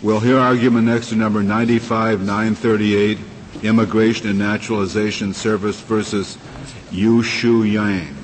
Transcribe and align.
We'll 0.00 0.20
hear 0.20 0.38
argument 0.38 0.86
next 0.86 1.08
to 1.08 1.16
number 1.16 1.42
95 1.42 2.20
938, 2.20 3.18
Immigration 3.64 4.28
and 4.28 4.38
Naturalization 4.38 5.34
Service 5.34 5.80
versus 5.80 6.38
Yueh-Shaio 6.92 7.72
Yang. 7.72 8.14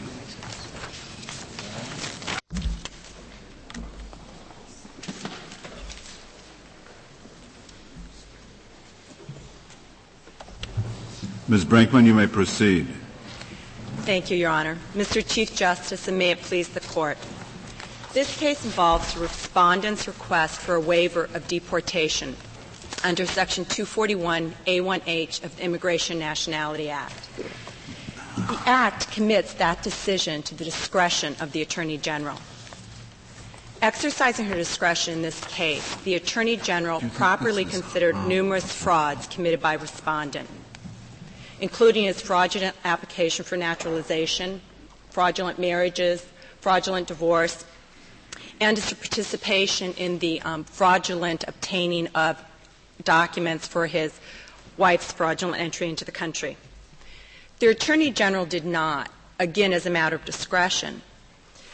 Ms. 11.48 11.64
Brinkman, 11.64 12.06
you 12.06 12.14
may 12.14 12.28
proceed. 12.28 12.86
Thank 14.02 14.30
you, 14.30 14.36
Your 14.36 14.50
Honor. 14.50 14.78
Mr. 14.94 15.26
Chief 15.26 15.54
Justice, 15.54 16.06
and 16.06 16.16
may 16.16 16.30
it 16.30 16.40
please 16.40 16.68
the 16.68 16.80
Court. 16.80 17.18
This 18.14 18.36
case 18.38 18.64
involves 18.64 19.12
the 19.12 19.20
respondent's 19.20 20.06
request 20.06 20.60
for 20.60 20.76
a 20.76 20.80
waiver 20.80 21.24
of 21.34 21.48
deportation 21.48 22.36
under 23.02 23.26
Section 23.26 23.64
241A1H 23.64 25.42
of 25.42 25.56
the 25.56 25.64
Immigration 25.64 26.20
Nationality 26.20 26.90
Act. 26.90 27.28
The 27.36 28.60
Act 28.66 29.10
commits 29.10 29.54
that 29.54 29.82
decision 29.82 30.42
to 30.44 30.54
the 30.54 30.64
discretion 30.64 31.34
of 31.40 31.50
the 31.50 31.60
Attorney 31.60 31.98
General. 31.98 32.38
Exercising 33.82 34.46
her 34.46 34.54
discretion 34.54 35.14
in 35.14 35.22
this 35.22 35.40
case, 35.46 35.96
the 36.04 36.14
Attorney 36.14 36.56
General 36.56 37.00
properly 37.14 37.64
considered 37.64 38.16
numerous 38.28 38.72
frauds 38.72 39.26
committed 39.26 39.60
by 39.60 39.74
respondent 39.74 40.48
including 41.60 42.04
his 42.04 42.20
fraudulent 42.20 42.76
application 42.84 43.44
for 43.44 43.56
naturalization, 43.56 44.60
fraudulent 45.10 45.58
marriages, 45.58 46.26
fraudulent 46.60 47.06
divorce, 47.08 47.64
and 48.64 48.78
his 48.78 48.92
participation 48.94 49.92
in 49.94 50.18
the 50.20 50.40
um, 50.42 50.64
fraudulent 50.64 51.44
obtaining 51.46 52.06
of 52.08 52.42
documents 53.02 53.68
for 53.68 53.86
his 53.86 54.18
wife's 54.78 55.12
fraudulent 55.12 55.60
entry 55.60 55.88
into 55.88 56.04
the 56.04 56.12
country. 56.12 56.56
The 57.58 57.66
Attorney 57.68 58.10
General 58.10 58.46
did 58.46 58.64
not, 58.64 59.10
again 59.38 59.72
as 59.72 59.84
a 59.84 59.90
matter 59.90 60.16
of 60.16 60.24
discretion, 60.24 61.02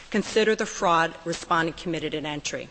consider 0.09 0.53
the 0.53 0.65
fraud 0.65 1.13
respondent 1.23 1.77
committed 1.77 2.13
at 2.13 2.25
entry 2.25 2.69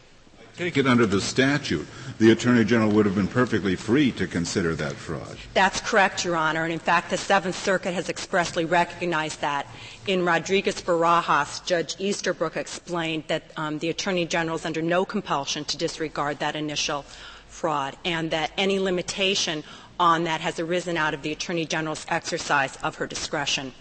take 0.61 0.77
it 0.77 0.86
under 0.86 1.06
the 1.06 1.22
statute, 1.22 1.86
the 2.19 2.33
Attorney 2.33 2.66
General 2.66 2.91
would 2.91 3.06
have 3.06 3.14
been 3.14 3.27
perfectly 3.27 3.75
free 3.75 4.12
to 4.12 4.27
consider 4.27 4.75
that 4.75 4.92
fraud. 4.92 5.39
That's 5.55 5.80
correct, 5.80 6.22
Your 6.22 6.36
Honor. 6.36 6.64
And 6.64 6.72
in 6.72 6.78
fact, 6.78 7.08
the 7.08 7.17
Seventh 7.17 7.56
Circuit 7.56 7.94
has 7.94 8.11
expressly 8.11 8.67
recognized 8.67 9.41
that. 9.41 9.67
In 10.06 10.22
Rodriguez 10.22 10.83
Barajas, 10.83 11.64
Judge 11.64 11.97
Easterbrook 11.98 12.58
explained 12.58 13.25
that 13.28 13.44
um, 13.56 13.78
the 13.78 13.89
Attorney 13.89 14.27
General 14.27 14.56
is 14.56 14.67
under 14.67 14.83
no 14.83 15.06
compulsion 15.06 15.64
to 15.64 15.78
disregard 15.78 16.41
that 16.41 16.55
initial 16.55 17.06
fraud 17.48 17.97
and 18.05 18.30
that 18.30 18.52
any 18.58 18.78
limitation 18.78 19.64
on 19.98 20.24
that 20.24 20.42
has 20.42 20.61
arisen 20.61 20.98
out 20.98 21.14
of 21.14 21.22
the 21.22 21.33
Attorney 21.33 21.64
General's 21.64 22.05
exercise 22.11 22.77
of 22.83 22.97
her 22.97 23.06
discretion. 23.06 23.72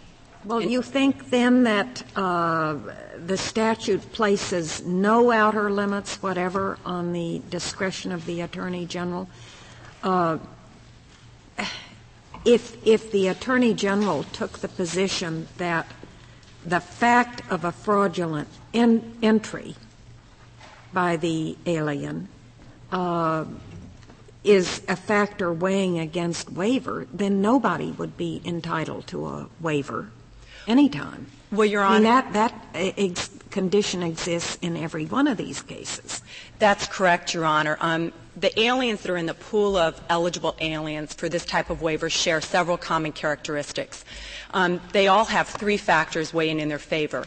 Well, 0.46 0.62
you 0.62 0.82
think 0.82 1.32
then 1.32 1.64
that 1.64 2.02
uh, 2.16 2.78
the 3.18 3.36
statute 3.36 4.14
places 4.14 4.82
no 4.86 5.32
outer 5.32 5.70
limits 5.70 6.24
whatever 6.24 6.80
on 6.86 7.12
the 7.12 7.42
discretion 7.50 8.14
of 8.14 8.26
the 8.26 8.40
Attorney 8.40 8.86
General? 8.86 9.28
Uh, 10.02 10.38
if, 12.46 12.78
if 12.88 13.12
the 13.12 13.28
Attorney 13.28 13.74
General 13.74 14.24
took 14.24 14.60
the 14.60 14.70
position 14.70 15.50
that 15.58 15.86
the 16.66 16.80
fact 16.80 17.42
of 17.52 17.66
a 17.66 17.74
fraudulent 17.74 18.48
en- 18.74 19.18
entry 19.22 19.76
by 20.94 21.18
the 21.18 21.58
alien 21.66 22.30
uh, 22.94 23.44
is 24.46 24.82
a 24.88 24.96
factor 24.96 25.52
weighing 25.52 26.00
against 26.00 26.50
waiver, 26.50 27.08
then 27.12 27.42
nobody 27.42 27.92
would 27.92 28.16
be 28.16 28.42
entitled 28.46 29.06
to 29.08 29.28
a 29.28 29.50
waiver 29.60 30.10
anytime. 30.70 31.26
Well, 31.52 31.66
Your 31.66 31.82
Honor. 31.82 31.96
I 32.08 32.22
mean, 32.22 32.34
that, 32.34 32.34
that 32.34 32.66
ex- 32.74 33.30
condition 33.50 34.04
exists 34.04 34.58
in 34.62 34.78
every 34.78 35.06
one 35.06 35.28
of 35.28 35.38
these 35.38 35.62
cases. 35.62 36.22
That's 36.60 36.86
correct, 36.88 37.34
Your 37.34 37.46
Honor. 37.46 37.78
Um, 37.82 38.14
the 38.38 38.58
aliens 38.60 39.02
that 39.02 39.12
are 39.12 39.18
in 39.18 39.26
the 39.26 39.34
pool 39.34 39.76
of 39.76 40.00
eligible 40.10 40.56
aliens 40.62 41.14
for 41.14 41.28
this 41.28 41.44
type 41.44 41.70
of 41.70 41.82
waiver 41.82 42.10
share 42.10 42.40
several 42.40 42.78
common 42.78 43.12
characteristics. 43.12 44.06
Um, 44.54 44.80
they 44.94 45.08
all 45.08 45.26
have 45.26 45.48
three 45.48 45.78
factors 45.78 46.34
weighing 46.34 46.60
in 46.60 46.70
their 46.70 46.80
favor. 46.80 47.26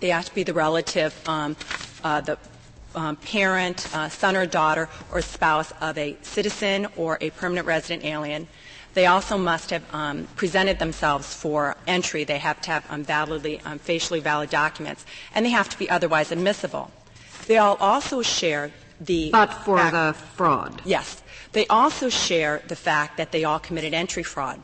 They 0.00 0.10
have 0.10 0.26
to 0.26 0.34
be 0.34 0.42
the 0.42 0.52
relative, 0.52 1.18
um, 1.26 1.56
uh, 2.04 2.20
the 2.20 2.38
um, 2.94 3.16
parent, 3.16 3.88
uh, 3.94 4.08
son 4.08 4.36
or 4.36 4.46
daughter, 4.46 4.88
or 5.10 5.22
spouse 5.22 5.72
of 5.80 5.96
a 5.98 6.16
citizen 6.22 6.86
or 6.96 7.18
a 7.20 7.30
permanent 7.30 7.66
resident 7.66 8.04
alien. 8.04 8.46
They 8.96 9.04
also 9.04 9.36
must 9.36 9.68
have 9.72 9.84
um, 9.92 10.26
presented 10.36 10.78
themselves 10.78 11.34
for 11.34 11.76
entry. 11.86 12.24
They 12.24 12.38
have 12.38 12.62
to 12.62 12.70
have 12.70 12.86
um, 12.88 13.04
validly, 13.04 13.60
um, 13.60 13.78
facially 13.78 14.20
valid 14.20 14.48
documents, 14.48 15.04
and 15.34 15.44
they 15.44 15.50
have 15.50 15.68
to 15.68 15.78
be 15.78 15.90
otherwise 15.90 16.32
admissible. 16.32 16.90
They 17.46 17.58
all 17.58 17.76
also 17.78 18.22
share 18.22 18.72
the 18.98 19.30
but 19.30 19.52
for 19.52 19.76
fact, 19.76 19.92
the 19.92 20.24
fraud. 20.34 20.80
Yes, 20.86 21.22
they 21.52 21.66
also 21.66 22.08
share 22.08 22.62
the 22.68 22.74
fact 22.74 23.18
that 23.18 23.32
they 23.32 23.44
all 23.44 23.58
committed 23.58 23.92
entry 23.92 24.22
fraud. 24.22 24.62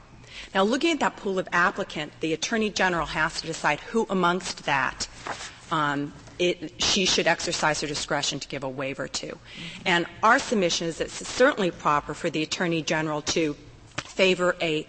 Now, 0.54 0.62
looking 0.62 0.92
at 0.92 1.00
that 1.00 1.16
pool 1.18 1.38
of 1.38 1.46
applicant, 1.52 2.14
the 2.20 2.32
attorney 2.32 2.70
general 2.70 3.04
has 3.04 3.38
to 3.42 3.46
decide 3.46 3.80
who 3.80 4.06
amongst 4.08 4.64
that 4.64 5.08
um, 5.70 6.10
it, 6.38 6.80
she 6.82 7.04
should 7.04 7.26
exercise 7.26 7.82
her 7.82 7.86
discretion 7.86 8.40
to 8.40 8.48
give 8.48 8.64
a 8.64 8.68
waiver 8.68 9.08
to. 9.08 9.38
And 9.84 10.06
our 10.22 10.38
submission 10.38 10.86
is 10.86 10.96
that 10.98 11.08
it's 11.08 11.28
certainly 11.28 11.70
proper 11.70 12.14
for 12.14 12.30
the 12.30 12.42
attorney 12.42 12.80
general 12.80 13.20
to 13.36 13.56
favor 14.12 14.56
a, 14.60 14.86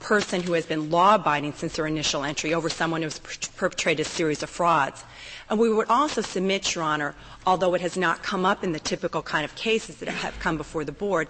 person 0.00 0.42
who 0.42 0.54
has 0.54 0.66
been 0.66 0.90
law 0.90 1.14
abiding 1.14 1.52
since 1.52 1.76
their 1.76 1.86
initial 1.86 2.24
entry 2.24 2.52
over 2.52 2.68
someone 2.68 3.02
who 3.02 3.06
has 3.06 3.20
perpetrated 3.56 4.04
a 4.04 4.08
series 4.08 4.42
of 4.42 4.50
frauds. 4.50 5.04
And 5.48 5.60
we 5.60 5.72
would 5.72 5.88
also 5.88 6.22
submit, 6.22 6.74
Your 6.74 6.82
Honor, 6.82 7.14
although 7.46 7.74
it 7.74 7.80
has 7.80 7.96
not 7.96 8.20
come 8.20 8.44
up 8.44 8.64
in 8.64 8.72
the 8.72 8.80
typical 8.80 9.22
kind 9.22 9.44
of 9.44 9.54
cases 9.54 9.98
that 9.98 10.08
have 10.08 10.36
come 10.40 10.56
before 10.56 10.82
the 10.84 10.90
board, 10.90 11.28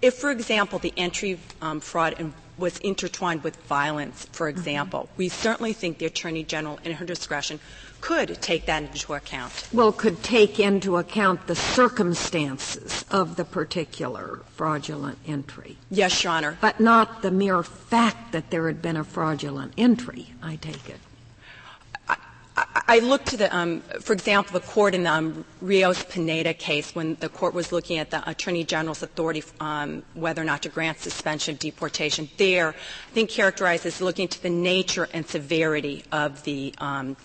if, 0.00 0.14
for 0.14 0.30
example, 0.30 0.78
the 0.78 0.94
entry 0.96 1.40
um, 1.60 1.80
fraud 1.80 2.32
was 2.56 2.78
intertwined 2.78 3.42
with 3.42 3.56
violence, 3.64 4.26
for 4.32 4.48
mm-hmm. 4.48 4.58
example, 4.58 5.00
mm-hmm. 5.00 5.16
we 5.16 5.28
certainly 5.28 5.72
think 5.72 5.98
the 5.98 6.06
Attorney 6.06 6.44
General, 6.44 6.78
in 6.84 6.92
her 6.92 7.04
discretion, 7.04 7.58
could 8.00 8.40
take 8.40 8.66
that 8.66 8.82
into 8.82 9.14
account. 9.14 9.68
Well, 9.72 9.92
could 9.92 10.22
take 10.22 10.58
into 10.58 10.96
account 10.96 11.46
the 11.46 11.56
circumstances 11.56 13.04
of 13.10 13.36
the 13.36 13.44
particular 13.44 14.40
fraudulent 14.54 15.18
entry. 15.26 15.76
Yes, 15.90 16.24
Your 16.24 16.32
Honor. 16.32 16.58
But 16.60 16.80
not 16.80 17.22
the 17.22 17.30
mere 17.30 17.62
fact 17.62 18.32
that 18.32 18.50
there 18.50 18.66
had 18.66 18.82
been 18.82 18.96
a 18.96 19.04
fraudulent 19.04 19.74
entry, 19.76 20.28
I 20.42 20.56
take 20.56 20.88
it. 20.88 21.00
I 22.88 22.98
look 22.98 23.24
to 23.26 23.36
the, 23.36 23.56
um, 23.56 23.80
for 24.00 24.12
example, 24.12 24.52
the 24.52 24.66
court 24.66 24.94
in 24.94 25.04
the 25.04 25.12
um, 25.12 25.44
Rios 25.60 26.04
Pineda 26.04 26.54
case 26.54 26.94
when 26.94 27.14
the 27.20 27.28
court 27.28 27.54
was 27.54 27.70
looking 27.70 27.98
at 27.98 28.10
the 28.10 28.28
Attorney 28.28 28.64
General's 28.64 29.02
authority 29.02 29.44
um, 29.60 30.02
whether 30.14 30.42
or 30.42 30.44
not 30.44 30.62
to 30.62 30.68
grant 30.68 30.98
suspension 30.98 31.54
of 31.54 31.60
deportation. 31.60 32.28
There, 32.36 32.70
I 32.70 33.12
think 33.12 33.30
characterizes 33.30 34.00
looking 34.00 34.26
to 34.28 34.42
the 34.42 34.50
nature 34.50 35.08
and 35.12 35.26
severity 35.26 36.04
of 36.10 36.42
the 36.42 36.74
um, 36.78 37.16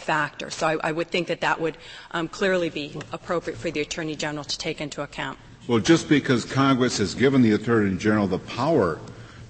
factor. 0.00 0.50
So 0.50 0.66
I, 0.66 0.88
I, 0.88 0.92
would 0.92 1.08
think 1.08 1.28
that 1.28 1.40
that 1.42 1.60
would 1.60 1.76
um, 2.10 2.28
clearly 2.28 2.70
be 2.70 2.96
appropriate 3.12 3.58
for 3.58 3.70
the 3.70 3.80
Attorney 3.80 4.16
General 4.16 4.44
to 4.44 4.58
take 4.58 4.80
into 4.80 5.02
account. 5.02 5.38
Well, 5.68 5.78
just 5.78 6.08
because 6.08 6.44
Congress 6.44 6.98
has 6.98 7.14
given 7.14 7.42
the 7.42 7.52
Attorney 7.52 7.96
General 7.96 8.26
the 8.26 8.38
power 8.38 8.98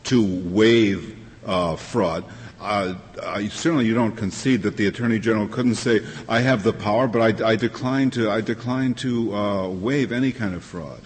to 0.05 0.43
waive 0.50 1.16
uh, 1.47 1.77
fraud, 1.77 2.25
uh, 2.61 2.94
certainly 3.49 3.87
you 3.87 3.94
don't 3.94 4.16
concede 4.16 4.62
that 4.62 4.77
the 4.77 4.87
Attorney 4.87 5.19
General 5.19 5.49
couldn't 5.49 5.77
say, 5.77 6.00
I 6.28 6.41
have 6.41 6.62
the 6.62 6.75
power, 6.75 7.09
but 7.09 7.43
I, 7.43 7.53
I 7.53 7.56
decline 7.56 8.11
to, 8.11 8.31
I 8.31 8.43
decline 8.43 8.94
to 8.94 9.34
uh, 9.34 9.69
waive 9.69 10.12
any 10.12 10.32
kind 10.32 10.55
of 10.55 10.62
fraud. 10.62 11.00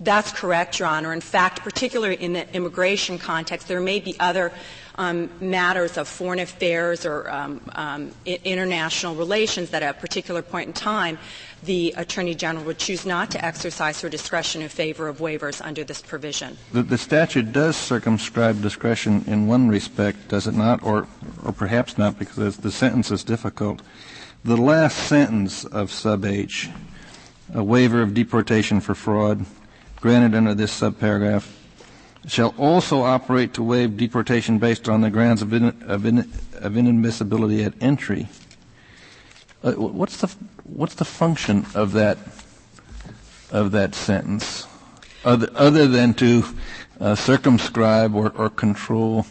That's 0.00 0.30
correct, 0.30 0.78
Your 0.78 0.88
Honor. 0.88 1.12
In 1.12 1.20
fact, 1.20 1.62
particularly 1.62 2.16
in 2.16 2.32
the 2.32 2.54
immigration 2.54 3.18
context, 3.18 3.66
there 3.66 3.80
may 3.80 3.98
be 3.98 4.18
other 4.20 4.52
um, 4.98 5.30
matters 5.40 5.96
of 5.96 6.08
foreign 6.08 6.40
affairs 6.40 7.06
or 7.06 7.30
um, 7.30 7.60
um, 7.74 8.12
international 8.26 9.14
relations 9.14 9.70
that 9.70 9.82
at 9.82 9.96
a 9.96 9.98
particular 9.98 10.42
point 10.42 10.66
in 10.66 10.72
time 10.74 11.18
the 11.62 11.94
Attorney 11.96 12.34
General 12.34 12.64
would 12.66 12.78
choose 12.78 13.06
not 13.06 13.30
to 13.30 13.44
exercise 13.44 14.00
her 14.00 14.08
discretion 14.08 14.60
in 14.62 14.68
favor 14.68 15.08
of 15.08 15.18
waivers 15.18 15.64
under 15.64 15.82
this 15.84 16.02
provision. 16.02 16.56
The, 16.72 16.82
the 16.82 16.98
statute 16.98 17.52
does 17.52 17.76
circumscribe 17.76 18.60
discretion 18.60 19.24
in 19.26 19.46
one 19.46 19.68
respect, 19.68 20.28
does 20.28 20.46
it 20.46 20.54
not? 20.54 20.82
Or, 20.82 21.08
or 21.44 21.52
perhaps 21.52 21.98
not, 21.98 22.18
because 22.18 22.58
the 22.58 22.70
sentence 22.70 23.10
is 23.10 23.24
difficult. 23.24 23.82
The 24.44 24.56
last 24.56 24.96
sentence 25.08 25.64
of 25.64 25.90
sub 25.90 26.24
H, 26.24 26.68
a 27.54 27.64
waiver 27.64 28.02
of 28.02 28.14
deportation 28.14 28.80
for 28.80 28.94
fraud, 28.94 29.44
granted 29.96 30.36
under 30.36 30.54
this 30.54 30.80
subparagraph, 30.80 31.57
shall 32.26 32.54
also 32.58 33.02
operate 33.02 33.54
to 33.54 33.62
waive 33.62 33.96
deportation 33.96 34.58
based 34.58 34.88
on 34.88 35.00
the 35.00 35.10
grounds 35.10 35.42
of, 35.42 35.52
in, 35.52 35.64
of, 35.82 36.04
in, 36.04 36.18
of 36.18 36.72
inadmissibility 36.72 37.64
at 37.64 37.74
entry. 37.80 38.28
Uh, 39.62 39.72
what's 39.72 40.18
the 40.18 40.28
what's 40.64 40.94
the 40.94 41.04
function 41.04 41.66
of 41.74 41.92
that 41.92 42.18
of 43.50 43.72
that 43.72 43.94
sentence, 43.94 44.66
other, 45.24 45.48
other 45.54 45.86
than 45.86 46.14
to 46.14 46.44
uh, 47.00 47.14
circumscribe 47.14 48.14
or, 48.14 48.30
or 48.36 48.50
control 48.50 49.26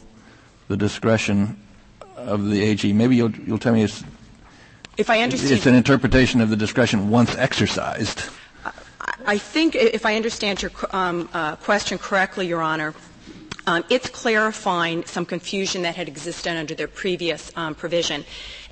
the 0.67 0.75
discretion 0.75 1.57
of 2.15 2.49
the 2.49 2.63
AG? 2.63 2.91
Maybe 2.91 3.15
you'll, 3.15 3.31
you'll 3.31 3.59
tell 3.59 3.73
me 3.73 3.83
it's, 3.83 4.03
if 4.97 5.09
I 5.09 5.21
understand, 5.21 5.53
it's 5.53 5.65
an 5.65 5.75
interpretation 5.75 6.41
of 6.41 6.49
the 6.49 6.55
discretion 6.55 7.09
once 7.09 7.35
exercised. 7.35 8.23
I 9.29 9.37
think 9.37 9.75
if 9.75 10.05
I 10.05 10.15
understand 10.15 10.61
your 10.61 10.71
um, 10.91 11.27
uh, 11.33 11.57
question 11.57 11.97
correctly, 11.97 12.47
Your 12.47 12.61
Honor, 12.61 12.93
um, 13.65 13.83
it's 13.89 14.07
clarifying 14.07 15.03
some 15.03 15.25
confusion 15.25 15.81
that 15.81 15.97
had 15.97 16.07
existed 16.07 16.55
under 16.55 16.73
their 16.73 16.87
previous 16.87 17.51
um, 17.57 17.75
provision. 17.75 18.23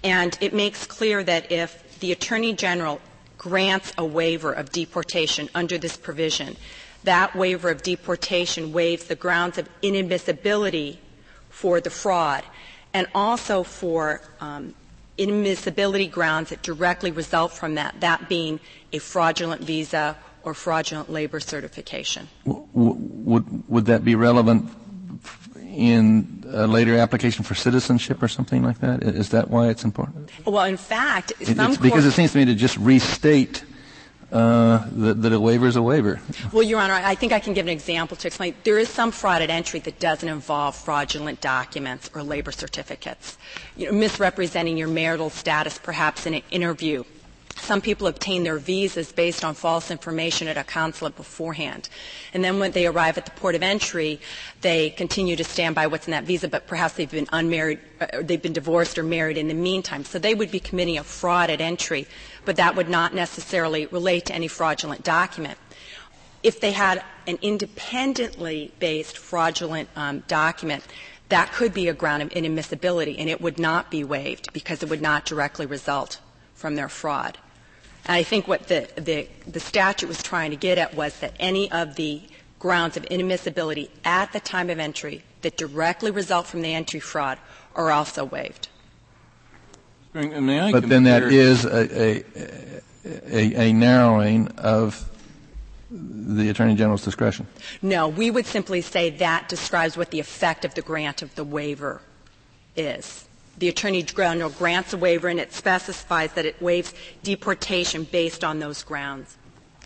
And 0.01 0.37
it 0.39 0.53
makes 0.53 0.87
clear 0.87 1.21
that 1.25 1.51
if 1.51 1.99
the 1.99 2.13
Attorney 2.13 2.53
General 2.53 3.01
grants 3.37 3.91
a 3.97 4.05
waiver 4.05 4.53
of 4.53 4.71
deportation 4.71 5.49
under 5.53 5.77
this 5.77 5.97
provision, 5.97 6.55
that 7.03 7.35
waiver 7.35 7.69
of 7.69 7.83
deportation 7.83 8.71
waives 8.71 9.03
the 9.03 9.15
grounds 9.15 9.57
of 9.57 9.67
inadmissibility 9.81 10.99
for 11.49 11.81
the 11.81 11.89
fraud 11.89 12.45
and 12.93 13.07
also 13.13 13.61
for 13.63 14.21
um, 14.39 14.73
inadmissibility 15.19 16.09
grounds 16.09 16.51
that 16.51 16.61
directly 16.61 17.11
result 17.11 17.51
from 17.51 17.75
that, 17.75 17.99
that 17.99 18.29
being 18.29 18.61
a 18.93 18.99
fraudulent 18.99 19.61
visa 19.61 20.15
or 20.45 20.53
fraudulent 20.53 21.11
labor 21.11 21.39
certification. 21.39 22.29
Would, 22.45 23.67
would 23.67 23.85
that 23.87 24.05
be 24.05 24.15
relevant 24.15 24.71
in 25.75 26.43
a 26.47 26.67
later 26.67 26.95
application 26.97 27.43
for 27.43 27.55
citizenship 27.55 28.23
or 28.23 28.27
something 28.27 28.63
like 28.63 28.79
that? 28.79 29.03
Is 29.03 29.29
that 29.29 29.49
why 29.49 29.67
it's 29.67 29.83
important? 29.83 30.29
Well, 30.45 30.63
in 30.63 30.77
fact, 30.77 31.33
it, 31.39 31.57
because 31.81 32.05
it 32.05 32.11
seems 32.11 32.31
to 32.31 32.37
me 32.37 32.45
to 32.45 32.55
just 32.55 32.77
restate 32.77 33.65
uh, 34.31 34.85
that, 34.91 35.21
that, 35.21 35.33
a 35.33 35.39
waiver 35.39 35.67
is 35.67 35.75
a 35.75 35.81
waiver. 35.81 36.19
Well, 36.51 36.63
Your 36.63 36.79
Honor, 36.79 36.93
I 36.93 37.15
think 37.15 37.31
I 37.31 37.39
can 37.39 37.53
give 37.53 37.65
an 37.65 37.71
example 37.71 38.17
to 38.17 38.27
explain. 38.27 38.55
There 38.63 38.79
is 38.79 38.89
some 38.89 39.11
fraud 39.11 39.41
at 39.41 39.49
entry 39.49 39.79
that 39.81 39.99
doesn't 39.99 40.27
involve 40.27 40.75
fraudulent 40.75 41.41
documents 41.41 42.09
or 42.13 42.23
labor 42.23 42.51
certificates. 42.51 43.37
You 43.77 43.87
know, 43.87 43.91
misrepresenting 43.93 44.77
your 44.77 44.87
marital 44.87 45.29
status, 45.29 45.77
perhaps 45.77 46.25
in 46.25 46.33
an 46.33 46.41
interview, 46.51 47.03
some 47.55 47.81
people 47.81 48.07
obtain 48.07 48.43
their 48.43 48.57
visas 48.57 49.11
based 49.11 49.43
on 49.43 49.55
false 49.55 49.89
information 49.89 50.47
at 50.47 50.57
a 50.57 50.63
consulate 50.63 51.15
beforehand. 51.15 51.89
And 52.33 52.43
then 52.43 52.59
when 52.59 52.71
they 52.71 52.85
arrive 52.85 53.17
at 53.17 53.25
the 53.25 53.31
port 53.31 53.55
of 53.55 53.63
entry, 53.63 54.19
they 54.61 54.89
continue 54.91 55.35
to 55.37 55.43
stand 55.43 55.73
by 55.73 55.87
what's 55.87 56.05
in 56.05 56.11
that 56.11 56.25
visa, 56.25 56.47
but 56.47 56.67
perhaps 56.67 56.95
they've 56.95 57.09
been 57.09 57.27
unmarried, 57.31 57.79
uh, 58.01 58.21
they've 58.21 58.41
been 58.41 58.53
divorced 58.53 58.97
or 58.97 59.03
married 59.03 59.37
in 59.37 59.47
the 59.47 59.53
meantime. 59.53 60.03
So 60.03 60.19
they 60.19 60.35
would 60.35 60.51
be 60.51 60.59
committing 60.59 60.97
a 60.97 61.03
fraud 61.03 61.49
at 61.49 61.61
entry, 61.61 62.07
but 62.43 62.57
that 62.57 62.75
would 62.75 62.89
not 62.89 63.13
necessarily 63.13 63.85
relate 63.87 64.25
to 64.25 64.35
any 64.35 64.47
fraudulent 64.47 65.03
document. 65.03 65.57
If 66.43 66.59
they 66.59 66.73
had 66.73 67.03
an 67.25 67.39
independently 67.41 68.73
based 68.79 69.17
fraudulent 69.17 69.89
um, 69.95 70.19
document, 70.27 70.83
that 71.29 71.51
could 71.53 71.73
be 71.73 71.87
a 71.87 71.93
ground 71.93 72.21
of 72.21 72.29
inadmissibility, 72.29 73.15
and 73.17 73.29
it 73.29 73.41
would 73.41 73.57
not 73.57 73.89
be 73.89 74.03
waived 74.03 74.53
because 74.53 74.83
it 74.83 74.89
would 74.89 75.01
not 75.01 75.25
directly 75.25 75.65
result 75.65 76.19
from 76.53 76.75
their 76.75 76.89
fraud. 76.89 77.37
And 78.05 78.15
I 78.15 78.23
think 78.23 78.47
what 78.47 78.67
the, 78.67 78.87
the, 78.95 79.27
the 79.47 79.59
statute 79.59 80.07
was 80.07 80.21
trying 80.21 80.51
to 80.51 80.57
get 80.57 80.77
at 80.77 80.93
was 80.93 81.19
that 81.19 81.33
any 81.39 81.71
of 81.71 81.95
the 81.95 82.21
grounds 82.59 82.97
of 82.97 83.03
inadmissibility 83.03 83.89
at 84.03 84.31
the 84.33 84.39
time 84.39 84.69
of 84.69 84.79
entry 84.79 85.23
that 85.41 85.57
directly 85.57 86.11
result 86.11 86.47
from 86.47 86.61
the 86.61 86.73
entry 86.73 86.99
fraud 86.99 87.37
are 87.75 87.91
also 87.91 88.25
waived. 88.25 88.69
But 90.13 90.87
then 90.87 91.03
that 91.03 91.23
is 91.23 91.65
a, 91.65 92.23
a, 92.23 92.23
a, 93.05 93.69
a, 93.69 93.73
narrowing 93.73 94.47
of 94.57 95.09
the 95.91 96.49
Attorney 96.49 96.75
General's 96.75 97.03
discretion. 97.03 97.47
No, 97.81 98.07
we 98.07 98.31
would 98.31 98.45
simply 98.45 98.81
say 98.81 99.09
that 99.09 99.49
describes 99.49 99.97
what 99.97 100.11
the 100.11 100.21
effect 100.21 100.63
of 100.63 100.73
the 100.73 100.81
grant 100.81 101.21
of 101.21 101.35
the 101.35 101.43
waiver 101.43 102.01
is 102.77 103.24
the 103.57 103.69
Attorney 103.69 104.03
General 104.03 104.49
grants 104.49 104.93
a 104.93 104.97
waiver 104.97 105.27
and 105.27 105.39
it 105.39 105.53
specifies 105.53 106.33
that 106.33 106.45
it 106.45 106.61
waives 106.61 106.93
deportation 107.23 108.03
based 108.03 108.43
on 108.43 108.59
those 108.59 108.83
grounds. 108.83 109.37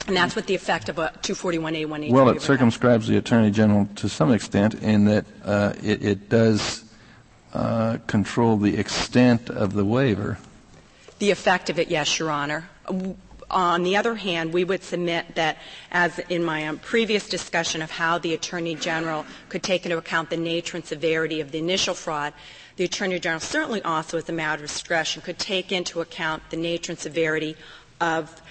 And 0.07 0.15
that's 0.15 0.35
what 0.35 0.47
the 0.47 0.55
effect 0.55 0.89
of 0.89 0.97
a 0.97 1.11
241A1A. 1.21 2.11
Well, 2.11 2.29
it 2.29 2.41
circumscribes 2.41 3.07
the 3.07 3.17
Attorney 3.17 3.51
General 3.51 3.87
to 3.97 4.09
some 4.09 4.31
extent 4.31 4.75
in 4.75 5.05
that 5.05 5.25
uh, 5.43 5.73
it, 5.83 6.03
it, 6.03 6.29
does 6.29 6.83
uh, 7.53 7.97
control 8.07 8.57
the 8.57 8.77
extent 8.77 9.49
of 9.49 9.73
the 9.73 9.85
waiver. 9.85 10.39
The 11.19 11.31
effect 11.31 11.69
of 11.69 11.77
it, 11.79 11.89
yes, 11.89 12.17
Your 12.17 12.31
Honor. 12.31 12.69
On 13.51 13.83
the 13.83 13.97
other 13.97 14.15
hand, 14.15 14.53
we 14.53 14.63
would 14.63 14.83
submit 14.83 15.35
that, 15.35 15.57
as 15.91 16.17
in 16.29 16.43
my 16.43 16.67
um, 16.67 16.77
previous 16.79 17.27
discussion 17.27 17.81
of 17.81 17.91
how 17.91 18.17
the 18.19 18.33
Attorney 18.33 18.75
General 18.75 19.25
could 19.49 19.63
take 19.63 19.85
into 19.85 19.97
account 19.97 20.29
the 20.29 20.37
nature 20.37 20.77
and 20.77 20.85
severity 20.85 21.41
of 21.41 21.51
the 21.51 21.57
initial 21.57 21.93
fraud, 21.93 22.33
the 22.79 22.85
Attorney 22.85 23.19
General 23.19 23.41
certainly 23.41 23.81
also, 23.81 24.17
as 24.17 24.29
a 24.29 24.31
matter 24.31 24.63
of 24.63 24.69
discretion, 24.69 25.21
could 25.21 25.37
take 25.37 25.73
into 25.73 25.99
account 25.99 26.49
the 26.49 26.55
nature 26.55 26.93
and 26.93 26.99
severity 26.99 27.57
of 27.99 28.41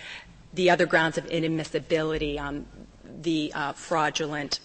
the 0.52 0.68
other 0.68 0.84
grounds 0.84 1.16
of 1.16 1.24
inadmissibility, 1.28 2.38
um, 2.38 2.66
the 3.22 3.50
uh, 3.54 3.72
fraudulent 3.72 4.60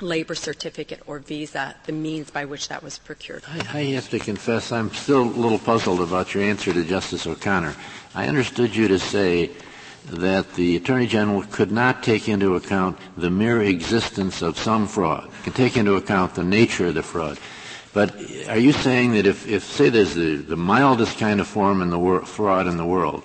labor 0.00 0.34
certificate 0.34 1.00
or 1.06 1.20
visa, 1.20 1.76
the 1.86 1.92
means 1.92 2.32
by 2.32 2.44
which 2.44 2.66
that 2.66 2.82
was 2.82 2.98
procured. 2.98 3.44
I, 3.46 3.78
I, 3.78 3.82
have 3.94 4.10
to 4.10 4.18
confess, 4.18 4.72
I'm 4.72 4.92
still 4.92 5.22
a 5.22 5.22
little 5.22 5.60
puzzled 5.60 6.00
about 6.00 6.34
your 6.34 6.42
answer 6.42 6.72
to 6.72 6.82
Justice 6.82 7.24
O'Connor. 7.24 7.76
I 8.16 8.26
understood 8.26 8.74
you 8.74 8.88
to 8.88 8.98
say 8.98 9.52
that 10.06 10.54
the 10.54 10.74
Attorney 10.74 11.06
General 11.06 11.44
could 11.44 11.70
not 11.70 12.02
take 12.02 12.28
into 12.28 12.56
account 12.56 12.98
the 13.16 13.30
mere 13.30 13.62
existence 13.62 14.42
of 14.42 14.58
some 14.58 14.88
fraud, 14.88 15.30
can 15.44 15.52
take 15.52 15.76
into 15.76 15.94
account 15.94 16.34
the 16.34 16.42
nature 16.42 16.86
of 16.86 16.94
the 16.94 17.02
fraud. 17.04 17.38
But 17.92 18.14
are 18.48 18.58
you 18.58 18.72
saying 18.72 19.12
that 19.12 19.26
if, 19.26 19.46
if 19.46 19.64
say, 19.64 19.88
there's 19.88 20.14
the, 20.14 20.36
the 20.36 20.56
mildest 20.56 21.18
kind 21.18 21.40
of 21.40 21.48
form 21.48 21.82
in 21.82 21.90
the 21.90 21.98
wor- 21.98 22.24
fraud 22.24 22.66
in 22.66 22.76
the 22.76 22.84
world, 22.84 23.24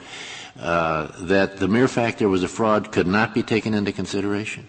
uh, 0.59 1.07
that 1.21 1.57
the 1.57 1.67
mere 1.67 1.87
fact 1.87 2.19
there 2.19 2.29
was 2.29 2.43
a 2.43 2.47
fraud 2.47 2.91
could 2.91 3.07
not 3.07 3.33
be 3.33 3.43
taken 3.43 3.73
into 3.73 3.91
consideration? 3.91 4.67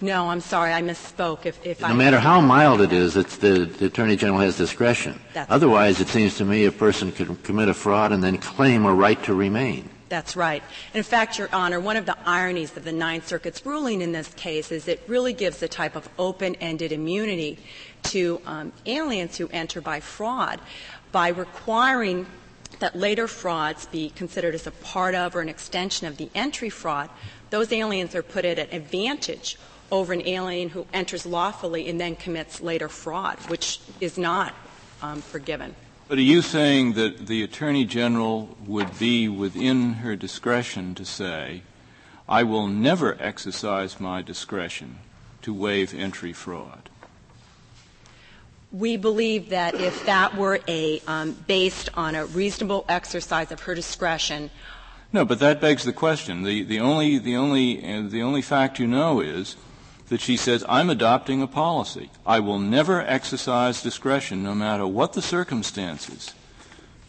No, 0.00 0.28
I'm 0.28 0.40
sorry, 0.40 0.72
I 0.72 0.82
misspoke. 0.82 1.46
If, 1.46 1.64
if 1.64 1.80
no 1.80 1.86
I 1.88 1.92
matter 1.94 2.18
how 2.18 2.40
mild 2.40 2.82
it 2.82 2.92
is, 2.92 3.16
it's 3.16 3.38
the, 3.38 3.64
the 3.64 3.86
Attorney 3.86 4.16
General 4.16 4.40
has 4.40 4.56
discretion. 4.56 5.18
That's 5.32 5.50
Otherwise, 5.50 5.98
right. 5.98 6.08
it 6.08 6.10
seems 6.10 6.36
to 6.36 6.44
me 6.44 6.66
a 6.66 6.72
person 6.72 7.12
could 7.12 7.42
commit 7.44 7.68
a 7.68 7.74
fraud 7.74 8.12
and 8.12 8.22
then 8.22 8.36
claim 8.36 8.84
a 8.84 8.92
right 8.92 9.22
to 9.24 9.34
remain. 9.34 9.88
That's 10.08 10.36
right. 10.36 10.62
In 10.94 11.02
fact, 11.02 11.38
Your 11.38 11.48
Honor, 11.52 11.80
one 11.80 11.96
of 11.96 12.06
the 12.06 12.16
ironies 12.28 12.76
of 12.76 12.84
the 12.84 12.92
Ninth 12.92 13.26
Circuit's 13.26 13.66
ruling 13.66 14.02
in 14.02 14.12
this 14.12 14.32
case 14.34 14.70
is 14.70 14.86
it 14.86 15.02
really 15.08 15.32
gives 15.32 15.62
a 15.62 15.68
type 15.68 15.96
of 15.96 16.08
open-ended 16.18 16.92
immunity 16.92 17.58
to 18.10 18.40
um, 18.46 18.72
aliens 18.86 19.36
who 19.36 19.48
enter 19.48 19.80
by 19.80 20.00
fraud 20.00 20.60
by 21.12 21.28
requiring 21.28 22.26
that 22.78 22.96
later 22.96 23.26
frauds 23.26 23.86
be 23.86 24.10
considered 24.10 24.54
as 24.54 24.66
a 24.66 24.70
part 24.70 25.14
of 25.14 25.34
or 25.34 25.40
an 25.40 25.48
extension 25.48 26.06
of 26.06 26.16
the 26.16 26.28
entry 26.34 26.68
fraud. 26.68 27.08
Those 27.50 27.72
aliens 27.72 28.14
are 28.14 28.22
put 28.22 28.44
at 28.44 28.58
an 28.58 28.68
advantage 28.70 29.56
over 29.90 30.12
an 30.12 30.26
alien 30.26 30.70
who 30.70 30.86
enters 30.92 31.24
lawfully 31.24 31.88
and 31.88 32.00
then 32.00 32.16
commits 32.16 32.60
later 32.60 32.88
fraud, 32.88 33.38
which 33.48 33.80
is 34.00 34.18
not 34.18 34.54
um, 35.00 35.22
forgiven. 35.22 35.74
But 36.08 36.18
are 36.18 36.22
you 36.22 36.42
saying 36.42 36.92
that 36.94 37.26
the 37.26 37.42
Attorney 37.42 37.84
General 37.84 38.56
would 38.66 38.98
be 38.98 39.28
within 39.28 39.94
her 39.94 40.16
discretion 40.16 40.94
to 40.96 41.04
say, 41.04 41.62
I 42.28 42.42
will 42.42 42.66
never 42.66 43.16
exercise 43.20 44.00
my 44.00 44.22
discretion 44.22 44.98
to 45.42 45.54
waive 45.54 45.94
entry 45.94 46.32
fraud? 46.32 46.90
We 48.72 48.96
believe 48.96 49.50
that 49.50 49.74
if 49.74 50.04
that 50.06 50.36
were 50.36 50.60
a 50.68 51.00
um, 51.06 51.32
based 51.46 51.88
on 51.94 52.14
a 52.14 52.26
reasonable 52.26 52.84
exercise 52.88 53.52
of 53.52 53.60
her 53.60 53.74
discretion. 53.74 54.50
No, 55.12 55.24
but 55.24 55.38
that 55.38 55.60
begs 55.60 55.84
the 55.84 55.92
question. 55.92 56.42
The, 56.42 56.62
the 56.62 56.80
only 56.80 57.18
the 57.18 57.36
only 57.36 57.78
uh, 57.82 58.02
the 58.02 58.22
only 58.22 58.42
fact 58.42 58.78
you 58.78 58.86
know 58.86 59.20
is 59.20 59.56
that 60.08 60.20
she 60.20 60.36
says, 60.36 60.64
I'm 60.68 60.90
adopting 60.90 61.42
a 61.42 61.46
policy. 61.46 62.10
I 62.24 62.40
will 62.40 62.58
never 62.58 63.00
exercise 63.00 63.82
discretion, 63.82 64.42
no 64.42 64.54
matter 64.54 64.86
what 64.86 65.14
the 65.14 65.22
circumstances, 65.22 66.32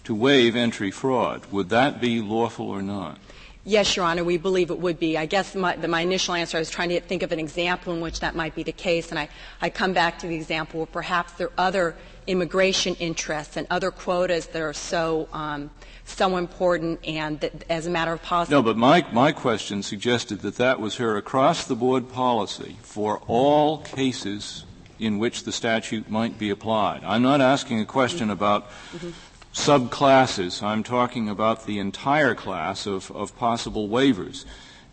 to 0.04 0.16
waive 0.16 0.56
entry 0.56 0.90
fraud. 0.90 1.46
Would 1.52 1.70
that 1.70 2.02
be 2.02 2.22
lawful 2.22 2.70
or 2.70 2.82
not? 2.82 3.20
Yes, 3.68 3.98
Your 3.98 4.06
Honor, 4.06 4.24
we 4.24 4.38
believe 4.38 4.72
it 4.72 4.80
would 4.80 4.98
be. 4.98 5.18
I 5.18 5.26
guess 5.26 5.54
my, 5.54 5.76
the, 5.76 5.90
my, 5.90 6.00
initial 6.00 6.36
answer, 6.36 6.56
I 6.56 6.62
was 6.62 6.70
trying 6.70 6.88
to 6.88 7.02
think 7.02 7.22
of 7.22 7.34
an 7.34 7.40
example 7.40 7.94
in 7.94 8.00
which 8.00 8.22
that 8.22 8.34
might 8.34 8.56
be 8.56 8.64
the 8.64 8.72
case, 8.72 9.10
and 9.10 9.20
I, 9.20 9.28
I 9.62 9.70
come 9.70 9.92
back 9.92 10.20
to 10.20 10.28
the 10.28 10.36
example 10.36 10.80
where 10.80 10.88
perhaps 10.88 11.34
there 11.34 11.48
are 11.48 11.54
other 11.58 11.94
immigration 12.28 12.96
interests 12.96 13.58
and 13.58 13.68
other 13.70 13.92
quotas 13.92 14.48
that 14.48 14.62
are 14.62 14.72
so 14.72 15.28
um, 15.34 15.70
so 16.06 16.38
important 16.38 17.06
and 17.06 17.42
that 17.42 17.66
as 17.70 17.88
a 17.88 17.90
matter 17.90 18.14
of 18.14 18.24
policy. 18.24 18.52
No, 18.52 18.62
but 18.62 18.78
my, 18.78 19.06
my 19.12 19.34
question 19.34 19.84
suggested 19.84 20.40
that 20.44 20.56
that 20.56 20.80
was 20.80 20.96
her 20.96 21.18
across 21.18 21.66
the 21.66 21.76
board 21.76 22.10
policy 22.10 22.78
for 22.84 23.20
all 23.28 23.80
cases 23.80 24.64
in 25.00 25.20
which 25.20 25.44
the 25.44 25.52
statute 25.52 26.10
might 26.10 26.40
be 26.40 26.50
applied. 26.50 27.04
I'm 27.04 27.22
not 27.22 27.42
asking 27.42 27.82
a 27.82 27.86
question 27.86 28.30
about 28.30 28.70
mm-hmm. 28.94 29.10
Subclasses. 29.54 30.62
I'm 30.62 30.84
talking 30.84 31.30
about 31.30 31.66
the 31.66 31.80
entire 31.80 32.36
class 32.36 32.86
of, 32.86 33.12
of 33.12 33.36
possible 33.38 33.88
waivers. 33.90 34.46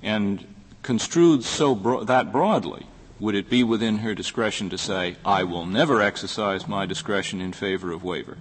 And 0.03 0.47
construed 0.83 1.45
so 1.45 1.75
bro- 1.75 2.05
that 2.05 2.31
broadly, 2.31 2.87
would 3.19 3.35
it 3.35 3.49
be 3.49 3.63
within 3.63 3.99
her 3.99 4.15
discretion 4.15 4.69
to 4.71 4.77
say, 4.79 5.17
I 5.25 5.45
will 5.45 5.65
never 5.67 6.03
exercise 6.03 6.69
my 6.69 6.85
discretion 6.87 7.41
in 7.41 7.53
favor 7.53 7.91
of 7.93 8.05
waiver? 8.05 8.37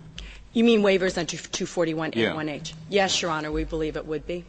You 0.52 0.64
mean 0.64 0.82
waivers 0.82 1.18
under 1.18 1.38
241A1H? 1.38 2.16
Yeah. 2.16 2.76
Yes, 2.90 3.22
Your 3.22 3.32
Honor, 3.32 3.52
we 3.52 3.64
believe 3.64 3.96
it 3.96 4.06
would 4.06 4.28
be. 4.28 4.44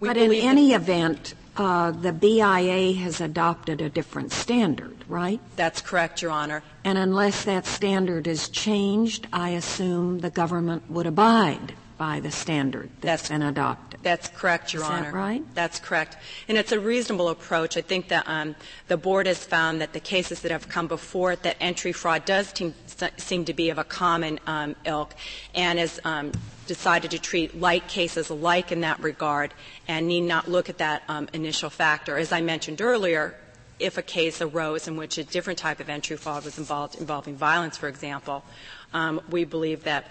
We 0.00 0.08
But 0.08 0.16
in 0.16 0.24
believe 0.26 0.42
that- 0.42 0.48
any 0.48 0.72
event, 0.72 1.34
uh, 1.56 1.90
the 1.92 2.12
BIA 2.12 2.94
has 2.94 3.20
adopted 3.20 3.80
a 3.80 3.88
different 3.88 4.32
standard, 4.32 4.96
right? 5.08 5.40
That's 5.56 5.80
correct, 5.80 6.22
Your 6.22 6.30
Honor. 6.30 6.62
And 6.84 6.98
unless 6.98 7.44
that 7.44 7.66
standard 7.66 8.26
is 8.26 8.48
changed, 8.48 9.26
I 9.32 9.50
assume 9.50 10.18
the 10.20 10.30
government 10.30 10.90
would 10.90 11.06
abide 11.06 11.74
by 11.96 12.18
the 12.18 12.30
standard 12.30 12.90
that's 13.00 13.22
That's- 13.22 13.28
been 13.28 13.42
adopted. 13.42 14.00
That's 14.02 14.28
correct, 14.28 14.72
Your 14.72 14.82
Is 14.82 14.88
that 14.88 14.98
Honor. 15.06 15.12
right? 15.12 15.54
That's 15.54 15.78
correct. 15.78 16.16
And 16.48 16.58
it's 16.58 16.72
a 16.72 16.80
reasonable 16.80 17.28
approach. 17.28 17.76
I 17.76 17.80
think 17.82 18.08
that 18.08 18.24
um, 18.28 18.56
the 18.88 18.96
board 18.96 19.26
has 19.26 19.44
found 19.44 19.80
that 19.80 19.92
the 19.92 20.00
cases 20.00 20.40
that 20.40 20.50
have 20.50 20.68
come 20.68 20.88
before 20.88 21.32
it, 21.32 21.42
that 21.44 21.56
entry 21.60 21.92
fraud 21.92 22.24
does 22.24 22.52
team, 22.52 22.74
seem 23.16 23.44
to 23.44 23.54
be 23.54 23.70
of 23.70 23.78
a 23.78 23.84
common 23.84 24.40
um, 24.46 24.74
ilk, 24.84 25.14
and 25.54 25.78
has 25.78 26.00
um, 26.04 26.32
decided 26.66 27.10
to 27.12 27.18
treat 27.18 27.60
like 27.60 27.88
cases 27.88 28.30
alike 28.30 28.72
in 28.72 28.80
that 28.80 29.00
regard, 29.00 29.54
and 29.88 30.06
need 30.08 30.22
not 30.22 30.48
look 30.48 30.68
at 30.68 30.78
that 30.78 31.02
um, 31.08 31.28
initial 31.32 31.70
factor. 31.70 32.16
As 32.16 32.32
I 32.32 32.40
mentioned 32.40 32.80
earlier, 32.80 33.34
if 33.78 33.98
a 33.98 34.02
case 34.02 34.40
arose 34.40 34.88
in 34.88 34.96
which 34.96 35.18
a 35.18 35.24
different 35.24 35.58
type 35.58 35.80
of 35.80 35.88
entry 35.88 36.16
fraud 36.16 36.44
was 36.44 36.58
involved, 36.58 36.96
involving 36.96 37.36
violence, 37.36 37.76
for 37.76 37.88
example, 37.88 38.44
um, 38.92 39.20
we 39.30 39.44
believe 39.44 39.84
that 39.84 40.06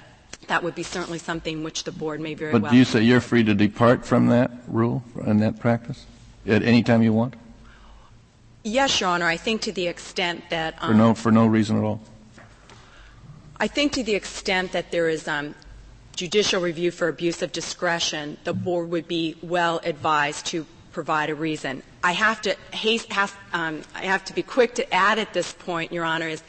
that 0.47 0.63
would 0.63 0.75
be 0.75 0.83
certainly 0.83 1.19
something 1.19 1.63
which 1.63 1.85
the 1.85 1.91
board 1.91 2.19
may 2.19 2.33
very 2.33 2.51
But 2.51 2.63
well. 2.63 2.71
do 2.71 2.77
you 2.77 2.85
say 2.85 3.01
you're 3.01 3.21
free 3.21 3.43
to 3.43 3.53
depart 3.53 4.05
from 4.05 4.27
that 4.27 4.51
rule 4.67 5.03
and 5.25 5.41
that 5.41 5.59
practice 5.59 6.05
at 6.45 6.63
any 6.63 6.83
time 6.83 7.01
you 7.01 7.13
want? 7.13 7.35
Yes, 8.63 8.99
Your 8.99 9.09
Honor. 9.09 9.25
I 9.25 9.37
think 9.37 9.61
to 9.61 9.71
the 9.71 9.87
extent 9.87 10.49
that 10.49 10.79
For 10.79 10.87
um, 10.87 10.97
no, 10.97 11.13
for 11.13 11.31
no 11.31 11.45
reason 11.47 11.77
at 11.77 11.83
all? 11.83 12.01
I 13.57 13.67
think 13.67 13.93
to 13.93 14.03
the 14.03 14.15
extent 14.15 14.71
that 14.73 14.91
there 14.91 15.07
is 15.07 15.27
um, 15.27 15.55
judicial 16.15 16.61
review 16.61 16.91
for 16.91 17.07
abuse 17.07 17.41
of 17.41 17.51
discretion, 17.51 18.37
the 18.43 18.53
board 18.53 18.89
would 18.89 19.07
be 19.07 19.35
well 19.41 19.79
advised 19.83 20.45
to 20.47 20.65
provide 20.91 21.29
a 21.29 21.35
reason. 21.35 21.81
I 22.03 22.11
have 22.11 22.41
to 22.41 22.55
haste, 22.71 23.11
have, 23.11 23.35
um, 23.51 23.81
I 23.95 24.05
have 24.05 24.23
to 24.25 24.33
be 24.33 24.43
quick 24.43 24.75
to 24.75 24.93
add 24.93 25.17
at 25.17 25.33
this 25.33 25.53
point, 25.53 25.91
Your 25.91 26.05
Honor, 26.05 26.27
is 26.27 26.43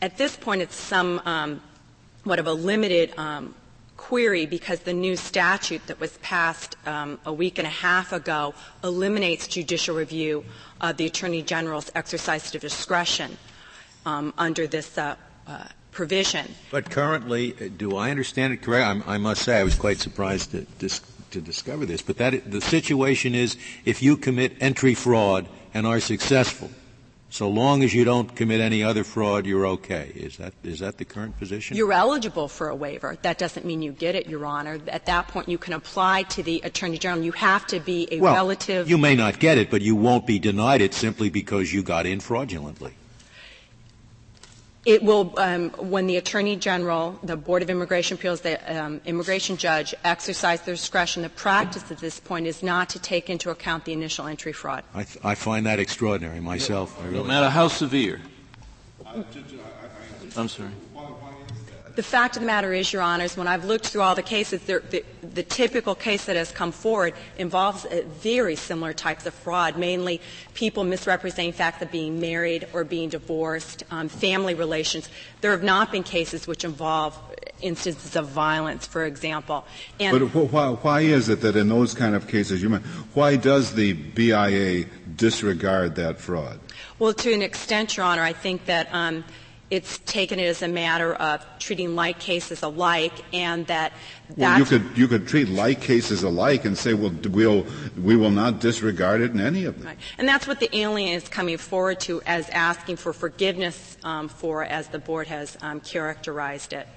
at 0.00 0.16
this 0.16 0.36
point 0.36 0.62
it's 0.62 0.76
some 0.76 1.20
um, 1.24 1.60
what 2.24 2.38
of 2.38 2.46
a 2.46 2.52
limited 2.52 3.12
um, 3.18 3.54
query 3.96 4.46
because 4.46 4.80
the 4.80 4.92
new 4.92 5.16
statute 5.16 5.86
that 5.86 6.00
was 6.00 6.16
passed 6.18 6.76
um, 6.86 7.18
a 7.26 7.32
week 7.32 7.58
and 7.58 7.66
a 7.66 7.70
half 7.70 8.12
ago 8.12 8.54
eliminates 8.82 9.46
judicial 9.46 9.94
review 9.96 10.44
of 10.80 10.96
the 10.96 11.06
Attorney 11.06 11.42
General's 11.42 11.90
exercise 11.94 12.54
of 12.54 12.60
discretion 12.60 13.36
um, 14.06 14.32
under 14.38 14.66
this 14.66 14.96
uh, 14.96 15.16
uh, 15.46 15.64
provision. 15.92 16.54
But 16.70 16.90
currently, 16.90 17.54
uh, 17.54 17.68
do 17.76 17.96
I 17.96 18.10
understand 18.10 18.52
it 18.52 18.62
correct? 18.62 18.86
I'm, 18.86 19.02
I 19.06 19.18
must 19.18 19.42
say 19.42 19.58
I 19.58 19.64
was 19.64 19.74
quite 19.74 19.98
surprised 19.98 20.52
to, 20.52 20.62
dis- 20.78 21.02
to 21.30 21.40
discover 21.40 21.86
this. 21.86 22.02
But 22.02 22.18
that 22.18 22.50
the 22.50 22.60
situation 22.60 23.34
is, 23.34 23.56
if 23.84 24.02
you 24.02 24.16
commit 24.16 24.56
entry 24.60 24.94
fraud 24.94 25.48
and 25.74 25.86
are 25.86 26.00
successful, 26.00 26.70
so 27.32 27.48
long 27.48 27.84
as 27.84 27.94
you 27.94 28.04
don't 28.04 28.34
commit 28.34 28.60
any 28.60 28.82
other 28.82 29.04
fraud, 29.04 29.46
you're 29.46 29.66
okay. 29.66 30.10
Is 30.16 30.36
that 30.38 30.52
is 30.64 30.80
that 30.80 30.98
the 30.98 31.04
current 31.04 31.38
position? 31.38 31.76
You're 31.76 31.92
eligible 31.92 32.48
for 32.48 32.68
a 32.68 32.74
waiver. 32.74 33.16
That 33.22 33.38
doesn't 33.38 33.64
mean 33.64 33.82
you 33.82 33.92
get 33.92 34.16
it, 34.16 34.26
Your 34.26 34.44
Honor. 34.44 34.80
At 34.88 35.06
that 35.06 35.28
point, 35.28 35.48
you 35.48 35.56
can 35.56 35.72
apply 35.72 36.24
to 36.24 36.42
the 36.42 36.60
Attorney 36.64 36.98
General. 36.98 37.24
You 37.24 37.32
have 37.32 37.68
to 37.68 37.78
be 37.78 38.08
a 38.10 38.18
well, 38.18 38.34
relative. 38.34 38.90
you 38.90 38.98
may 38.98 39.14
not 39.14 39.38
get 39.38 39.58
it, 39.58 39.70
but 39.70 39.80
you 39.80 39.94
won't 39.94 40.26
be 40.26 40.40
denied 40.40 40.80
it 40.80 40.92
simply 40.92 41.30
because 41.30 41.72
you 41.72 41.84
got 41.84 42.04
in 42.04 42.18
fraudulently. 42.18 42.94
It 44.86 45.02
will, 45.02 45.34
um, 45.36 45.70
when 45.70 46.06
the 46.06 46.16
Attorney 46.16 46.56
General, 46.56 47.18
the 47.22 47.36
Board 47.36 47.62
of 47.62 47.68
Immigration 47.68 48.14
Appeals, 48.16 48.40
the 48.40 48.56
um, 48.82 49.02
immigration 49.04 49.58
judge 49.58 49.94
exercise 50.04 50.62
their 50.62 50.74
discretion, 50.74 51.22
the 51.22 51.28
practice 51.28 51.90
at 51.90 51.98
this 51.98 52.18
point 52.18 52.46
is 52.46 52.62
not 52.62 52.88
to 52.90 52.98
take 52.98 53.28
into 53.28 53.50
account 53.50 53.84
the 53.84 53.92
initial 53.92 54.26
entry 54.26 54.52
fraud. 54.52 54.82
I, 54.94 55.04
th- 55.04 55.22
I 55.22 55.34
find 55.34 55.66
that 55.66 55.78
extraordinary 55.78 56.40
myself. 56.40 56.98
I 56.98 57.04
No 57.04 57.10
really 57.10 57.28
matter 57.28 57.50
how 57.50 57.68
severe. 57.68 58.22
I'm 60.36 60.48
sorry. 60.48 60.70
The 62.00 62.04
fact 62.04 62.36
of 62.36 62.40
the 62.40 62.46
matter 62.46 62.72
is, 62.72 62.90
Your 62.94 63.02
Honors, 63.02 63.36
when 63.36 63.46
I've 63.46 63.66
looked 63.66 63.88
through 63.88 64.00
all 64.00 64.14
the 64.14 64.22
cases, 64.22 64.62
the, 64.62 64.82
the, 64.88 65.04
the 65.20 65.42
typical 65.42 65.94
case 65.94 66.24
that 66.24 66.34
has 66.34 66.50
come 66.50 66.72
forward 66.72 67.12
involves 67.36 67.84
very 68.22 68.56
similar 68.56 68.94
types 68.94 69.26
of 69.26 69.34
fraud, 69.34 69.76
mainly 69.76 70.22
people 70.54 70.82
misrepresenting 70.82 71.52
facts 71.52 71.82
of 71.82 71.92
being 71.92 72.18
married 72.18 72.66
or 72.72 72.84
being 72.84 73.10
divorced, 73.10 73.82
um, 73.90 74.08
family 74.08 74.54
relations. 74.54 75.10
There 75.42 75.50
have 75.50 75.62
not 75.62 75.92
been 75.92 76.02
cases 76.02 76.46
which 76.46 76.64
involve 76.64 77.18
instances 77.60 78.16
of 78.16 78.28
violence, 78.28 78.86
for 78.86 79.04
example. 79.04 79.66
And 80.00 80.32
But 80.32 80.50
why, 80.50 80.68
why 80.70 81.00
is 81.02 81.28
it 81.28 81.42
that 81.42 81.54
in 81.54 81.68
those 81.68 81.92
kind 81.92 82.14
of 82.14 82.28
cases, 82.28 82.62
you 82.62 82.70
mean, 82.70 82.80
why 83.12 83.36
does 83.36 83.74
the 83.74 83.92
BIA 83.92 84.86
disregard 85.16 85.96
that 85.96 86.18
fraud? 86.18 86.60
Well, 86.98 87.12
to 87.12 87.34
an 87.34 87.42
extent, 87.42 87.98
Your 87.98 88.06
Honor, 88.06 88.22
I 88.22 88.32
think 88.32 88.64
that 88.64 88.88
um, 88.90 89.22
it's 89.70 89.98
taken 89.98 90.38
it 90.40 90.46
as 90.46 90.62
a 90.62 90.68
matter 90.68 91.14
of 91.14 91.44
treating 91.60 91.94
like 91.94 92.18
cases 92.18 92.62
alike, 92.62 93.12
and 93.32 93.66
that 93.68 93.92
Well, 94.36 94.58
you 94.58 94.64
could 94.64 94.84
you 94.96 95.06
could 95.06 95.28
treat 95.28 95.48
like 95.48 95.80
cases 95.80 96.24
alike 96.24 96.64
and 96.64 96.76
say, 96.76 96.92
well, 96.94 97.12
we'll 97.30 97.64
we 98.02 98.16
will 98.16 98.30
not 98.32 98.58
disregard 98.60 99.20
it 99.20 99.30
in 99.30 99.40
any 99.40 99.64
of 99.64 99.78
them. 99.78 99.86
Right. 99.86 99.98
And 100.18 100.28
that's 100.28 100.46
what 100.48 100.58
the 100.58 100.74
alien 100.76 101.14
is 101.14 101.28
coming 101.28 101.56
forward 101.56 102.00
to 102.00 102.20
as 102.26 102.48
asking 102.50 102.96
for 102.96 103.12
forgiveness 103.12 103.96
um, 104.02 104.28
for, 104.28 104.64
as 104.64 104.88
the 104.88 104.98
board 104.98 105.28
has 105.28 105.56
um, 105.62 105.80
characterized 105.80 106.72
it. 106.72 106.88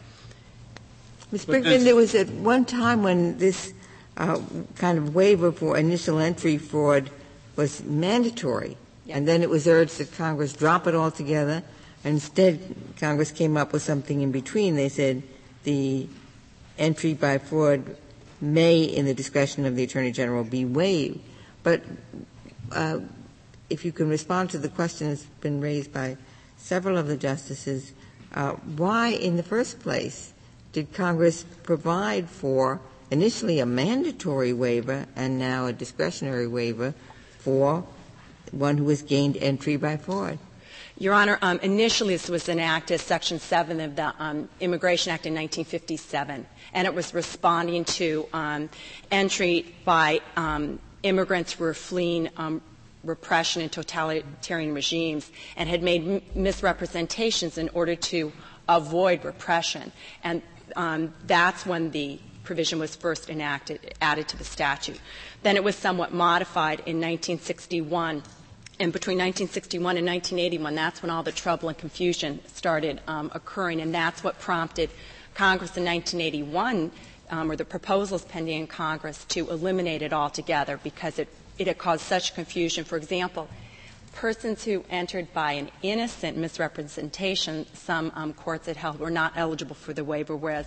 Ms. 1.31 1.45
But 1.45 1.57
Brinkman, 1.57 1.63
this- 1.63 1.83
there 1.83 1.95
was 1.95 2.15
at 2.15 2.29
one 2.29 2.65
time 2.65 3.03
when 3.03 3.37
this 3.37 3.73
uh, 4.17 4.39
kind 4.75 4.97
of 4.97 5.13
waiver 5.13 5.51
for 5.51 5.77
initial 5.77 6.19
entry 6.19 6.57
fraud 6.57 7.09
was 7.55 7.83
mandatory, 7.83 8.77
Yeah. 9.05 9.17
and 9.17 9.27
then 9.27 9.43
it 9.43 9.49
was 9.49 9.67
urged 9.67 9.99
that 9.99 10.11
Congress 10.15 10.53
drop 10.53 10.87
it 10.87 10.95
altogether. 10.95 11.63
Instead, 12.03 12.75
Congress 12.99 13.31
came 13.31 13.55
up 13.55 13.71
with 13.71 13.81
something 13.81 14.21
in 14.21 14.31
between. 14.31 14.75
They 14.75 14.89
said 14.89 15.23
the 15.63 16.07
entry 16.77 17.13
by 17.13 17.37
fraud 17.37 17.95
may, 18.41 18.83
in 18.83 19.05
the 19.05 19.13
discretion 19.13 19.65
of 19.65 19.75
the 19.75 19.83
Attorney 19.83 20.11
General, 20.11 20.43
be 20.43 20.65
waived. 20.65 21.21
But 21.63 21.83
uh, 22.71 22.99
if 23.69 23.85
you 23.85 23.91
can 23.91 24.09
respond 24.09 24.49
to 24.49 24.57
the 24.57 24.69
question 24.69 25.09
that's 25.09 25.23
been 25.41 25.61
raised 25.61 25.93
by 25.93 26.17
several 26.57 26.97
of 26.97 27.07
the 27.07 27.15
justices, 27.15 27.93
uh, 28.33 28.51
why, 28.51 29.09
in 29.09 29.37
the 29.37 29.43
first 29.43 29.79
place, 29.79 30.33
did 30.73 30.93
Congress 30.93 31.45
provide 31.63 32.29
for 32.29 32.81
initially 33.11 33.59
a 33.59 33.65
mandatory 33.65 34.51
waiver 34.51 35.05
and 35.15 35.39
now 35.39 35.67
a 35.67 35.73
discretionary 35.73 36.47
waiver 36.47 36.93
for 37.39 37.85
one 38.51 38.77
who 38.77 38.89
has 38.89 39.03
gained 39.03 39.37
entry 39.37 39.77
by 39.77 39.95
fraud? 39.95 40.37
Your 40.99 41.15
Honor, 41.15 41.39
um, 41.41 41.59
initially 41.63 42.13
this 42.13 42.29
was 42.29 42.47
enacted, 42.47 42.95
as 42.95 43.01
Section 43.01 43.39
7 43.39 43.79
of 43.81 43.95
the 43.95 44.13
um, 44.19 44.47
Immigration 44.59 45.11
Act 45.11 45.25
in 45.25 45.33
1957, 45.33 46.45
and 46.73 46.87
it 46.87 46.93
was 46.93 47.15
responding 47.15 47.83
to 47.85 48.27
um, 48.31 48.69
entry 49.09 49.73
by 49.85 50.21
um, 50.37 50.79
immigrants 51.01 51.53
who 51.53 51.63
were 51.63 51.73
fleeing 51.73 52.29
um, 52.37 52.61
repression 53.03 53.63
and 53.63 53.71
totalitarian 53.71 54.73
regimes 54.73 55.31
and 55.57 55.67
had 55.67 55.81
made 55.81 56.07
m- 56.07 56.21
misrepresentations 56.35 57.57
in 57.57 57.69
order 57.69 57.95
to 57.95 58.31
avoid 58.69 59.25
repression. 59.25 59.91
And 60.23 60.43
um, 60.75 61.11
that's 61.25 61.65
when 61.65 61.89
the 61.89 62.19
provision 62.43 62.77
was 62.77 62.95
first 62.95 63.31
enacted, 63.31 63.95
added 63.99 64.27
to 64.27 64.37
the 64.37 64.43
statute. 64.43 64.99
Then 65.41 65.55
it 65.55 65.63
was 65.63 65.75
somewhat 65.75 66.13
modified 66.13 66.79
in 66.81 66.97
1961 66.97 68.21
and 68.79 68.91
between 68.91 69.17
1961 69.17 69.97
and 69.97 70.07
1981, 70.07 70.75
that's 70.75 71.01
when 71.03 71.11
all 71.11 71.21
the 71.21 71.31
trouble 71.31 71.69
and 71.69 71.77
confusion 71.77 72.39
started 72.47 73.01
um, 73.07 73.29
occurring, 73.35 73.81
and 73.81 73.93
that's 73.93 74.23
what 74.23 74.39
prompted 74.39 74.89
Congress 75.35 75.77
in 75.77 75.85
1981, 75.85 76.91
um, 77.29 77.51
or 77.51 77.55
the 77.55 77.65
proposals 77.65 78.25
pending 78.25 78.61
in 78.61 78.67
Congress, 78.67 79.25
to 79.25 79.49
eliminate 79.51 80.01
it 80.01 80.11
altogether 80.11 80.79
because 80.83 81.19
it, 81.19 81.27
it 81.59 81.67
had 81.67 81.77
caused 81.77 82.01
such 82.01 82.33
confusion. 82.33 82.83
For 82.83 82.97
example, 82.97 83.47
persons 84.13 84.63
who 84.63 84.83
entered 84.89 85.31
by 85.33 85.53
an 85.53 85.69
innocent 85.83 86.35
misrepresentation, 86.37 87.67
some 87.73 88.11
um, 88.15 88.33
courts 88.33 88.65
had 88.65 88.77
held 88.77 88.99
were 88.99 89.11
not 89.11 89.33
eligible 89.35 89.75
for 89.75 89.93
the 89.93 90.03
waiver, 90.03 90.35
whereas 90.35 90.65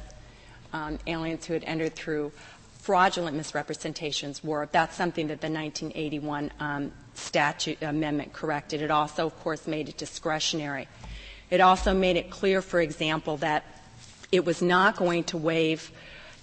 um, 0.72 0.98
aliens 1.08 1.44
who 1.46 1.54
had 1.54 1.64
entered 1.64 1.94
through 1.96 2.30
fraudulent 2.78 3.36
misrepresentations 3.36 4.44
were. 4.44 4.68
That's 4.70 4.94
something 4.94 5.26
that 5.26 5.40
the 5.40 5.50
1981 5.50 6.52
um, 6.60 6.92
statute 7.16 7.82
amendment 7.82 8.32
corrected. 8.32 8.82
It 8.82 8.90
also, 8.90 9.26
of 9.26 9.38
course, 9.40 9.66
made 9.66 9.88
it 9.88 9.96
discretionary. 9.96 10.88
It 11.50 11.60
also 11.60 11.94
made 11.94 12.16
it 12.16 12.30
clear, 12.30 12.60
for 12.62 12.80
example, 12.80 13.36
that 13.38 13.64
it 14.32 14.44
was 14.44 14.60
not 14.60 14.96
going 14.96 15.24
to 15.24 15.36
waive 15.36 15.90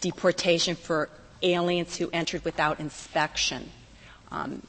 deportation 0.01 0.75
for 0.75 1.09
aliens 1.41 1.97
who 1.97 2.09
entered 2.11 2.43
without 2.45 2.79
inspection. 2.79 3.69
Um, 4.31 4.61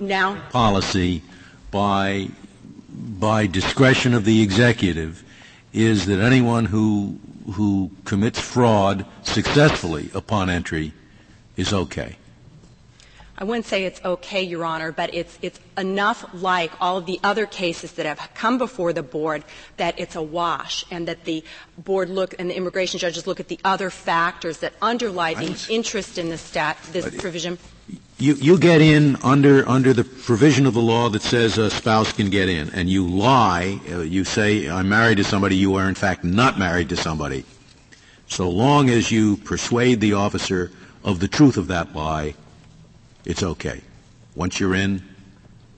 Now, 0.00 0.40
policy 0.50 1.22
by, 1.70 2.28
by 2.88 3.46
discretion 3.46 4.14
of 4.14 4.24
the 4.24 4.42
executive 4.42 5.24
is 5.72 6.06
that 6.06 6.20
anyone 6.20 6.66
who, 6.66 7.18
who 7.52 7.90
commits 8.04 8.38
fraud 8.38 9.06
successfully 9.22 10.10
upon 10.14 10.50
entry 10.50 10.92
is 11.56 11.72
okay. 11.72 12.16
I 13.40 13.44
wouldn't 13.44 13.64
say 13.64 13.86
it's 13.86 14.04
okay, 14.04 14.42
Your 14.42 14.66
Honor, 14.66 14.92
but 14.92 15.14
it's, 15.14 15.38
it's 15.40 15.58
enough 15.78 16.28
like 16.34 16.70
all 16.78 16.98
of 16.98 17.06
the 17.06 17.18
other 17.24 17.46
cases 17.46 17.92
that 17.92 18.04
have 18.04 18.20
come 18.34 18.58
before 18.58 18.92
the 18.92 19.02
board 19.02 19.44
that 19.78 19.98
it's 19.98 20.14
a 20.14 20.20
wash 20.20 20.84
and 20.90 21.08
that 21.08 21.24
the 21.24 21.42
board 21.78 22.10
look 22.10 22.34
and 22.38 22.50
the 22.50 22.54
immigration 22.56 23.00
judges 23.00 23.26
look 23.26 23.40
at 23.40 23.48
the 23.48 23.58
other 23.64 23.88
factors 23.88 24.58
that 24.58 24.74
underlie 24.82 25.32
the 25.32 25.66
interest 25.70 26.18
in 26.18 26.28
this 26.28 26.42
stat, 26.42 26.76
this 26.92 27.08
provision. 27.16 27.56
You, 28.18 28.34
you 28.34 28.58
get 28.58 28.82
in 28.82 29.16
under, 29.22 29.66
under 29.66 29.94
the 29.94 30.04
provision 30.04 30.66
of 30.66 30.74
the 30.74 30.82
law 30.82 31.08
that 31.08 31.22
says 31.22 31.56
a 31.56 31.70
spouse 31.70 32.12
can 32.12 32.28
get 32.28 32.50
in, 32.50 32.68
and 32.74 32.90
you 32.90 33.06
lie, 33.06 33.80
uh, 33.90 34.00
you 34.00 34.24
say, 34.24 34.68
I'm 34.68 34.90
married 34.90 35.16
to 35.16 35.24
somebody, 35.24 35.56
you 35.56 35.76
are 35.76 35.88
in 35.88 35.94
fact 35.94 36.24
not 36.24 36.58
married 36.58 36.90
to 36.90 36.96
somebody. 36.96 37.46
So 38.26 38.50
long 38.50 38.90
as 38.90 39.10
you 39.10 39.38
persuade 39.38 40.02
the 40.02 40.12
officer 40.12 40.70
of 41.02 41.20
the 41.20 41.28
truth 41.28 41.56
of 41.56 41.68
that 41.68 41.96
lie, 41.96 42.34
it's 43.24 43.42
okay. 43.42 43.80
Once 44.34 44.60
you're 44.60 44.74
in, 44.74 45.02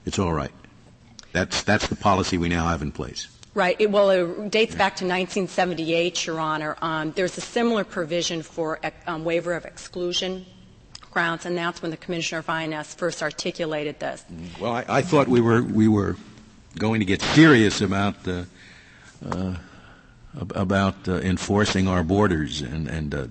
it's 0.05 0.19
all 0.19 0.33
right. 0.33 0.51
That's, 1.31 1.63
that's 1.63 1.87
the 1.87 1.95
policy 1.95 2.37
we 2.37 2.49
now 2.49 2.67
have 2.67 2.81
in 2.81 2.91
place. 2.91 3.27
Right. 3.55 3.75
It, 3.79 3.91
well, 3.91 4.09
it 4.09 4.49
dates 4.51 4.73
back 4.73 4.95
to 4.97 5.05
1978, 5.05 6.25
Your 6.25 6.39
Honor. 6.39 6.75
Um, 6.81 7.11
there's 7.11 7.37
a 7.37 7.41
similar 7.41 7.83
provision 7.83 8.41
for 8.41 8.79
um, 9.05 9.23
waiver 9.23 9.53
of 9.53 9.65
exclusion 9.65 10.45
grounds, 11.11 11.45
and 11.45 11.55
that's 11.55 11.81
when 11.81 11.91
the 11.91 11.97
Commissioner 11.97 12.39
of 12.39 12.49
INS 12.49 12.95
first 12.95 13.21
articulated 13.21 13.99
this. 13.99 14.25
Well, 14.59 14.73
I, 14.73 14.85
I 14.89 15.01
thought 15.03 15.27
we 15.27 15.39
were 15.39 15.61
we 15.61 15.87
were 15.87 16.17
going 16.77 16.99
to 16.99 17.05
get 17.05 17.21
serious 17.21 17.81
about 17.81 18.27
uh, 18.27 18.43
uh, 19.23 19.55
about 20.35 21.07
uh, 21.07 21.19
enforcing 21.19 21.87
our 21.87 22.03
borders, 22.03 22.61
and, 22.61 22.87
and 22.87 23.13
uh, 23.13 23.27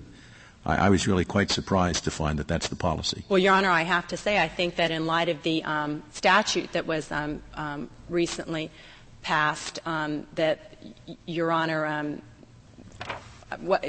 I, 0.65 0.87
I, 0.87 0.89
was 0.89 1.07
really 1.07 1.25
quite 1.25 1.51
surprised 1.51 2.03
to 2.05 2.11
find 2.11 2.39
that 2.39 2.47
that's 2.47 2.67
the 2.67 2.75
policy. 2.75 3.23
Well, 3.29 3.39
Your 3.39 3.53
Honor, 3.53 3.69
I 3.69 3.83
have 3.83 4.07
to 4.09 4.17
say 4.17 4.41
I 4.41 4.47
think 4.47 4.75
that 4.77 4.91
in 4.91 5.05
light 5.05 5.29
of 5.29 5.43
the 5.43 5.63
um, 5.63 6.03
statute 6.11 6.71
that 6.73 6.85
was 6.85 7.11
um, 7.11 7.41
um, 7.55 7.89
recently 8.09 8.71
passed, 9.21 9.79
um, 9.85 10.25
that 10.35 10.77
Your 11.25 11.51
Honor. 11.51 11.85
Um, 11.85 12.21
what, 13.59 13.85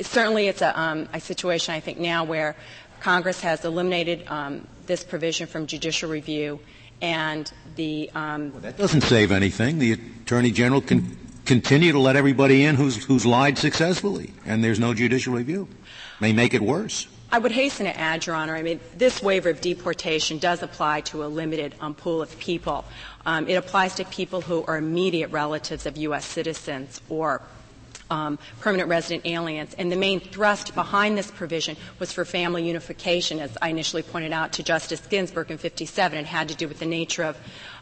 certainly, 0.00 0.48
it's 0.48 0.62
a, 0.62 0.78
um, 0.78 1.08
a 1.12 1.20
situation 1.20 1.74
I 1.74 1.80
think 1.80 1.98
now 1.98 2.24
where 2.24 2.56
Congress 3.00 3.40
has 3.40 3.64
eliminated 3.64 4.26
um, 4.28 4.66
this 4.86 5.04
provision 5.04 5.46
from 5.46 5.66
judicial 5.66 6.10
review, 6.10 6.60
and 7.00 7.50
the 7.76 8.10
um, 8.14 8.52
well, 8.52 8.62
that 8.62 8.76
doesn't 8.76 9.02
save 9.02 9.32
anything. 9.32 9.78
The 9.78 9.92
attorney 9.92 10.50
general 10.50 10.80
can 10.80 11.16
continue 11.46 11.92
to 11.92 11.98
let 11.98 12.16
everybody 12.16 12.64
in 12.64 12.74
who's 12.74 13.04
who's 13.04 13.24
lied 13.24 13.56
successfully, 13.58 14.32
and 14.44 14.62
there's 14.62 14.80
no 14.80 14.92
judicial 14.92 15.34
review. 15.34 15.68
May 16.20 16.32
make 16.32 16.54
it 16.54 16.62
worse. 16.62 17.08
I 17.30 17.38
would 17.38 17.52
hasten 17.52 17.86
to 17.86 17.98
add, 17.98 18.24
Your 18.24 18.36
Honor, 18.36 18.54
I 18.54 18.62
mean, 18.62 18.78
this 18.96 19.20
waiver 19.20 19.50
of 19.50 19.60
deportation 19.60 20.38
does 20.38 20.62
apply 20.62 21.00
to 21.02 21.24
a 21.24 21.26
limited 21.26 21.74
um, 21.80 21.94
pool 21.94 22.22
of 22.22 22.38
people. 22.38 22.84
Um, 23.26 23.48
it 23.48 23.54
applies 23.54 23.96
to 23.96 24.04
people 24.04 24.40
who 24.40 24.64
are 24.66 24.76
immediate 24.76 25.30
relatives 25.32 25.86
of 25.86 25.96
U.S. 25.96 26.24
citizens 26.24 27.00
or 27.08 27.42
um, 28.10 28.38
permanent 28.60 28.88
resident 28.88 29.26
aliens. 29.26 29.74
And 29.76 29.90
the 29.90 29.96
main 29.96 30.20
thrust 30.20 30.74
behind 30.74 31.18
this 31.18 31.30
provision 31.30 31.76
was 31.98 32.12
for 32.12 32.24
family 32.24 32.66
unification, 32.66 33.40
as 33.40 33.56
I 33.60 33.70
initially 33.70 34.02
pointed 34.02 34.32
out 34.32 34.52
to 34.54 34.62
Justice 34.62 35.04
Ginsburg 35.06 35.50
in 35.50 35.58
57. 35.58 36.18
It 36.18 36.26
had 36.26 36.48
to 36.48 36.54
do 36.54 36.68
with 36.68 36.78
the 36.78 36.86
nature 36.86 37.24
of 37.24 37.36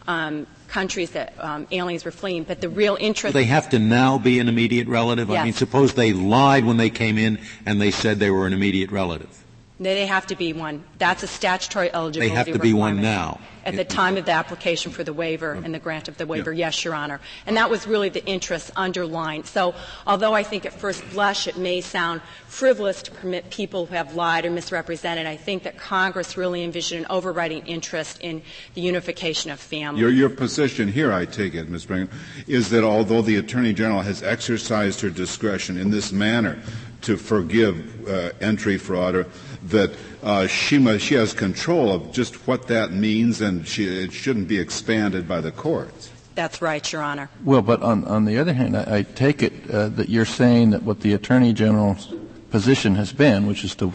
um, 0.06 0.46
countries 0.68 1.10
that 1.12 1.34
um, 1.38 1.66
aliens 1.70 2.04
were 2.04 2.10
fleeing. 2.10 2.44
But 2.44 2.60
the 2.60 2.68
real 2.68 2.96
interest. 3.00 3.34
they 3.34 3.44
have 3.44 3.70
to 3.70 3.78
now 3.78 4.18
be 4.18 4.38
an 4.40 4.48
immediate 4.48 4.88
relative? 4.88 5.28
Yes. 5.28 5.40
I 5.40 5.44
mean, 5.44 5.52
suppose 5.52 5.94
they 5.94 6.12
lied 6.12 6.64
when 6.64 6.76
they 6.76 6.90
came 6.90 7.18
in 7.18 7.38
and 7.66 7.80
they 7.80 7.90
said 7.90 8.18
they 8.18 8.30
were 8.30 8.46
an 8.46 8.52
immediate 8.52 8.90
relative. 8.90 9.43
They 9.80 10.06
have 10.06 10.26
to 10.28 10.36
be 10.36 10.52
one. 10.52 10.84
That's 10.98 11.24
a 11.24 11.26
statutory 11.26 11.92
eligibility. 11.92 12.30
They 12.30 12.36
have 12.36 12.46
to 12.46 12.60
be 12.60 12.72
one 12.72 13.02
now. 13.02 13.40
At 13.64 13.76
the 13.76 13.84
time 13.84 14.18
of 14.18 14.26
the 14.26 14.32
application 14.32 14.92
for 14.92 15.02
the 15.02 15.14
waiver 15.14 15.52
and 15.52 15.74
the 15.74 15.78
grant 15.78 16.06
of 16.06 16.18
the 16.18 16.26
waiver, 16.26 16.52
yeah. 16.52 16.66
yes, 16.66 16.84
Your 16.84 16.94
Honor. 16.94 17.18
And 17.46 17.56
that 17.56 17.70
was 17.70 17.86
really 17.86 18.10
the 18.10 18.24
interest 18.26 18.70
underlined. 18.76 19.46
So, 19.46 19.74
although 20.06 20.34
I 20.34 20.42
think 20.42 20.66
at 20.66 20.74
first 20.74 21.02
blush 21.10 21.48
it 21.48 21.56
may 21.56 21.80
sound 21.80 22.20
frivolous 22.46 23.02
to 23.04 23.10
permit 23.10 23.48
people 23.50 23.86
who 23.86 23.94
have 23.94 24.14
lied 24.14 24.44
or 24.44 24.50
misrepresented, 24.50 25.26
I 25.26 25.36
think 25.36 25.62
that 25.62 25.78
Congress 25.78 26.36
really 26.36 26.62
envisioned 26.62 27.06
an 27.06 27.10
overriding 27.10 27.66
interest 27.66 28.20
in 28.20 28.42
the 28.74 28.82
unification 28.82 29.50
of 29.50 29.58
families. 29.58 30.00
Your, 30.00 30.10
your 30.10 30.30
position 30.30 30.86
here, 30.86 31.10
I 31.10 31.24
take 31.24 31.54
it, 31.54 31.68
Ms. 31.68 31.86
Brinkman, 31.86 32.10
is 32.46 32.68
that 32.68 32.84
although 32.84 33.22
the 33.22 33.36
Attorney 33.36 33.72
General 33.72 34.02
has 34.02 34.22
exercised 34.22 35.00
her 35.00 35.10
discretion 35.10 35.78
in 35.78 35.90
this 35.90 36.12
manner 36.12 36.58
to 37.04 37.16
forgive 37.18 38.08
uh, 38.08 38.30
entry 38.40 38.78
fraud 38.78 39.14
or 39.14 39.26
that 39.68 39.96
uh, 40.22 40.46
she, 40.46 40.78
must, 40.78 41.04
she 41.04 41.14
has 41.14 41.32
control 41.32 41.92
of 41.92 42.12
just 42.12 42.46
what 42.46 42.68
that 42.68 42.92
means 42.92 43.40
and 43.40 43.66
she, 43.66 43.86
it 43.86 44.12
shouldn't 44.12 44.48
be 44.48 44.58
expanded 44.58 45.26
by 45.26 45.40
the 45.40 45.50
courts. 45.50 46.10
That's 46.34 46.60
right, 46.60 46.92
Your 46.92 47.02
Honor. 47.02 47.30
Well, 47.44 47.62
but 47.62 47.82
on, 47.82 48.04
on 48.04 48.24
the 48.24 48.38
other 48.38 48.52
hand, 48.52 48.76
I, 48.76 48.98
I 48.98 49.02
take 49.02 49.42
it 49.42 49.70
uh, 49.70 49.88
that 49.90 50.08
you're 50.08 50.24
saying 50.24 50.70
that 50.70 50.82
what 50.82 51.00
the 51.00 51.12
Attorney 51.12 51.52
General's 51.52 52.12
position 52.50 52.96
has 52.96 53.12
been, 53.12 53.46
which 53.46 53.64
is 53.64 53.74
to 53.76 53.92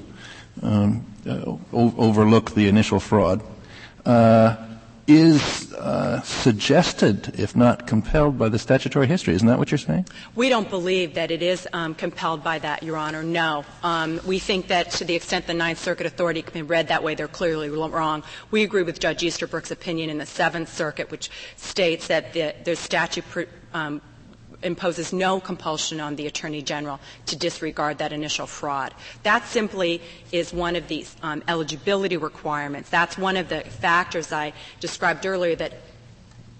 um, 0.61 1.05
uh, 1.27 1.41
o- 1.73 1.95
overlook 1.97 2.51
the 2.51 2.67
initial 2.67 2.99
fraud, 2.99 3.41
uh, 4.05 4.55
is 5.09 5.73
uh, 5.73 6.21
suggested, 6.21 7.33
if 7.39 7.55
not 7.55 7.87
compelled, 7.87 8.37
by 8.37 8.47
the 8.47 8.59
statutory 8.59 9.07
history. 9.07 9.33
Isn't 9.33 9.47
that 9.47 9.57
what 9.57 9.71
you're 9.71 9.79
saying? 9.79 10.07
We 10.35 10.49
don't 10.49 10.69
believe 10.69 11.15
that 11.15 11.31
it 11.31 11.41
is 11.41 11.67
um, 11.73 11.95
compelled 11.95 12.43
by 12.43 12.59
that, 12.59 12.83
Your 12.83 12.95
Honor. 12.95 13.23
No. 13.23 13.65
Um, 13.83 14.21
we 14.25 14.37
think 14.37 14.67
that 14.67 14.91
to 14.91 15.05
the 15.05 15.15
extent 15.15 15.47
the 15.47 15.53
Ninth 15.53 15.79
Circuit 15.79 16.05
authority 16.05 16.43
can 16.43 16.53
be 16.53 16.61
read 16.61 16.89
that 16.89 17.03
way, 17.03 17.15
they're 17.15 17.27
clearly 17.27 17.69
wrong. 17.69 18.23
We 18.51 18.63
agree 18.63 18.83
with 18.83 18.99
Judge 18.99 19.23
Easterbrook's 19.23 19.71
opinion 19.71 20.09
in 20.11 20.19
the 20.19 20.25
Seventh 20.25 20.71
Circuit, 20.71 21.09
which 21.09 21.31
states 21.55 22.07
that 22.07 22.33
the, 22.33 22.75
statute 22.75 23.25
um, 23.73 24.01
imposes 24.63 25.13
no 25.13 25.39
compulsion 25.39 25.99
on 25.99 26.15
the 26.15 26.27
Attorney 26.27 26.61
General 26.61 26.99
to 27.27 27.35
disregard 27.35 27.97
that 27.99 28.11
initial 28.11 28.47
fraud. 28.47 28.93
That 29.23 29.45
simply 29.45 30.01
is 30.31 30.53
one 30.53 30.75
of 30.75 30.87
the 30.87 31.05
um, 31.23 31.43
eligibility 31.47 32.17
requirements. 32.17 32.89
That's 32.89 33.17
one 33.17 33.37
of 33.37 33.49
the 33.49 33.61
factors 33.61 34.31
I 34.31 34.53
described 34.79 35.25
earlier 35.25 35.55
that 35.55 35.73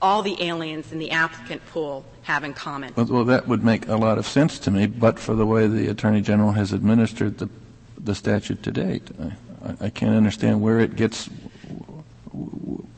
all 0.01 0.21
the 0.21 0.41
aliens 0.41 0.91
in 0.91 0.99
the 0.99 1.11
applicant 1.11 1.65
pool 1.67 2.05
have 2.23 2.43
in 2.43 2.53
common. 2.53 2.93
Well, 2.95 3.07
well, 3.07 3.25
that 3.25 3.47
would 3.47 3.63
make 3.63 3.87
a 3.87 3.97
lot 3.97 4.17
of 4.17 4.25
sense 4.25 4.59
to 4.59 4.71
me, 4.71 4.85
but 4.87 5.19
for 5.19 5.35
the 5.35 5.45
way 5.45 5.67
the 5.67 5.87
Attorney 5.87 6.21
General 6.21 6.51
has 6.53 6.71
administered 6.71 7.37
the, 7.37 7.49
the 7.97 8.15
statute 8.15 8.63
to 8.63 8.71
date. 8.71 9.09
I, 9.63 9.87
I 9.87 9.89
can't 9.89 10.15
understand 10.15 10.61
where 10.61 10.79
it 10.79 10.95
gets 10.95 11.29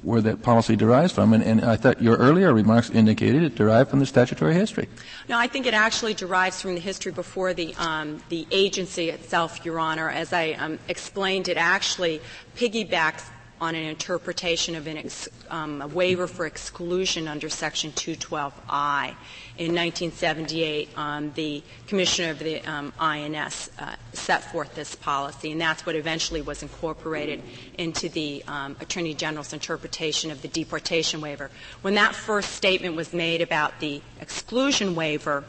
where 0.01 0.21
that 0.21 0.41
policy 0.41 0.75
derives 0.75 1.13
from. 1.13 1.33
And, 1.33 1.43
and, 1.43 1.63
I 1.63 1.75
thought 1.75 2.01
your 2.01 2.17
earlier 2.17 2.53
remarks 2.53 2.89
indicated 2.89 3.43
it 3.43 3.55
derived 3.55 3.89
from 3.89 3.99
the 3.99 4.05
statutory 4.05 4.53
history. 4.53 4.87
No, 5.29 5.37
I 5.37 5.47
think 5.47 5.65
it 5.65 5.73
actually 5.73 6.13
derives 6.13 6.61
from 6.61 6.73
the 6.73 6.81
history 6.81 7.11
before 7.11 7.53
the, 7.53 7.75
um, 7.75 8.21
the 8.29 8.47
agency 8.51 9.09
itself, 9.09 9.63
Your 9.63 9.79
Honor. 9.79 10.09
As 10.09 10.33
I 10.33 10.51
um, 10.51 10.79
explained, 10.87 11.47
it 11.47 11.57
actually 11.57 12.21
piggybacks 12.55 13.23
on 13.61 13.75
an 13.75 13.83
interpretation 13.83 14.75
of 14.75 14.87
an 14.87 14.97
ex, 14.97 15.29
um, 15.51 15.83
a 15.83 15.87
waiver 15.87 16.25
for 16.25 16.47
exclusion 16.47 17.27
under 17.27 17.47
Section 17.47 17.91
212I. 17.91 19.15
In 19.59 19.75
1978, 19.75 20.89
um, 20.97 21.31
the 21.35 21.63
Commissioner 21.85 22.31
of 22.31 22.39
the 22.39 22.59
um, 22.61 22.91
INS 22.99 23.69
uh, 23.77 23.95
set 24.13 24.51
forth 24.51 24.73
this 24.73 24.95
policy, 24.95 25.51
and 25.51 25.61
that's 25.61 25.85
what 25.85 25.95
eventually 25.95 26.41
was 26.41 26.63
incorporated 26.63 27.43
into 27.77 28.09
the 28.09 28.43
um, 28.47 28.75
Attorney 28.79 29.13
General's 29.13 29.53
interpretation 29.53 30.31
of 30.31 30.41
the 30.41 30.47
deportation 30.47 31.21
waiver. 31.21 31.51
When 31.83 31.93
that 31.93 32.15
first 32.15 32.53
statement 32.53 32.95
was 32.95 33.13
made 33.13 33.41
about 33.41 33.79
the 33.79 34.01
exclusion 34.19 34.95
waiver, 34.95 35.43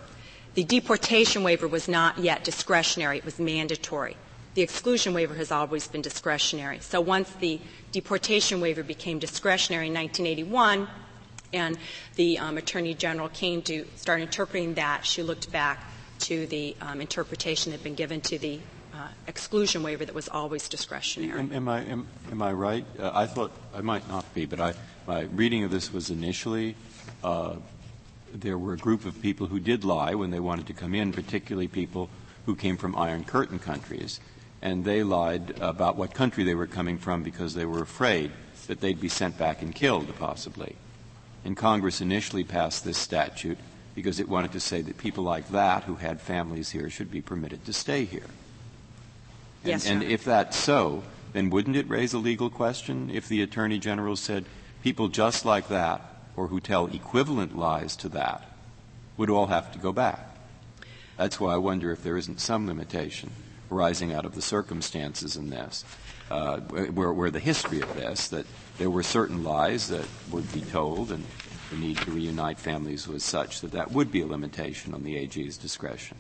the 0.53 0.65
deportation 0.65 1.43
waiver 1.43 1.67
was 1.67 1.89
not 1.89 2.19
yet 2.19 2.45
discretionary, 2.45 3.17
it 3.17 3.25
was 3.25 3.39
mandatory 3.39 4.17
the 4.55 4.63
exclusion 4.63 5.15
waiver 5.15 5.35
has 5.35 5.51
always 5.51 5.89
been 5.89 6.03
discretionary. 6.03 6.79
So 6.81 7.01
once 7.01 7.31
the 7.41 7.61
deportation 7.91 8.61
waiver 8.61 8.83
became 8.83 9.19
discretionary 9.19 9.87
in 9.87 9.95
1981, 9.95 10.89
and 11.55 11.79
the 12.17 12.39
um, 12.39 12.57
Attorney 12.59 12.95
General 12.95 13.29
came 13.29 13.63
to 13.63 13.87
start 13.97 14.21
interpreting 14.21 14.75
that, 14.75 15.05
she 15.05 15.23
looked 15.23 15.51
back 15.53 15.85
to 16.21 16.47
the 16.47 16.77
um, 16.81 17.01
interpretation 17.01 17.73
that 17.73 17.79
had 17.79 17.85
been 17.85 17.95
given 17.95 18.21
to 18.23 18.39
the 18.39 18.61
uh, 18.95 19.09
exclusion 19.27 19.83
waiver 19.83 20.05
that 20.05 20.15
was 20.15 20.29
always 20.29 20.69
discretionary. 20.69 21.39
Am, 21.39 21.53
am 21.53 21.69
I, 21.69 21.81
am, 21.85 22.07
am, 22.31 22.43
I 22.43 22.53
right? 22.53 22.85
Uh, 22.99 23.11
I 23.15 23.27
thought 23.27 23.53
I 23.75 23.81
might 23.81 24.07
not 24.09 24.33
be, 24.35 24.45
but 24.47 24.61
I, 24.61 24.75
my 25.07 25.23
reading 25.23 25.65
of 25.65 25.71
this 25.71 25.93
was 25.93 26.11
initially 26.11 26.77
uh, 27.25 27.57
there 28.35 28.59
were 28.59 28.75
a 28.75 28.79
group 28.79 29.05
of 29.05 29.21
people 29.21 29.47
who 29.47 29.61
did 29.61 29.85
lie 29.85 30.15
when 30.15 30.31
they 30.31 30.41
wanted 30.41 30.67
to 30.67 30.75
come 30.75 30.95
in, 30.95 31.13
particularly 31.13 31.69
people 31.69 32.09
who 32.47 32.55
came 32.55 32.77
from 32.77 32.97
Iron 32.97 33.25
Curtain 33.25 33.59
countries 33.59 34.21
and 34.63 34.85
they 34.85 35.03
lied 35.03 35.59
about 35.61 35.97
what 35.97 36.15
country 36.15 36.45
they 36.45 36.55
were 36.55 36.69
coming 36.69 36.97
from 36.97 37.25
because 37.25 37.55
they 37.55 37.67
were 37.67 37.83
afraid 37.83 38.31
that 38.69 38.81
they'd 38.81 39.01
be 39.01 39.09
sent 39.09 39.37
back 39.37 39.61
and 39.61 39.75
killed, 39.75 40.15
possibly. 40.19 40.77
And 41.45 41.57
Congress 41.57 42.01
initially 42.01 42.45
passed 42.45 42.85
this 42.85 42.97
statute 42.97 43.59
because 43.97 44.21
it 44.21 44.29
wanted 44.29 44.53
to 44.53 44.61
say 44.61 44.81
that 44.81 44.97
people 44.99 45.25
like 45.25 45.49
that 45.49 45.83
who 45.83 45.97
had 45.97 46.21
families 46.21 46.71
here 46.71 46.89
should 46.89 47.11
be 47.11 47.21
permitted 47.21 47.65
to 47.67 47.73
stay 47.73 48.05
here. 48.05 48.31
And, 49.65 49.73
Yes, 49.73 49.87
and 49.87 50.03
if 50.05 50.25
that's 50.25 50.57
so, 50.57 51.03
then 51.33 51.51
wouldn't 51.51 51.77
it 51.77 51.89
raise 51.89 52.13
a 52.13 52.19
legal 52.19 52.49
question 52.49 53.11
if 53.11 53.29
the 53.29 53.43
Attorney 53.43 53.79
General 53.79 54.15
said 54.15 54.45
people 54.83 55.09
just 55.09 55.45
like 55.45 55.69
that, 55.69 56.01
or 56.37 56.47
who 56.47 56.61
tell 56.61 56.87
equivalent 56.87 57.59
lies 57.59 57.97
to 57.97 58.09
that, 58.11 58.49
would 59.17 59.29
all 59.29 59.49
have 59.49 59.73
to 59.73 59.79
go 59.79 59.93
back? 59.93 60.37
That's 61.17 61.41
why 61.41 61.55
I 61.55 61.59
wonder 61.59 61.91
if 61.91 62.03
there 62.03 62.17
isn't 62.17 62.41
some 62.41 62.67
limitation 62.67 63.31
arising 63.73 64.13
out 64.13 64.25
of 64.25 64.35
the 64.35 64.43
circumstances 64.43 65.37
in 65.37 65.51
this, 65.51 65.85
uh, 66.31 66.59
where, 66.61 67.13
where 67.13 67.31
the 67.31 67.41
history 67.41 67.81
of 67.81 67.95
this, 67.97 68.29
that 68.29 68.47
there 68.79 68.91
were 68.91 69.03
certain 69.03 69.43
lies 69.43 69.89
that 69.89 70.07
would 70.31 70.51
be 70.53 70.61
told 70.61 71.11
and 71.11 71.25
the 71.71 71.77
need 71.79 71.97
to 71.99 72.11
reunite 72.11 72.59
families 72.59 73.09
was 73.09 73.25
such 73.25 73.61
that 73.63 73.73
that 73.73 73.93
would 73.93 74.13
be 74.13 74.21
a 74.21 74.27
limitation 74.27 74.93
on 74.95 75.03
the 75.03 75.17
AG's 75.17 75.57
discretion. 75.57 76.17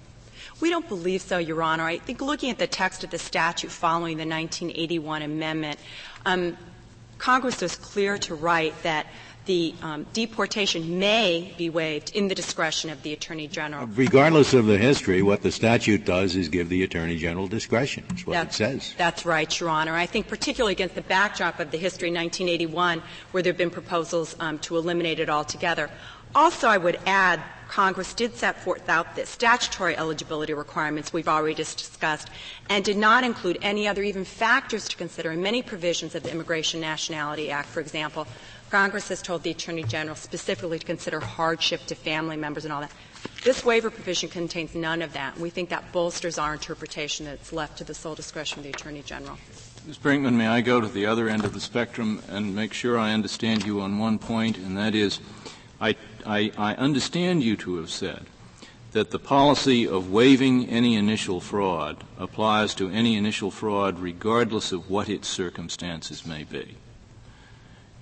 We 0.60 0.70
don't 0.70 0.88
believe 0.88 1.22
so, 1.22 1.38
Your 1.38 1.62
Honor. 1.62 1.84
I 1.84 1.98
think 1.98 2.20
looking 2.20 2.50
at 2.50 2.58
the 2.58 2.66
text 2.66 3.04
of 3.04 3.10
the 3.10 3.18
statute 3.18 3.70
following 3.70 4.16
the 4.16 4.26
1981 4.26 5.22
amendment, 5.22 5.78
um, 6.24 6.56
Congress 7.18 7.60
was 7.60 7.76
clear 7.76 8.18
to 8.18 8.34
write 8.34 8.80
that 8.82 9.06
the 9.46 9.74
um, 9.82 10.06
deportation 10.12 10.98
may 10.98 11.52
be 11.58 11.68
waived 11.68 12.14
in 12.14 12.28
the 12.28 12.34
discretion 12.34 12.90
of 12.90 13.02
the 13.02 13.12
Attorney 13.12 13.48
General. 13.48 13.86
Regardless 13.86 14.54
of 14.54 14.66
the 14.66 14.78
history, 14.78 15.22
what 15.22 15.42
the 15.42 15.50
statute 15.50 16.04
does 16.04 16.36
is 16.36 16.48
give 16.48 16.68
the 16.68 16.82
Attorney 16.84 17.16
General 17.16 17.48
discretion. 17.48 18.04
That's 18.08 18.26
what 18.26 18.34
That's- 18.34 18.54
it 18.54 18.58
says. 18.58 18.94
That's 18.96 19.26
right, 19.26 19.60
Your 19.60 19.68
Honor. 19.68 19.94
I 19.94 20.06
think 20.06 20.28
particularly 20.28 20.72
against 20.72 20.94
the 20.94 21.02
backdrop 21.02 21.58
of 21.58 21.70
the 21.70 21.78
history 21.78 22.08
in 22.08 22.14
1981, 22.14 23.02
where 23.32 23.42
there 23.42 23.52
have 23.52 23.58
been 23.58 23.70
proposals 23.70 24.36
um, 24.38 24.58
to 24.60 24.76
eliminate 24.76 25.18
it 25.18 25.28
altogether. 25.28 25.90
Also, 26.34 26.66
I 26.66 26.78
would 26.78 26.98
add, 27.04 27.42
Congress 27.68 28.14
did 28.14 28.34
set 28.34 28.62
forth 28.62 28.88
out 28.88 29.16
the 29.16 29.26
statutory 29.26 29.96
eligibility 29.96 30.54
requirements 30.54 31.12
we've 31.12 31.28
already 31.28 31.54
discussed, 31.54 32.30
and 32.70 32.84
did 32.84 32.96
not 32.96 33.22
include 33.22 33.58
any 33.60 33.86
other 33.86 34.02
even 34.02 34.24
factors 34.24 34.88
to 34.88 34.96
consider 34.96 35.32
in 35.32 35.42
many 35.42 35.62
provisions 35.62 36.14
of 36.14 36.22
the 36.22 36.30
Immigration 36.30 36.80
Nationality 36.80 37.50
Act. 37.50 37.68
For 37.68 37.80
example, 37.80 38.26
Congress 38.72 39.08
has 39.08 39.20
told 39.20 39.42
the 39.42 39.50
Attorney 39.50 39.82
General 39.82 40.16
specifically 40.16 40.78
to 40.78 40.86
consider 40.86 41.20
hardship 41.20 41.84
to 41.84 41.94
family 41.94 42.38
members 42.38 42.64
and 42.64 42.72
all 42.72 42.80
that. 42.80 42.90
This 43.44 43.66
waiver 43.66 43.90
provision 43.90 44.30
contains 44.30 44.74
none 44.74 45.02
of 45.02 45.12
that, 45.12 45.38
we 45.38 45.50
think 45.50 45.68
that 45.68 45.92
bolsters 45.92 46.38
our 46.38 46.54
interpretation 46.54 47.26
that 47.26 47.34
it's 47.34 47.52
left 47.52 47.76
to 47.76 47.84
the 47.84 47.92
sole 47.92 48.14
discretion 48.14 48.60
of 48.60 48.64
the 48.64 48.70
Attorney 48.70 49.02
General. 49.02 49.36
Ms. 49.86 49.98
Brinkman, 49.98 50.36
may 50.36 50.46
I 50.46 50.62
go 50.62 50.80
to 50.80 50.88
the 50.88 51.04
other 51.04 51.28
end 51.28 51.44
of 51.44 51.52
the 51.52 51.60
spectrum 51.60 52.22
and 52.30 52.56
make 52.56 52.72
sure 52.72 52.98
I 52.98 53.12
understand 53.12 53.62
you 53.66 53.82
on 53.82 53.98
one 53.98 54.18
point, 54.18 54.56
and 54.56 54.74
that 54.78 54.94
is, 54.94 55.20
I, 55.78 55.94
I, 56.24 56.50
I 56.56 56.74
understand 56.76 57.42
you 57.42 57.58
to 57.58 57.76
have 57.76 57.90
said 57.90 58.24
that 58.92 59.10
the 59.10 59.18
policy 59.18 59.86
of 59.86 60.10
waiving 60.10 60.66
any 60.70 60.96
initial 60.96 61.42
fraud 61.42 62.04
applies 62.16 62.74
to 62.76 62.88
any 62.88 63.18
initial 63.18 63.50
fraud 63.50 63.98
regardless 63.98 64.72
of 64.72 64.88
what 64.88 65.10
its 65.10 65.28
circumstances 65.28 66.24
may 66.24 66.44
be. 66.44 66.76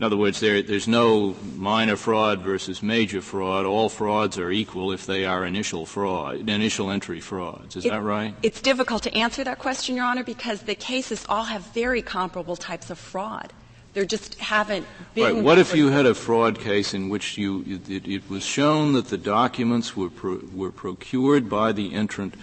In 0.01 0.07
other 0.07 0.17
words, 0.17 0.41
there, 0.41 0.63
there's 0.63 0.89
no 0.89 1.37
minor 1.57 1.95
fraud 1.95 2.41
versus 2.41 2.83
major 2.83 3.21
fraud. 3.21 3.67
All 3.67 3.91
frauds 3.91 4.39
are 4.39 4.51
equal 4.51 4.93
if 4.93 5.05
they 5.05 5.27
are 5.27 5.45
initial 5.45 5.85
fraud, 5.85 6.49
initial 6.49 6.91
entry 6.91 7.21
frauds. 7.21 7.77
Is 7.77 7.85
It- 7.85 7.91
that 7.91 8.01
right? 8.01 8.35
It's 8.43 8.63
difficult 8.63 9.03
to 9.03 9.15
answer 9.15 9.45
that 9.45 9.59
question, 9.59 9.97
Your 9.97 10.07
Honor, 10.07 10.25
because 10.25 10.63
the 10.63 10.75
cases 10.75 11.27
all 11.29 11.45
have 11.45 11.75
very 11.75 12.01
comparable 12.01 12.57
types 12.57 12.89
of 12.89 12.99
fraud. 12.99 13.53
There 13.93 14.07
just 14.07 14.37
haven't 14.37 14.87
been. 15.15 15.35
Right. 15.35 15.45
What 15.45 15.59
if 15.59 15.75
you 15.75 15.89
had 15.89 16.07
a 16.07 16.15
fraud 16.15 16.59
case 16.59 16.95
in 16.95 17.11
which 17.11 17.37
you, 17.37 17.63
it, 17.87 18.09
it 18.09 18.31
was 18.31 18.43
shown 18.43 18.95
that 18.95 19.09
the 19.09 19.19
documents 19.19 19.95
were, 19.99 20.09
pro, 20.09 20.41
were 20.55 20.71
procured 20.71 21.51
by 21.51 21.73
the 21.73 21.93
entrant 21.93 22.37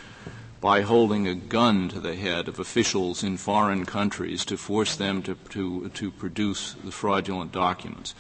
by 0.60 0.82
holding 0.82 1.28
a 1.28 1.36
gun 1.36 1.90
to 1.90 2.00
the 2.00 2.16
head 2.16 2.48
of 2.48 2.60
officials 2.60 3.24
in 3.24 3.38
foreign 3.38 3.86
countries 3.86 4.44
to 4.46 4.58
force 4.58 4.96
them 4.96 5.22
to, 5.22 5.36
to, 5.50 5.90
to 5.90 6.12
produce 6.12 6.76
the 6.84 6.92
fraudulent 6.92 7.52
documents? 7.52 8.16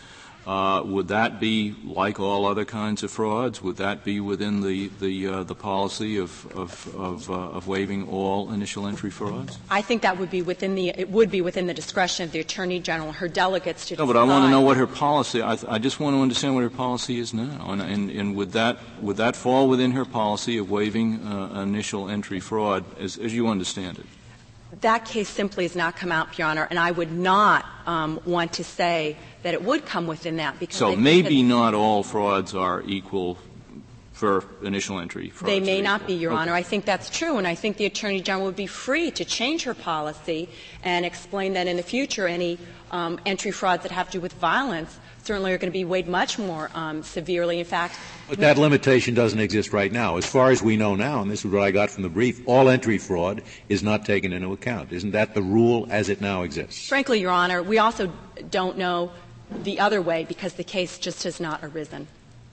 Uh, 0.47 0.81
would 0.85 1.09
that 1.09 1.41
be 1.41 1.75
like 1.83 2.21
all 2.21 2.45
other 2.45 2.63
kinds 2.63 3.03
of 3.03 3.11
frauds? 3.11 3.61
Would 3.61 3.75
that 3.77 4.05
be 4.05 4.21
within 4.21 4.61
the 4.61 4.87
the, 5.01 5.27
uh, 5.27 5.43
the 5.43 5.55
policy 5.55 6.15
of 6.17 6.31
of 6.55 6.95
of, 6.95 7.29
uh, 7.29 7.33
of 7.33 7.67
waiving 7.67 8.07
all 8.07 8.49
initial 8.53 8.87
entry 8.87 9.11
frauds? 9.11 9.59
I 9.69 9.81
think 9.81 10.03
that 10.03 10.17
would 10.17 10.31
be 10.31 10.41
within 10.41 10.75
the, 10.75 10.87
it 10.89 11.09
would 11.09 11.29
be 11.29 11.41
within 11.41 11.67
the 11.67 11.73
discretion 11.73 12.23
of 12.23 12.31
the 12.31 12.39
Attorney 12.39 12.79
General, 12.79 13.11
her 13.11 13.27
delegates 13.27 13.87
to 13.87 13.95
No, 13.95 14.05
decide. 14.05 14.13
but 14.13 14.19
I 14.21 14.23
want 14.23 14.45
to 14.45 14.49
know 14.49 14.61
what 14.61 14.77
her 14.77 14.87
policy. 14.87 15.41
I, 15.41 15.57
I 15.67 15.79
just 15.79 15.99
want 15.99 16.15
to 16.15 16.21
understand 16.21 16.55
what 16.55 16.63
her 16.63 16.69
policy 16.69 17.19
is 17.19 17.33
now, 17.33 17.65
and, 17.67 17.81
and, 17.81 18.09
and 18.09 18.33
would 18.37 18.53
that 18.53 18.77
would 19.01 19.17
that 19.17 19.35
fall 19.35 19.67
within 19.67 19.91
her 19.91 20.05
policy 20.05 20.57
of 20.57 20.71
waiving 20.71 21.27
uh, 21.27 21.59
initial 21.61 22.07
entry 22.09 22.39
fraud, 22.39 22.85
as, 22.97 23.17
as 23.17 23.33
you 23.33 23.49
understand 23.49 23.99
it? 23.99 24.05
That 24.81 25.05
case 25.05 25.29
simply 25.29 25.63
has 25.63 25.75
not 25.75 25.95
come 25.95 26.11
out, 26.11 26.37
Your 26.37 26.47
Honor, 26.47 26.67
and 26.69 26.77
I 26.77 26.91
would 26.91 27.11
not 27.11 27.65
um, 27.85 28.19
want 28.25 28.53
to 28.53 28.63
say 28.63 29.15
that 29.43 29.53
it 29.53 29.63
would 29.63 29.85
come 29.85 30.07
within 30.07 30.37
that 30.37 30.59
because 30.59 30.77
So 30.77 30.95
maybe 30.95 31.41
not 31.41 31.73
all 31.73 32.03
frauds 32.03 32.53
are 32.53 32.83
equal 32.85 33.37
for 34.11 34.43
initial 34.63 34.99
entry 34.99 35.29
frauds. 35.29 35.53
They 35.53 35.59
may 35.59 35.79
not 35.79 36.01
equal. 36.01 36.07
be, 36.07 36.13
Your 36.15 36.31
Okay. 36.33 36.41
Honor. 36.41 36.53
I 36.53 36.63
think 36.63 36.85
that's 36.85 37.09
true, 37.09 37.37
and 37.37 37.47
I 37.47 37.55
think 37.55 37.77
the 37.77 37.85
Attorney 37.85 38.19
General 38.19 38.47
would 38.47 38.55
be 38.55 38.67
free 38.67 39.11
to 39.11 39.23
change 39.23 39.63
her 39.63 39.73
policy 39.73 40.49
and 40.83 41.05
explain 41.05 41.53
that 41.53 41.67
in 41.67 41.77
the 41.77 41.83
future 41.83 42.27
any 42.27 42.57
um, 42.91 43.19
entry 43.25 43.51
frauds 43.51 43.83
that 43.83 43.91
have 43.91 44.07
to 44.07 44.17
do 44.17 44.21
with 44.21 44.33
violence 44.33 44.99
certainly 45.27 45.51
are 45.51 45.57
going 45.57 45.71
to 45.71 45.77
be 45.77 45.83
weighed 45.83 46.07
much 46.07 46.39
more 46.39 46.71
um, 46.73 47.03
severely. 47.03 47.59
In 47.59 47.65
fact, 47.65 47.99
But 48.29 48.39
that 48.39 48.57
limitation 48.57 49.13
doesn't 49.13 49.39
exist 49.39 49.73
right 49.73 49.91
now. 49.91 50.15
As 50.15 50.25
far 50.25 50.51
as 50.51 50.63
we 50.63 50.77
know 50.77 50.95
now, 50.95 51.21
and 51.21 51.29
this 51.29 51.43
is 51.43 51.51
what 51.51 51.61
I 51.61 51.71
got 51.71 51.91
from 51.91 52.03
the 52.03 52.09
brief, 52.09 52.41
all 52.47 52.69
entry 52.69 52.97
fraud 52.97 53.43
is 53.67 53.83
not 53.83 54.05
taken 54.05 54.31
into 54.31 54.53
account. 54.53 54.93
Isn't 54.93 55.11
that 55.11 55.35
the 55.35 55.41
rule 55.41 55.85
as 55.89 56.07
it 56.09 56.21
now 56.21 56.43
exists? 56.43 56.87
frankly, 56.87 57.19
Your 57.19 57.31
Honor, 57.31 57.61
we 57.61 57.77
also 57.77 58.11
don't 58.49 58.77
know 58.77 59.11
the 59.63 59.79
other 59.79 60.01
way 60.01 60.23
because 60.23 60.53
the 60.53 60.63
case 60.63 60.97
just 60.97 61.23
has 61.23 61.39
not 61.39 61.59
arisen, 61.63 62.07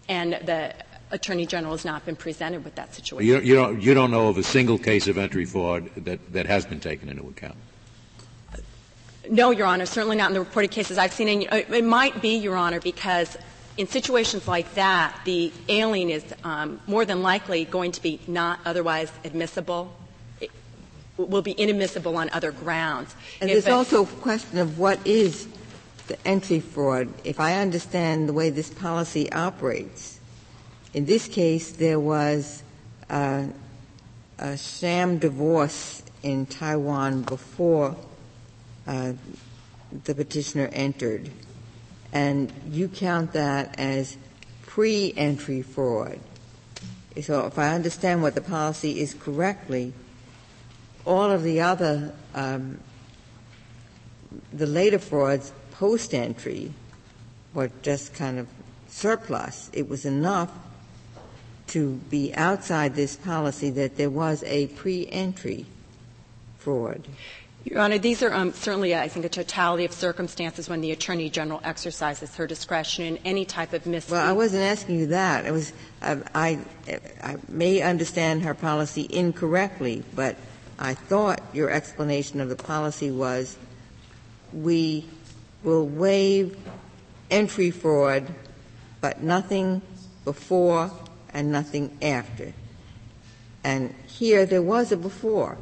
and 0.09 0.33
the 0.33 0.75
Attorney 1.13 1.47
General 1.47 1.75
has 1.75 1.85
not 1.85 2.05
been 2.05 2.17
presented 2.17 2.65
with 2.65 2.75
that 2.75 2.93
situation. 2.95 3.27
You, 3.27 3.41
you, 3.41 3.55
don't, 3.55 3.81
you 3.81 3.95
don't 3.95 4.11
know 4.11 4.29
of 4.29 4.37
a 4.37 4.43
single 4.43 4.79
case 4.79 5.07
of 5.07 5.17
entry 5.17 5.45
fraud 5.45 5.91
that, 5.97 6.33
that 6.33 6.47
has 6.47 6.67
been 6.67 6.81
taken 6.81 7.09
into 7.09 7.23
account. 7.29 7.57
No, 9.29 9.51
Your 9.51 9.67
Honor, 9.67 9.87
certainly 9.87 10.17
not 10.17 10.29
in 10.31 10.35
the 10.35 10.41
reported 10.41 10.71
cases 10.71 10.99
I've 10.99 11.13
seen. 11.13 11.29
And 11.29 11.43
it 11.75 11.85
might 11.85 12.21
be, 12.21 12.37
Your 12.37 12.57
Honor, 12.57 12.81
because 12.81 13.37
in 13.77 13.87
situations 13.87 14.47
like 14.47 14.75
that, 14.75 15.19
the 15.25 15.53
alien 15.69 16.11
is 16.11 16.25
um, 16.45 16.81
more 16.87 17.05
than 17.05 17.23
likely 17.23 17.65
going 17.65 17.93
to 17.93 18.03
be 18.03 18.21
not 18.27 18.61
otherwise 18.65 19.11
admissible, 19.25 19.93
it 20.41 20.51
will 21.17 21.43
be 21.43 21.53
inadmissible 21.53 22.17
on 22.17 22.31
other 22.31 22.53
grounds. 22.53 23.15
And 23.41 23.51
If 23.51 23.65
there's 23.65 23.73
a- 23.75 23.77
also 23.77 24.03
a 24.03 24.07
question 24.07 24.59
of 24.59 24.79
what 24.79 25.05
is 25.07 25.49
the 26.07 26.19
entry 26.29 26.61
fraud. 26.61 27.09
If 27.25 27.41
I 27.41 27.55
understand 27.59 28.29
the 28.29 28.33
way 28.35 28.51
this 28.51 28.69
policy 28.69 29.33
operates, 29.33 30.21
in 30.93 31.07
this 31.07 31.27
case, 31.29 31.73
there 31.73 31.99
was 31.99 32.63
uh, 33.09 33.47
a 34.39 34.57
sham 34.57 35.19
divorce 35.19 36.03
in 36.23 36.47
Taiwan 36.47 37.23
before 37.23 37.97
the 38.87 40.15
petitioner 40.15 40.69
entered, 40.73 41.31
and 42.13 42.53
you 42.71 42.89
count 42.89 43.33
that 43.33 43.79
as 43.79 44.17
pre-entry 44.67 45.63
fraud. 45.63 46.19
So 47.23 47.47
if 47.47 47.59
I 47.59 47.75
understand 47.75 48.23
what 48.23 48.35
the 48.35 48.41
policy 48.41 49.01
is 49.01 49.15
correctly, 49.15 49.93
all 51.07 51.31
of 51.31 51.43
the 51.43 51.61
other, 51.61 52.13
um, 52.35 52.81
the 54.53 54.67
later 54.67 54.99
frauds 54.99 55.53
post-entry 55.73 56.73
were 57.53 57.71
just 57.83 58.15
kind 58.15 58.39
of 58.39 58.49
surplus. 58.89 59.71
It 59.73 59.89
was 59.89 60.05
enough 60.05 60.51
to 61.69 61.93
be 62.11 62.35
outside 62.35 62.95
this 62.95 63.17
policy 63.17 63.71
that 63.71 63.97
there 63.97 64.11
was 64.11 64.43
a 64.45 64.67
pre-entry 64.69 65.67
fraud. 66.59 67.07
Your 67.65 67.81
Honor, 67.81 67.97
these 67.97 68.23
are 68.23 68.33
um, 68.33 68.53
certainly, 68.53 68.95
I 68.95 69.09
think, 69.09 69.25
a 69.25 69.29
totality 69.31 69.87
of 69.87 69.93
circumstances 69.93 70.69
when 70.69 70.83
the 70.83 70.93
Attorney 70.93 71.31
General 71.31 71.63
exercises 71.65 72.37
her 72.37 72.47
discretion 72.47 73.17
in 73.17 73.17
any 73.25 73.47
type 73.47 73.73
of 73.73 73.87
misleading. 73.87 74.21
Well, 74.21 74.29
I 74.29 74.33
wasn't 74.33 74.65
asking 74.65 74.99
you 74.99 75.07
that. 75.07 75.47
I 75.47 75.51
was, 75.51 75.73
I, 76.03 76.19
I, 76.35 76.59
I 77.23 77.37
may 77.49 77.81
understand 77.81 78.43
her 78.43 78.53
policy 78.53 79.07
incorrectly, 79.09 80.05
but 80.15 80.37
I 80.79 80.93
thought 80.93 81.41
your 81.55 81.71
explanation 81.71 82.43
of 82.43 82.51
the 82.51 82.57
policy 82.57 83.11
was 83.11 83.57
we 84.53 85.07
will 85.63 85.87
waive 85.87 86.59
entry 87.31 87.71
fraud, 87.71 88.29
but 89.01 89.23
nothing 89.23 89.81
before 90.27 90.91
and 91.33 91.51
nothing 91.51 91.97
after. 92.03 92.53
And 93.65 93.95
here 94.07 94.45
there 94.45 94.61
was 94.61 94.93
a 94.93 94.99
before. 94.99 95.57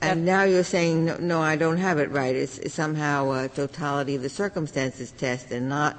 And 0.00 0.24
now 0.24 0.44
you're 0.44 0.64
saying, 0.64 1.06
no, 1.06 1.16
no, 1.16 1.40
I 1.40 1.56
don't 1.56 1.78
have 1.78 1.98
it 1.98 2.10
right. 2.10 2.34
It's, 2.34 2.58
it's 2.58 2.74
somehow 2.74 3.32
a 3.32 3.48
totality 3.48 4.14
of 4.14 4.22
the 4.22 4.28
circumstances 4.28 5.10
test 5.10 5.50
and 5.50 5.68
not 5.68 5.96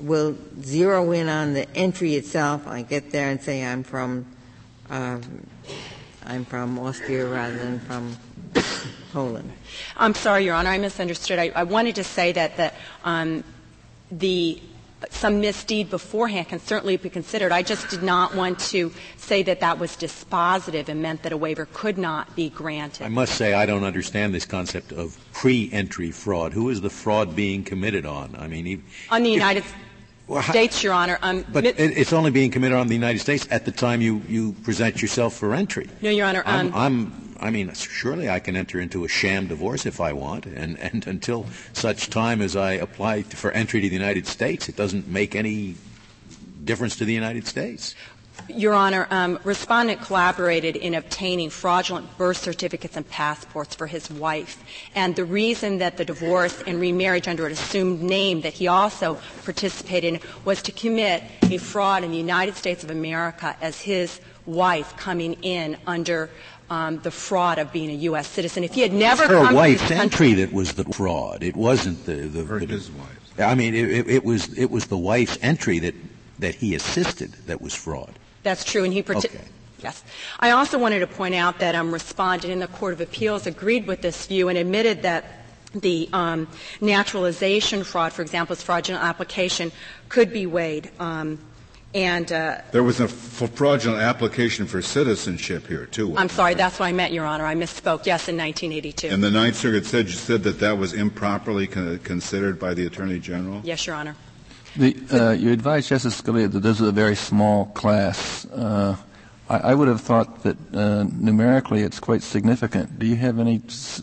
will 0.00 0.36
zero 0.60 1.12
in 1.12 1.28
on 1.28 1.54
the 1.54 1.68
entry 1.76 2.14
itself. 2.14 2.66
I 2.66 2.82
get 2.82 3.10
there 3.10 3.30
and 3.30 3.40
say 3.40 3.64
I'm 3.64 3.82
from 3.82 4.26
um, 4.90 5.46
I'm 6.24 6.44
from 6.44 6.78
Austria 6.78 7.26
rather 7.26 7.56
than 7.56 7.80
from 7.80 8.16
Poland. 9.12 9.50
I'm 9.96 10.14
sorry, 10.14 10.44
Your 10.44 10.54
Honor, 10.54 10.70
I 10.70 10.78
misunderstood. 10.78 11.38
I, 11.38 11.50
I 11.54 11.62
wanted 11.62 11.94
to 11.96 12.04
say 12.04 12.32
that 12.32 12.56
the, 12.56 12.72
um, 13.04 13.44
the 14.10 14.60
some 15.10 15.40
misdeed 15.40 15.90
beforehand 15.90 16.48
can 16.48 16.58
certainly 16.58 16.96
be 16.96 17.08
considered. 17.08 17.52
I 17.52 17.62
just 17.62 17.88
did 17.88 18.02
not 18.02 18.34
want 18.34 18.58
to 18.70 18.92
say 19.16 19.42
that 19.44 19.60
that 19.60 19.78
was 19.78 19.96
dispositive 19.96 20.88
and 20.88 21.00
meant 21.00 21.22
that 21.22 21.32
a 21.32 21.36
waiver 21.36 21.68
could 21.72 21.98
not 21.98 22.34
be 22.34 22.50
granted. 22.50 23.04
I 23.04 23.08
must 23.08 23.34
say 23.34 23.54
I 23.54 23.66
don't 23.66 23.84
understand 23.84 24.34
this 24.34 24.44
concept 24.44 24.92
of 24.92 25.16
pre-entry 25.32 26.10
fraud. 26.10 26.52
Who 26.52 26.68
is 26.68 26.80
the 26.80 26.90
fraud 26.90 27.36
being 27.36 27.62
committed 27.62 28.06
on? 28.06 28.34
I 28.38 28.48
mean, 28.48 28.84
on 29.10 29.22
the 29.22 29.30
United 29.30 29.64
well, 30.26 30.42
States, 30.42 30.82
Your 30.82 30.92
Honor. 30.92 31.18
Um, 31.22 31.44
but 31.52 31.64
it's 31.64 32.12
only 32.12 32.30
being 32.30 32.50
committed 32.50 32.76
on 32.76 32.88
the 32.88 32.94
United 32.94 33.20
States 33.20 33.46
at 33.50 33.64
the 33.64 33.72
time 33.72 34.00
you, 34.00 34.20
you 34.28 34.52
present 34.62 35.00
yourself 35.00 35.34
for 35.34 35.54
entry. 35.54 35.88
No, 36.02 36.10
Your 36.10 36.26
Honor. 36.26 36.42
Um, 36.44 36.72
I'm, 36.74 36.74
I'm 36.74 37.27
I 37.40 37.50
mean, 37.50 37.72
surely 37.74 38.28
I 38.28 38.40
can 38.40 38.56
enter 38.56 38.80
into 38.80 39.04
a 39.04 39.08
sham 39.08 39.46
divorce 39.46 39.86
if 39.86 40.00
I 40.00 40.12
want, 40.12 40.46
and, 40.46 40.78
and 40.78 41.06
until 41.06 41.46
such 41.72 42.10
time 42.10 42.42
as 42.42 42.56
I 42.56 42.72
apply 42.72 43.22
for 43.22 43.50
entry 43.52 43.80
to 43.80 43.88
the 43.88 43.94
United 43.94 44.26
States, 44.26 44.68
it 44.68 44.76
doesn't 44.76 45.08
make 45.08 45.36
any 45.36 45.76
difference 46.64 46.96
to 46.96 47.04
the 47.04 47.14
United 47.14 47.46
States. 47.46 47.94
Your 48.48 48.72
Honor, 48.72 49.06
um, 49.10 49.38
respondent 49.44 50.00
collaborated 50.00 50.76
in 50.76 50.94
obtaining 50.94 51.50
fraudulent 51.50 52.16
birth 52.16 52.38
certificates 52.38 52.96
and 52.96 53.08
passports 53.08 53.74
for 53.74 53.86
his 53.86 54.10
wife. 54.10 54.62
And 54.94 55.16
the 55.16 55.24
reason 55.24 55.78
that 55.78 55.96
the 55.96 56.04
divorce 56.04 56.62
and 56.66 56.80
remarriage 56.80 57.28
under 57.28 57.46
an 57.46 57.52
assumed 57.52 58.00
name 58.00 58.42
that 58.42 58.54
he 58.54 58.68
also 58.68 59.18
participated 59.44 60.14
in 60.14 60.20
was 60.44 60.62
to 60.62 60.72
commit 60.72 61.24
a 61.42 61.58
fraud 61.58 62.04
in 62.04 62.10
the 62.10 62.16
United 62.16 62.56
States 62.56 62.84
of 62.84 62.90
America 62.90 63.56
as 63.60 63.80
his 63.80 64.20
wife 64.46 64.96
coming 64.96 65.34
in 65.42 65.76
under 65.86 66.30
um, 66.70 66.98
the 67.00 67.10
fraud 67.10 67.58
of 67.58 67.72
being 67.72 67.90
a 67.90 67.94
U.S. 67.94 68.28
citizen. 68.28 68.64
If 68.64 68.74
he 68.74 68.80
had 68.80 68.92
never 68.92 69.26
her 69.26 69.44
come 69.44 69.54
wife's 69.54 69.82
to 69.82 69.88
this 69.88 69.98
entry 69.98 70.34
that 70.34 70.52
was 70.52 70.74
the 70.74 70.84
fraud. 70.84 71.42
It 71.42 71.56
wasn't 71.56 72.04
the 72.04 72.14
the, 72.14 72.42
the 72.42 72.66
his 72.66 72.90
wife. 72.90 73.18
I 73.38 73.54
mean, 73.54 73.74
it, 73.74 74.08
it, 74.08 74.24
was 74.24 74.56
it 74.58 74.70
was 74.70 74.86
the 74.86 74.98
wife's 74.98 75.38
entry 75.42 75.78
that 75.80 75.94
that 76.38 76.56
he 76.56 76.74
assisted 76.74 77.32
that 77.46 77.60
was 77.60 77.74
fraud. 77.74 78.12
That's 78.42 78.64
true, 78.64 78.84
and 78.84 78.92
he 78.92 79.02
partic- 79.02 79.26
okay. 79.26 79.44
Yes. 79.82 80.02
I 80.40 80.50
also 80.50 80.78
wanted 80.78 81.00
to 81.00 81.06
point 81.06 81.34
out 81.34 81.60
that 81.60 81.74
um, 81.74 81.92
respondent 81.92 82.52
in 82.52 82.58
the 82.58 82.66
Court 82.66 82.94
of 82.94 83.00
Appeals 83.00 83.46
agreed 83.46 83.86
with 83.86 84.02
this 84.02 84.26
view 84.26 84.48
and 84.48 84.58
admitted 84.58 85.02
that 85.02 85.24
the 85.72 86.08
um, 86.12 86.48
naturalization 86.80 87.84
fraud, 87.84 88.12
for 88.12 88.22
example, 88.22 88.56
fraudulent 88.56 89.04
application, 89.04 89.70
could 90.08 90.32
be 90.32 90.46
weighed. 90.46 90.90
Um, 90.98 91.38
and 91.94 92.30
uh, 92.30 92.58
there 92.72 92.82
was 92.82 93.00
a 93.00 93.08
fraudulent 93.08 94.02
application 94.02 94.66
for 94.66 94.82
citizenship 94.82 95.66
here 95.66 95.86
too. 95.86 96.16
I'm 96.16 96.28
sorry, 96.28 96.54
that's 96.54 96.78
what 96.78 96.86
I 96.86 96.92
meant, 96.92 97.12
Your 97.12 97.24
Honor. 97.24 97.46
I 97.46 97.54
misspoke. 97.54 98.04
Yes, 98.04 98.28
in 98.28 98.36
1982. 98.36 99.08
And 99.08 99.22
the 99.22 99.30
Ninth 99.30 99.56
Circuit 99.56 99.86
said 99.86 100.06
you 100.06 100.12
said 100.12 100.42
that 100.42 100.60
that 100.60 100.76
was 100.76 100.92
improperly 100.92 101.66
con- 101.66 101.98
considered 102.00 102.58
by 102.58 102.74
the 102.74 102.86
Attorney 102.86 103.18
General. 103.18 103.62
Yes, 103.64 103.86
Your 103.86 103.96
Honor. 103.96 104.16
The, 104.76 104.96
uh, 105.10 105.30
you 105.32 105.50
advised 105.50 105.88
Justice 105.88 106.20
Scalia 106.20 106.50
that 106.52 106.60
this 106.60 106.80
is 106.80 106.86
a 106.86 106.92
very 106.92 107.16
small 107.16 107.66
class. 107.66 108.44
Uh, 108.46 108.96
I, 109.48 109.58
I, 109.58 109.74
would 109.74 109.88
have 109.88 110.02
thought 110.02 110.42
that 110.42 110.56
uh, 110.74 111.04
numerically 111.04 111.80
it's 111.80 111.98
quite 111.98 112.22
significant. 112.22 112.98
Do 112.98 113.06
you 113.06 113.16
have 113.16 113.38
any 113.38 113.62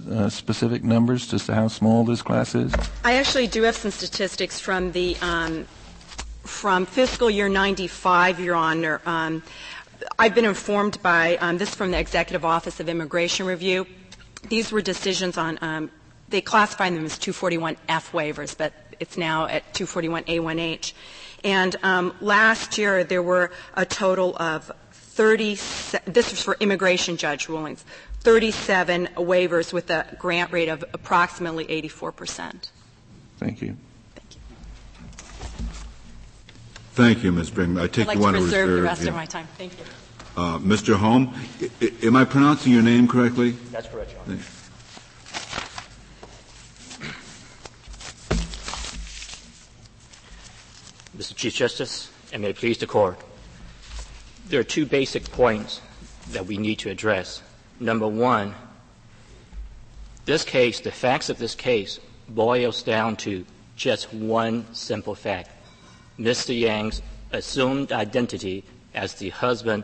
uh, 0.09 0.27
specific 0.29 0.83
numbers 0.83 1.31
as 1.33 1.45
to 1.45 1.53
how 1.53 1.67
small 1.67 2.03
this 2.03 2.23
class 2.23 2.55
is? 2.55 2.73
I 3.03 3.13
actually 3.13 3.47
do 3.47 3.61
have 3.63 3.75
some 3.75 3.91
statistics 3.91 4.59
from 4.59 4.91
the 4.91 5.15
um, 5.21 5.67
from 6.45 6.85
fiscal 6.85 7.29
year 7.29 7.49
95, 7.49 8.39
Your 8.39 8.55
Honor. 8.55 9.01
Um, 9.05 9.43
I've 10.19 10.35
been 10.35 10.45
informed 10.45 11.01
by 11.01 11.37
um, 11.37 11.57
this 11.57 11.73
from 11.73 11.91
the 11.91 11.99
Executive 11.99 12.45
Office 12.45 12.79
of 12.79 12.89
Immigration 12.89 13.45
Review. 13.45 13.85
These 14.49 14.71
were 14.71 14.81
decisions 14.81 15.37
on, 15.37 15.57
um, 15.61 15.91
they 16.29 16.41
classify 16.41 16.89
them 16.89 17.05
as 17.05 17.17
241F 17.17 18.11
waivers, 18.11 18.55
but 18.57 18.73
it's 18.99 19.17
now 19.17 19.47
at 19.47 19.73
241A1H. 19.73 20.93
And 21.43 21.75
um, 21.83 22.15
last 22.21 22.77
year 22.77 23.03
there 23.03 23.23
were 23.23 23.51
a 23.73 23.85
total 23.85 24.35
of 24.37 24.71
30, 24.91 25.55
this 26.05 26.31
was 26.31 26.41
for 26.41 26.57
immigration 26.59 27.17
judge 27.17 27.47
rulings, 27.47 27.83
37 28.21 29.09
waivers 29.15 29.71
with 29.71 29.89
a 29.89 30.05
grant 30.19 30.51
rate 30.51 30.69
of 30.69 30.83
approximately 30.93 31.65
84%. 31.65 32.69
Thank 33.37 33.61
you. 33.61 33.77
Thank 36.95 37.25
you, 37.25 37.33
Ms. 37.33 37.51
Brinkman. 37.51 37.81
I 37.81 37.87
take 37.87 38.03
I'd 38.03 38.07
like 38.07 38.15
you 38.15 38.23
want 38.23 38.37
to 38.37 38.41
reserve 38.41 38.69
reserve 38.69 38.81
the 38.81 38.81
rest 38.83 39.01
yeah. 39.01 39.09
of 39.09 39.15
my 39.15 39.25
time. 39.25 39.47
Thank 39.57 39.73
you. 39.73 39.83
Uh, 40.37 40.59
Mr. 40.59 40.95
Holm, 40.95 41.33
I- 41.81 41.91
am 42.03 42.15
I 42.15 42.23
pronouncing 42.23 42.71
your 42.71 42.83
name 42.83 43.05
correctly? 43.05 43.51
That's 43.69 43.89
correct, 43.89 44.13
Your 44.13 44.21
Honor. 44.21 44.37
Mr. 51.17 51.35
Chief 51.35 51.53
Justice, 51.53 52.09
and 52.31 52.41
may 52.41 52.51
it 52.51 52.55
please 52.55 52.77
the 52.77 52.87
Court, 52.87 53.19
there 54.47 54.61
are 54.61 54.63
two 54.63 54.85
basic 54.85 55.29
points 55.31 55.81
that 56.31 56.45
we 56.45 56.57
need 56.57 56.79
to 56.79 56.89
address. 56.89 57.43
Number 57.81 58.07
one, 58.07 58.55
this 60.23 60.45
case, 60.45 60.79
the 60.79 60.91
facts 60.91 61.29
of 61.29 61.39
this 61.39 61.55
case, 61.55 61.99
boils 62.29 62.83
down 62.83 63.17
to 63.17 63.45
just 63.75 64.13
one 64.13 64.73
simple 64.73 65.13
fact. 65.13 65.49
Mr. 66.19 66.57
Yang's 66.57 67.01
assumed 67.31 67.91
identity 67.91 68.63
as 68.93 69.13
the 69.15 69.29
husband 69.29 69.83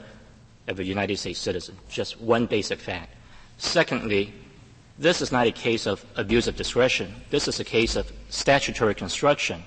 of 0.68 0.80
a 0.80 0.84
United 0.84 1.18
States 1.18 1.40
citizen. 1.40 1.76
Just 1.90 2.20
one 2.22 2.46
basic 2.46 2.80
fact. 2.80 3.14
Secondly, 3.58 4.34
this 4.98 5.22
is 5.22 5.32
not 5.32 5.48
a 5.48 5.52
case 5.52 5.86
of 5.86 6.06
abuse 6.16 6.48
of 6.48 6.56
discretion. 6.56 7.14
This 7.30 7.48
is 7.48 7.60
a 7.60 7.64
case 7.64 7.96
of 7.96 8.12
statutory 8.30 8.96
construction. 8.96 9.64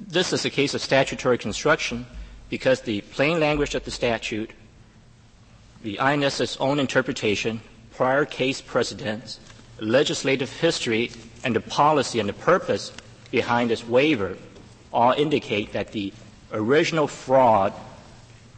This 0.00 0.32
is 0.32 0.44
a 0.44 0.50
case 0.50 0.74
of 0.74 0.80
statutory 0.80 1.38
construction 1.38 2.06
because 2.48 2.80
the 2.82 3.00
plain 3.02 3.40
language 3.40 3.74
of 3.74 3.84
the 3.84 3.90
statute, 3.90 4.50
the 5.82 5.98
INS's 5.98 6.56
own 6.58 6.78
interpretation, 6.78 7.60
prior 7.94 8.24
case 8.24 8.60
precedents, 8.60 9.38
legislative 9.80 10.50
history, 10.52 11.10
and 11.44 11.54
the 11.54 11.60
policy 11.60 12.20
and 12.20 12.28
the 12.28 12.34
purpose 12.34 12.92
behind 13.30 13.70
this 13.70 13.86
waiver 13.86 14.36
all 14.92 15.12
indicate 15.12 15.72
that 15.72 15.92
the 15.92 16.12
original 16.52 17.06
fraud 17.06 17.72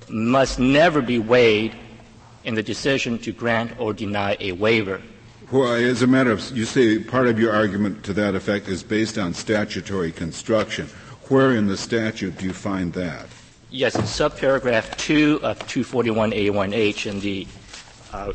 must 0.09 0.59
never 0.59 1.03
be 1.03 1.19
weighed 1.19 1.75
in 2.45 2.55
the 2.55 2.62
decision 2.62 3.19
to 3.19 3.33
grant 3.33 3.79
or 3.79 3.93
deny 3.93 4.37
a 4.40 4.53
waiver. 4.53 5.01
Well, 5.51 5.75
as 5.75 6.03
a 6.03 6.07
matter 6.07 6.31
of, 6.31 6.57
you 6.57 6.64
say 6.64 6.99
part 6.99 7.27
of 7.27 7.38
your 7.38 7.53
argument 7.53 8.05
to 8.05 8.12
that 8.14 8.35
effect 8.35 8.69
is 8.69 8.83
based 8.83 9.19
on 9.19 9.35
statutory 9.35 10.12
construction. 10.12 10.87
Where 11.29 11.55
in 11.55 11.66
the 11.66 11.77
statute 11.77 12.38
do 12.38 12.47
you 12.47 12.53
find 12.53 12.93
that? 12.95 13.27
Yes, 13.71 13.95
in 13.95 14.03
subparagraph 14.03 14.97
2 14.97 15.40
of 15.43 15.59
241A1H 15.61 17.07
in 17.07 17.21
the 17.21 17.47
uh, 18.12 18.33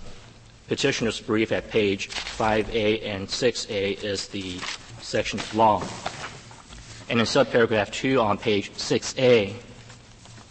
petitioner's 0.67 1.19
brief 1.19 1.51
at 1.51 1.69
page 1.69 2.09
5A 2.09 3.05
and 3.05 3.27
6A 3.27 4.03
is 4.03 4.27
the 4.29 4.59
section 5.01 5.39
long. 5.53 5.87
And 7.09 7.19
in 7.19 7.25
subparagraph 7.25 7.91
2 7.91 8.19
on 8.19 8.37
page 8.37 8.71
6A, 8.71 9.53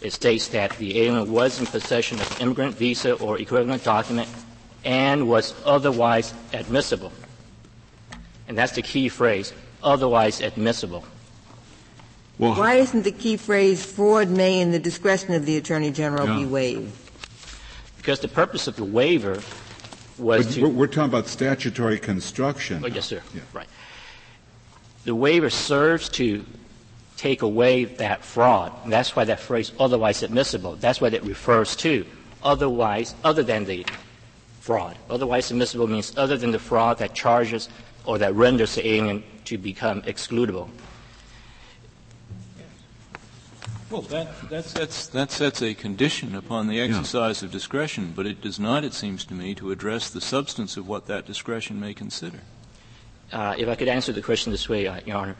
it 0.01 0.13
states 0.13 0.47
that 0.49 0.77
the 0.77 1.01
alien 1.01 1.31
was 1.31 1.59
in 1.59 1.65
possession 1.65 2.19
of 2.19 2.41
immigrant 2.41 2.75
visa 2.75 3.13
or 3.13 3.39
equivalent 3.39 3.83
document 3.83 4.29
and 4.83 5.27
was 5.27 5.53
otherwise 5.65 6.33
admissible. 6.53 7.11
And 8.47 8.57
that's 8.57 8.73
the 8.73 8.81
key 8.81 9.09
phrase, 9.09 9.51
otherwise 9.83 10.41
admissible. 10.41 11.03
Well, 12.37 12.55
Why 12.55 12.75
isn't 12.75 13.03
the 13.03 13.11
key 13.11 13.37
phrase 13.37 13.85
fraud 13.85 14.29
may 14.29 14.59
in 14.59 14.71
the 14.71 14.79
discretion 14.79 15.33
of 15.33 15.45
the 15.45 15.57
Attorney 15.57 15.91
General 15.91 16.27
yeah. 16.27 16.37
be 16.37 16.45
waived? 16.45 16.91
Because 17.97 18.19
the 18.19 18.27
purpose 18.27 18.67
of 18.67 18.75
the 18.75 18.83
waiver 18.83 19.41
was 20.17 20.55
to. 20.55 20.67
We're 20.69 20.87
talking 20.87 21.09
about 21.09 21.27
statutory 21.27 21.99
construction. 21.99 22.81
Oh, 22.83 22.87
yes, 22.87 23.05
sir. 23.05 23.21
Yeah. 23.33 23.41
Right. 23.53 23.67
The 25.05 25.15
waiver 25.15 25.49
serves 25.49 26.09
to 26.09 26.43
take 27.17 27.41
away 27.41 27.85
that 27.85 28.23
fraud. 28.23 28.71
And 28.83 28.91
that's 28.91 29.15
why 29.15 29.25
that 29.25 29.39
phrase 29.39 29.71
otherwise 29.79 30.23
admissible. 30.23 30.75
That's 30.75 30.99
what 30.99 31.13
it 31.13 31.23
refers 31.23 31.75
to. 31.77 32.05
Otherwise, 32.43 33.15
other 33.23 33.43
than 33.43 33.65
the 33.65 33.85
fraud. 34.59 34.97
Otherwise 35.09 35.51
admissible 35.51 35.87
means 35.87 36.17
other 36.17 36.37
than 36.37 36.51
the 36.51 36.59
fraud 36.59 36.97
that 36.97 37.13
charges 37.13 37.69
or 38.05 38.17
that 38.17 38.33
renders 38.33 38.75
the 38.75 38.87
alien 38.87 39.23
to 39.45 39.57
become 39.57 40.01
excludable. 40.03 40.69
Well, 43.91 44.01
that, 44.01 44.49
that's, 44.49 44.73
that's, 44.73 45.07
that 45.07 45.29
sets 45.29 45.61
a 45.61 45.75
condition 45.75 46.33
upon 46.33 46.67
the 46.67 46.81
exercise 46.81 47.41
yeah. 47.41 47.45
of 47.45 47.51
discretion, 47.51 48.13
but 48.15 48.25
it 48.25 48.41
does 48.41 48.59
not, 48.59 48.83
it 48.83 48.93
seems 48.93 49.23
to 49.25 49.35
me, 49.35 49.53
to 49.55 49.69
address 49.71 50.09
the 50.09 50.21
substance 50.21 50.75
of 50.75 50.87
what 50.87 51.05
that 51.05 51.27
discretion 51.27 51.79
may 51.79 51.93
consider. 51.93 52.39
Uh, 53.31 53.53
if 53.57 53.67
I 53.67 53.75
could 53.75 53.87
answer 53.87 54.11
the 54.11 54.23
question 54.23 54.51
this 54.51 54.67
way, 54.67 54.87
uh, 54.87 55.01
Your 55.05 55.17
Honor. 55.17 55.35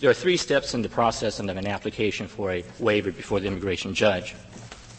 There 0.00 0.10
are 0.10 0.14
three 0.14 0.38
steps 0.38 0.72
in 0.72 0.80
the 0.80 0.88
process 0.88 1.38
of 1.38 1.48
an 1.48 1.66
application 1.66 2.28
for 2.28 2.52
a 2.52 2.64
waiver 2.78 3.12
before 3.12 3.40
the 3.40 3.46
immigration 3.46 3.94
judge. 3.94 4.34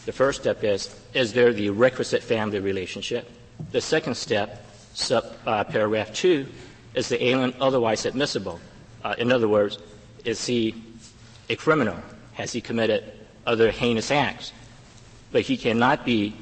The 0.05 0.11
first 0.11 0.41
step 0.41 0.63
is, 0.63 0.95
is 1.13 1.33
there 1.33 1.51
the 1.51 1.71
requisite 1.71 2.21
family 2.21 2.59
relationship? 2.59 3.29
The 3.71 3.81
second 3.81 4.15
step, 4.15 4.65
sub, 4.93 5.25
uh, 5.45 5.63
paragraph 5.63 6.13
2, 6.13 6.45
is 6.93 7.09
the 7.09 7.23
alien 7.23 7.55
otherwise 7.59 8.05
admissible? 8.05 8.59
Uh, 9.03 9.15
in 9.17 9.31
other 9.31 9.47
words, 9.47 9.79
is 10.25 10.45
he 10.45 10.75
a 11.49 11.55
criminal? 11.55 11.97
Has 12.33 12.51
he 12.53 12.61
committed 12.61 13.11
other 13.45 13.71
heinous 13.71 14.11
acts? 14.11 14.51
But 15.31 15.41
he 15.41 15.57
cannot 15.57 16.05
be 16.05 16.35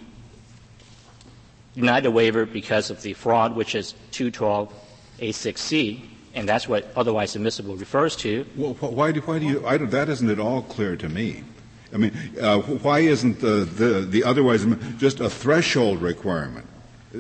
denied 1.76 2.06
a 2.06 2.12
waiver 2.12 2.46
because 2.46 2.90
of 2.90 3.02
the 3.02 3.14
fraud, 3.14 3.56
which 3.56 3.76
is 3.76 3.96
212A6C, 4.12 6.02
and 6.34 6.48
that's 6.48 6.68
what 6.68 6.88
otherwise 6.96 7.36
admissible 7.36 7.76
refers 7.76 8.16
to. 8.18 8.46
Well, 8.56 8.74
why 8.76 9.12
do, 9.12 9.22
why 9.22 9.40
do 9.40 9.46
you, 9.46 9.66
I, 9.66 9.78
that 9.78 10.10
isn't 10.10 10.30
at 10.30 10.40
all 10.40 10.62
clear 10.62 10.96
to 10.96 11.10
me. 11.10 11.44
I 11.94 11.98
mean, 11.98 12.14
uh, 12.42 12.60
why 12.60 13.00
isn't 13.00 13.40
the, 13.40 13.66
the, 13.66 14.02
the 14.02 14.24
otherwise 14.24 14.66
just 14.98 15.20
a 15.20 15.30
threshold 15.30 16.02
requirement? 16.02 16.66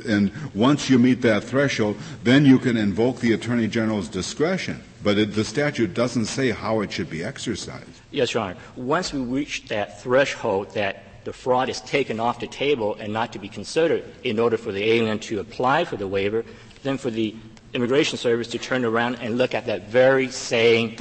And 0.07 0.31
once 0.53 0.89
you 0.89 0.99
meet 0.99 1.21
that 1.21 1.43
threshold, 1.43 1.97
then 2.23 2.45
you 2.45 2.59
can 2.59 2.77
invoke 2.77 3.19
the 3.19 3.33
Attorney 3.33 3.67
General's 3.67 4.09
discretion. 4.09 4.81
But 5.03 5.17
it, 5.17 5.33
the 5.33 5.43
statute 5.43 5.93
doesn't 5.93 6.25
say 6.25 6.51
how 6.51 6.81
it 6.81 6.91
should 6.91 7.09
be 7.09 7.23
exercised. 7.23 8.01
Yes, 8.11 8.33
Your 8.33 8.43
Honor. 8.43 8.57
Once 8.75 9.13
we 9.13 9.21
reach 9.21 9.67
that 9.67 10.01
threshold 10.01 10.73
that 10.73 11.03
the 11.25 11.33
fraud 11.33 11.69
is 11.69 11.81
taken 11.81 12.19
off 12.19 12.39
the 12.39 12.47
table 12.47 12.95
and 12.99 13.11
not 13.11 13.33
to 13.33 13.39
be 13.39 13.49
considered 13.49 14.03
in 14.23 14.39
order 14.39 14.57
for 14.57 14.71
the 14.71 14.83
alien 14.83 15.19
to 15.19 15.39
apply 15.39 15.85
for 15.85 15.97
the 15.97 16.07
waiver, 16.07 16.45
then 16.83 16.97
for 16.97 17.09
the 17.09 17.35
Immigration 17.73 18.17
Service 18.17 18.47
to 18.49 18.57
turn 18.57 18.85
around 18.85 19.15
and 19.15 19.37
look 19.37 19.53
at 19.53 19.65
that 19.65 19.87
very 19.87 20.29
same 20.29 20.95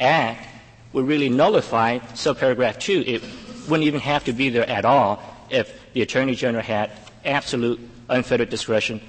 act 0.00 0.46
would 0.92 1.06
really 1.06 1.28
nullify 1.28 1.98
subparagraph 2.14 2.78
2. 2.78 3.04
It 3.06 3.22
wouldn't 3.68 3.86
even 3.86 4.00
have 4.00 4.24
to 4.24 4.32
be 4.32 4.48
there 4.48 4.68
at 4.68 4.84
all 4.84 5.22
if 5.50 5.92
the 5.92 6.02
Attorney 6.02 6.34
General 6.34 6.62
had 6.62 6.90
absolute 7.28 7.80
unfettered 8.08 8.50
discretion. 8.50 9.00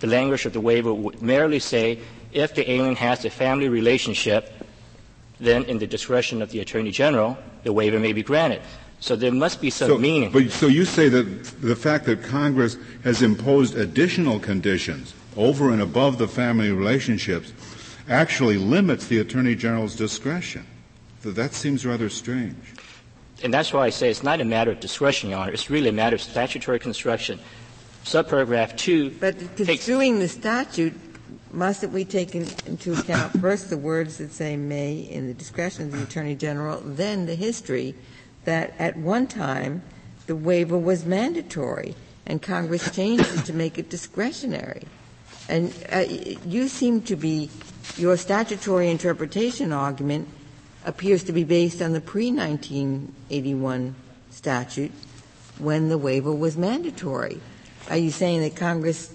The 0.00 0.06
language 0.06 0.46
of 0.46 0.52
the 0.52 0.60
waiver 0.60 0.92
would 0.92 1.22
merely 1.22 1.58
say 1.58 2.00
if 2.32 2.54
the 2.54 2.70
alien 2.70 2.96
has 2.96 3.24
a 3.24 3.30
family 3.30 3.68
relationship, 3.68 4.52
then 5.38 5.64
in 5.64 5.78
the 5.78 5.86
discretion 5.86 6.42
of 6.42 6.50
the 6.50 6.60
Attorney 6.60 6.90
General, 6.90 7.36
the 7.64 7.72
waiver 7.72 7.98
may 7.98 8.12
be 8.12 8.22
granted. 8.22 8.62
So 9.00 9.16
there 9.16 9.32
must 9.32 9.60
be 9.60 9.70
some 9.70 9.88
so, 9.88 9.98
meaning. 9.98 10.30
But, 10.30 10.50
so 10.50 10.68
you 10.68 10.84
say 10.84 11.08
that 11.08 11.44
the 11.60 11.74
fact 11.74 12.04
that 12.06 12.22
Congress 12.22 12.76
has 13.02 13.20
imposed 13.20 13.76
additional 13.76 14.38
conditions 14.38 15.14
over 15.36 15.70
and 15.70 15.82
above 15.82 16.18
the 16.18 16.28
family 16.28 16.70
relationships 16.70 17.52
actually 18.08 18.58
limits 18.58 19.06
the 19.06 19.18
Attorney 19.18 19.56
General's 19.56 19.96
discretion. 19.96 20.64
That 21.22 21.52
seems 21.52 21.86
rather 21.86 22.08
strange. 22.08 22.74
And 23.42 23.52
that's 23.52 23.72
why 23.72 23.86
I 23.86 23.90
say 23.90 24.10
it's 24.10 24.22
not 24.22 24.40
a 24.40 24.44
matter 24.44 24.70
of 24.70 24.80
discretion, 24.80 25.30
Your 25.30 25.40
Honor. 25.40 25.52
It's 25.52 25.70
really 25.70 25.88
a 25.88 25.92
matter 25.92 26.14
of 26.14 26.22
statutory 26.22 26.78
construction 26.78 27.40
subparagraph 28.04 28.76
2 28.76 29.10
But 29.20 29.56
construing 29.56 30.18
the 30.18 30.28
statute, 30.28 30.94
mustn't 31.52 31.92
we 31.92 32.04
take 32.04 32.34
in, 32.34 32.48
into 32.66 32.92
account 32.92 33.40
first 33.40 33.70
the 33.70 33.78
words 33.78 34.18
that 34.18 34.32
say 34.32 34.56
may 34.56 34.94
in 34.94 35.26
the 35.26 35.34
discretion 35.34 35.84
of 35.86 35.92
the 35.92 36.02
Attorney 36.02 36.34
General, 36.34 36.80
then 36.84 37.26
the 37.26 37.34
history 37.34 37.94
that 38.44 38.74
at 38.78 38.96
one 38.96 39.26
time 39.26 39.82
the 40.26 40.36
waiver 40.36 40.78
was 40.78 41.04
mandatory 41.04 41.94
and 42.26 42.40
Congress 42.40 42.90
changed 42.94 43.26
it 43.34 43.44
to 43.44 43.52
make 43.52 43.78
it 43.78 43.90
discretionary. 43.90 44.82
And 45.48 45.74
uh, 45.92 46.04
you 46.46 46.68
seem 46.68 47.02
to 47.02 47.16
be, 47.16 47.50
your 47.96 48.16
statutory 48.16 48.90
interpretation 48.90 49.72
argument 49.72 50.28
appears 50.84 51.24
to 51.24 51.32
be 51.32 51.44
based 51.44 51.82
on 51.82 51.92
the 51.92 52.00
pre 52.00 52.30
1981 52.30 53.94
statute 54.30 54.92
when 55.58 55.88
the 55.88 55.98
waiver 55.98 56.32
was 56.32 56.56
mandatory. 56.56 57.40
Are 57.90 57.96
you 57.96 58.10
saying 58.10 58.40
that 58.42 58.56
Congress, 58.56 59.12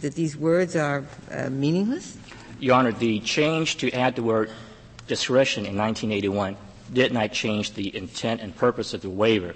that 0.00 0.14
these 0.14 0.36
words 0.36 0.76
are 0.76 1.04
uh, 1.30 1.48
meaningless? 1.50 2.16
Your 2.58 2.74
Honor, 2.74 2.92
the 2.92 3.20
change 3.20 3.78
to 3.78 3.90
add 3.92 4.16
the 4.16 4.22
word 4.22 4.50
discretion 5.06 5.66
in 5.66 5.76
1981 5.76 6.56
did 6.92 7.12
not 7.12 7.32
change 7.32 7.74
the 7.74 7.94
intent 7.96 8.40
and 8.40 8.54
purpose 8.54 8.92
of 8.92 9.02
the 9.02 9.10
waiver. 9.10 9.54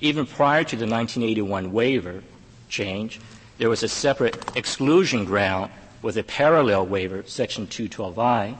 Even 0.00 0.24
prior 0.24 0.64
to 0.64 0.76
the 0.76 0.86
1981 0.86 1.72
waiver 1.72 2.22
change, 2.68 3.20
there 3.58 3.68
was 3.68 3.82
a 3.82 3.88
separate 3.88 4.56
exclusion 4.56 5.24
ground 5.24 5.70
with 6.00 6.16
a 6.16 6.22
parallel 6.22 6.86
waiver, 6.86 7.22
Section 7.26 7.66
212I, 7.66 8.56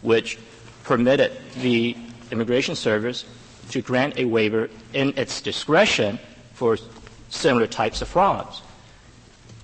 which 0.00 0.38
permitted 0.84 1.32
the 1.60 1.94
Immigration 2.30 2.74
Service 2.74 3.24
to 3.70 3.82
grant 3.82 4.18
a 4.18 4.24
waiver 4.24 4.70
in 4.94 5.12
its 5.18 5.40
discretion 5.42 6.18
for 6.54 6.78
similar 7.30 7.66
types 7.66 8.02
of 8.02 8.08
frauds. 8.08 8.62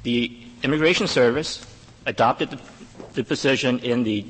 The 0.02 0.36
Immigration 0.62 1.06
Service 1.06 1.64
adopted 2.06 2.50
the, 2.50 2.60
the 3.14 3.24
position 3.24 3.78
in 3.80 4.02
the 4.04 4.24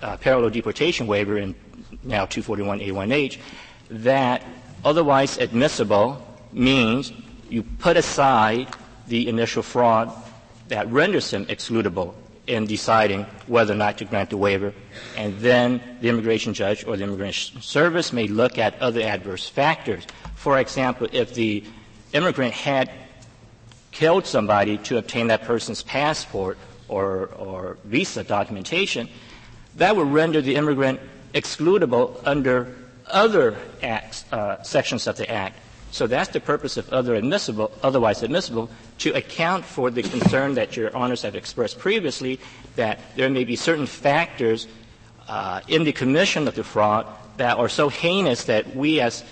uh, 0.00 0.16
parallel 0.16 0.50
deportation 0.50 1.06
waiver 1.06 1.36
in 1.38 1.54
now 2.02 2.24
241A1H 2.26 3.38
that 3.90 4.44
otherwise 4.84 5.38
admissible 5.38 6.24
means 6.52 7.12
you 7.48 7.62
put 7.62 7.96
aside 7.96 8.68
the 9.08 9.28
initial 9.28 9.62
fraud 9.62 10.10
that 10.68 10.88
renders 10.90 11.32
him 11.32 11.44
excludable 11.46 12.14
in 12.46 12.66
deciding 12.66 13.24
whether 13.46 13.72
or 13.72 13.76
not 13.76 13.98
to 13.98 14.04
grant 14.04 14.30
the 14.30 14.36
waiver. 14.36 14.72
And 15.16 15.38
then 15.40 15.80
the 16.00 16.08
immigration 16.08 16.54
judge 16.54 16.84
or 16.84 16.96
the 16.96 17.04
immigration 17.04 17.60
service 17.60 18.12
may 18.12 18.26
look 18.26 18.58
at 18.58 18.80
other 18.80 19.02
adverse 19.02 19.48
factors. 19.48 20.06
For 20.36 20.58
example, 20.58 21.08
if 21.12 21.34
the 21.34 21.64
immigrant 22.12 22.52
had 22.52 22.90
killed 23.90 24.26
somebody 24.26 24.78
to 24.78 24.98
obtain 24.98 25.28
that 25.28 25.42
person's 25.42 25.82
passport 25.82 26.58
or, 26.88 27.26
or 27.38 27.78
visa 27.84 28.24
documentation, 28.24 29.08
that 29.76 29.96
would 29.96 30.08
render 30.08 30.40
the 30.40 30.56
immigrant 30.56 31.00
excludable 31.34 32.20
under 32.24 32.74
other 33.06 33.56
acts, 33.82 34.24
uh, 34.32 34.62
sections 34.62 35.06
of 35.06 35.16
the 35.16 35.30
Act. 35.30 35.56
So 35.92 36.06
that's 36.06 36.30
the 36.30 36.40
purpose 36.40 36.76
of 36.76 36.92
other 36.92 37.14
admissible, 37.14 37.72
otherwise 37.82 38.22
admissible, 38.22 38.70
to 38.98 39.12
account 39.12 39.64
for 39.64 39.90
the 39.90 40.02
concern 40.02 40.54
that 40.54 40.76
your 40.76 40.96
honors 40.96 41.22
have 41.22 41.34
expressed 41.34 41.78
previously 41.78 42.38
that 42.76 43.00
there 43.16 43.28
may 43.28 43.44
be 43.44 43.56
certain 43.56 43.86
factors 43.86 44.68
uh, 45.26 45.60
in 45.66 45.84
the 45.84 45.92
commission 45.92 46.46
of 46.46 46.54
the 46.54 46.62
fraud 46.62 47.06
that 47.38 47.58
are 47.58 47.68
so 47.68 47.88
heinous 47.88 48.44
that 48.44 48.76
we 48.76 49.00
as 49.00 49.24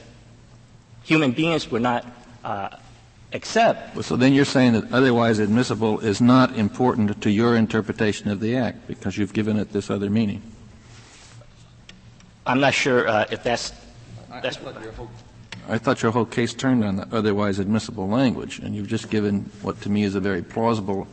human 1.05 1.31
beings 1.31 1.71
would 1.71 1.83
not 1.83 2.05
uh, 2.45 2.77
accept. 3.33 3.95
Well, 3.95 4.03
so 4.03 4.17
then 4.17 4.33
you're 4.33 4.45
saying 4.45 4.73
that 4.73 4.93
otherwise 4.93 5.39
admissible 5.39 6.01
is 6.01 6.21
not 6.21 6.57
important 6.57 7.21
to 7.23 7.31
your 7.31 7.57
interpretation 7.57 8.31
of 8.31 8.41
the 8.41 8.57
Act 8.57 8.87
because 8.87 9.17
you've 9.19 9.33
given 9.33 9.59
it 9.59 9.73
this 9.73 9.91
other 9.91 10.11
meaning. 10.11 10.43
I'm 12.47 12.61
not 12.61 12.75
sure 12.75 13.07
uh, 13.07 13.27
if 13.31 13.43
that's. 13.43 13.73
that's 14.43 14.57
I, 14.57 14.61
thought 14.61 14.95
whole, 14.95 15.11
I 15.69 15.79
thought 15.79 16.03
your 16.03 16.13
whole 16.13 16.25
case 16.25 16.55
turned 16.55 16.83
on 16.83 16.97
the 16.97 17.09
otherwise 17.13 17.59
admissible 17.59 18.09
language, 18.09 18.59
and 18.61 18.75
you've 18.75 18.89
just 18.89 19.11
given 19.11 19.51
what 19.61 19.81
to 19.83 19.91
me 19.91 20.03
is 20.05 20.15
a 20.15 20.21
very 20.21 20.43
plausible 20.43 21.07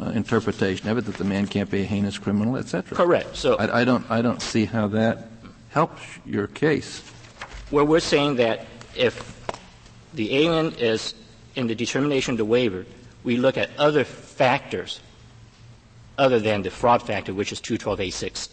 uh, 0.00 0.10
interpretation 0.10 0.88
of 0.88 0.98
it 0.98 1.04
that 1.06 1.16
the 1.16 1.24
man 1.24 1.46
can't 1.48 1.70
be 1.70 1.82
a 1.82 1.84
heinous 1.84 2.16
criminal, 2.16 2.56
etc. 2.56 2.96
Correct. 2.96 3.36
So 3.36 3.56
I, 3.56 3.80
I, 3.80 3.84
don't. 3.84 4.08
I 4.08 4.22
don't 4.22 4.40
see 4.40 4.64
how 4.64 4.86
that 4.88 5.28
helps 5.70 6.02
your 6.24 6.46
case. 6.46 7.02
Well, 7.72 7.86
we're 7.86 8.00
saying 8.00 8.36
that 8.36 8.66
if 8.94 9.31
the 10.14 10.36
alien 10.36 10.74
is 10.74 11.14
in 11.54 11.66
the 11.66 11.74
determination 11.74 12.32
of 12.32 12.38
the 12.38 12.44
waiver, 12.44 12.86
we 13.24 13.36
look 13.36 13.56
at 13.56 13.70
other 13.78 14.04
factors 14.04 15.00
other 16.18 16.38
than 16.38 16.62
the 16.62 16.70
fraud 16.70 17.02
factor, 17.02 17.32
which 17.32 17.52
is 17.52 17.60
212A6 17.60 18.48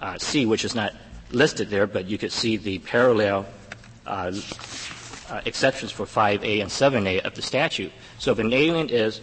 uh, 0.00 0.18
which 0.46 0.64
is 0.64 0.74
not 0.74 0.92
listed 1.30 1.70
there, 1.70 1.86
but 1.86 2.06
you 2.06 2.18
could 2.18 2.32
see 2.32 2.56
the 2.56 2.78
parallel 2.80 3.46
uh, 4.06 4.32
uh, 5.30 5.40
exceptions 5.44 5.90
for 5.90 6.04
5A 6.04 6.60
and 6.60 6.70
7A 6.70 7.20
of 7.24 7.34
the 7.34 7.42
statute. 7.42 7.92
So 8.18 8.32
if 8.32 8.38
an 8.38 8.52
alien 8.52 8.90
is 8.90 9.20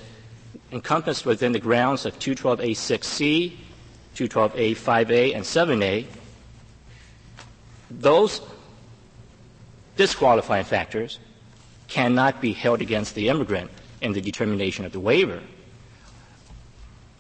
encompassed 0.72 1.26
within 1.26 1.52
the 1.52 1.60
grounds 1.60 2.06
of 2.06 2.18
212A6C, 2.20 3.56
212A, 4.16 4.72
5A, 4.72 5.36
and 5.36 5.44
7A, 5.44 6.06
those 7.92 8.42
disqualifying 9.98 10.66
factors 10.66 11.20
cannot 11.92 12.40
be 12.40 12.54
held 12.54 12.82
against 12.82 13.16
the 13.16 13.28
immigrant 13.28 13.70
in 14.00 14.14
the 14.14 14.22
determination 14.22 14.86
of 14.86 14.94
the 14.94 15.00
waiver. 15.00 15.42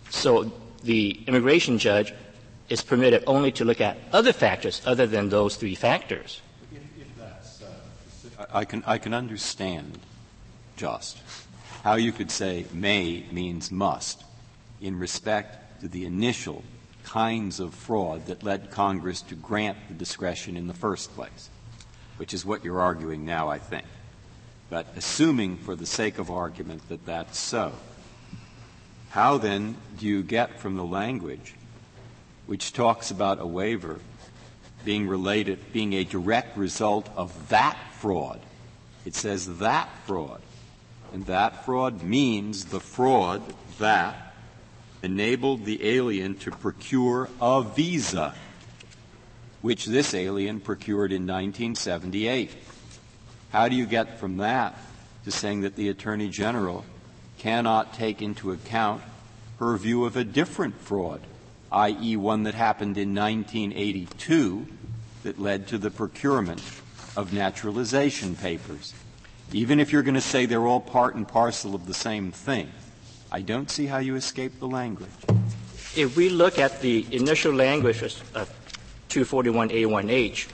So 0.10 0.52
the 0.84 1.20
immigration 1.28 1.78
judge 1.78 2.14
is 2.70 2.82
permitted 2.82 3.26
only 3.28 3.52
to 3.52 3.66
look 3.66 3.82
at 3.82 3.98
other 4.14 4.32
factors 4.32 4.82
other 4.86 5.06
than 5.06 5.28
those 5.28 5.58
three 5.58 5.76
factors. 5.76 6.42
Uh, 8.40 8.46
I 8.54 8.64
can, 8.64 8.82
I 8.88 8.98
can 8.98 9.14
understand, 9.14 10.00
just, 10.78 11.20
how 11.84 11.96
you 11.96 12.14
could 12.14 12.32
say 12.32 12.66
may 12.72 13.26
means 13.30 13.72
must 13.72 14.24
in 14.80 14.98
respect 14.98 15.82
to 15.82 15.90
the 15.90 16.06
initial 16.06 16.64
kinds 17.04 17.60
of 17.60 17.74
fraud 17.74 18.26
that 18.28 18.42
led 18.42 18.72
Congress 18.72 19.22
to 19.24 19.36
grant 19.36 19.78
the 19.90 19.94
discretion 19.94 20.56
in 20.56 20.68
the 20.68 20.74
first 20.74 21.14
place, 21.14 21.50
which 22.16 22.34
is 22.34 22.46
what 22.46 22.64
you're 22.64 22.80
arguing 22.80 23.26
now, 23.26 23.50
I 23.50 23.60
think. 23.60 23.86
But 24.72 24.88
assuming, 24.96 25.58
for 25.58 25.76
the 25.76 25.86
sake 25.86 26.18
of 26.18 26.32
argument, 26.32 26.88
that 26.88 27.06
that's 27.06 27.38
so, 27.38 27.74
how 29.10 29.38
then 29.38 29.76
do 30.00 30.08
you 30.08 30.24
get 30.24 30.62
from 30.62 30.78
the 30.78 30.86
language 30.86 31.56
which 32.46 32.72
talks 32.72 33.12
about 33.12 33.42
a 33.42 33.46
waiver 33.46 34.00
being 34.86 35.10
related, 35.10 35.74
being 35.74 35.92
a 35.92 36.06
direct 36.06 36.58
result 36.58 37.10
of 37.18 37.50
that 37.50 37.78
fraud? 38.00 38.40
It 39.04 39.14
says 39.14 39.58
that 39.58 39.90
fraud. 40.06 40.42
And 41.12 41.26
that 41.26 41.66
fraud 41.66 42.02
means 42.02 42.64
the 42.64 42.80
fraud 42.80 43.42
that 43.78 44.34
enabled 45.04 45.66
the 45.66 45.86
alien 45.86 46.36
to 46.36 46.52
procure 46.52 47.28
a 47.42 47.62
visa, 47.62 48.36
which 49.62 49.86
this 49.86 50.14
alien 50.14 50.62
procured 50.62 51.12
in 51.12 51.24
1978. 51.24 52.52
How 53.52 53.68
do 53.68 53.76
you 53.76 53.86
get 53.86 54.18
from 54.18 54.38
that 54.38 54.78
to 55.26 55.32
saying 55.32 55.62
that 55.62 55.76
the 55.76 55.90
Attorney 55.90 56.30
General 56.30 56.86
cannot 57.38 57.94
take 57.94 58.22
into 58.22 58.52
account 58.52 59.02
her 59.60 59.76
view 59.76 60.06
of 60.06 60.16
a 60.16 60.24
different 60.24 60.80
fraud, 60.80 61.20
i.e., 61.70 62.16
one 62.16 62.44
that 62.44 62.54
happened 62.54 62.98
in 62.98 63.14
1982 63.14 64.68
that 65.24 65.38
led 65.38 65.68
to 65.68 65.78
the 65.78 65.92
procurement 65.92 66.62
of 67.18 67.34
naturalization 67.34 68.38
papers? 68.38 68.94
Even 69.52 69.82
if 69.82 69.92
you're 69.92 70.02
going 70.02 70.16
to 70.16 70.22
say 70.22 70.46
they're 70.46 70.66
all 70.66 70.80
part 70.80 71.16
and 71.16 71.28
parcel 71.28 71.76
of 71.76 71.88
the 71.88 71.94
same 71.94 72.32
thing, 72.32 72.72
I 73.34 73.42
don't 73.42 73.70
see 73.70 73.86
how 73.86 73.98
you 73.98 74.16
escape 74.16 74.60
the 74.60 74.68
language. 74.68 75.12
If 75.94 76.16
we 76.16 76.30
look 76.30 76.58
at 76.58 76.80
the 76.80 77.06
initial 77.12 77.54
language 77.54 78.02
of 78.02 78.50
241A1H 79.10 80.48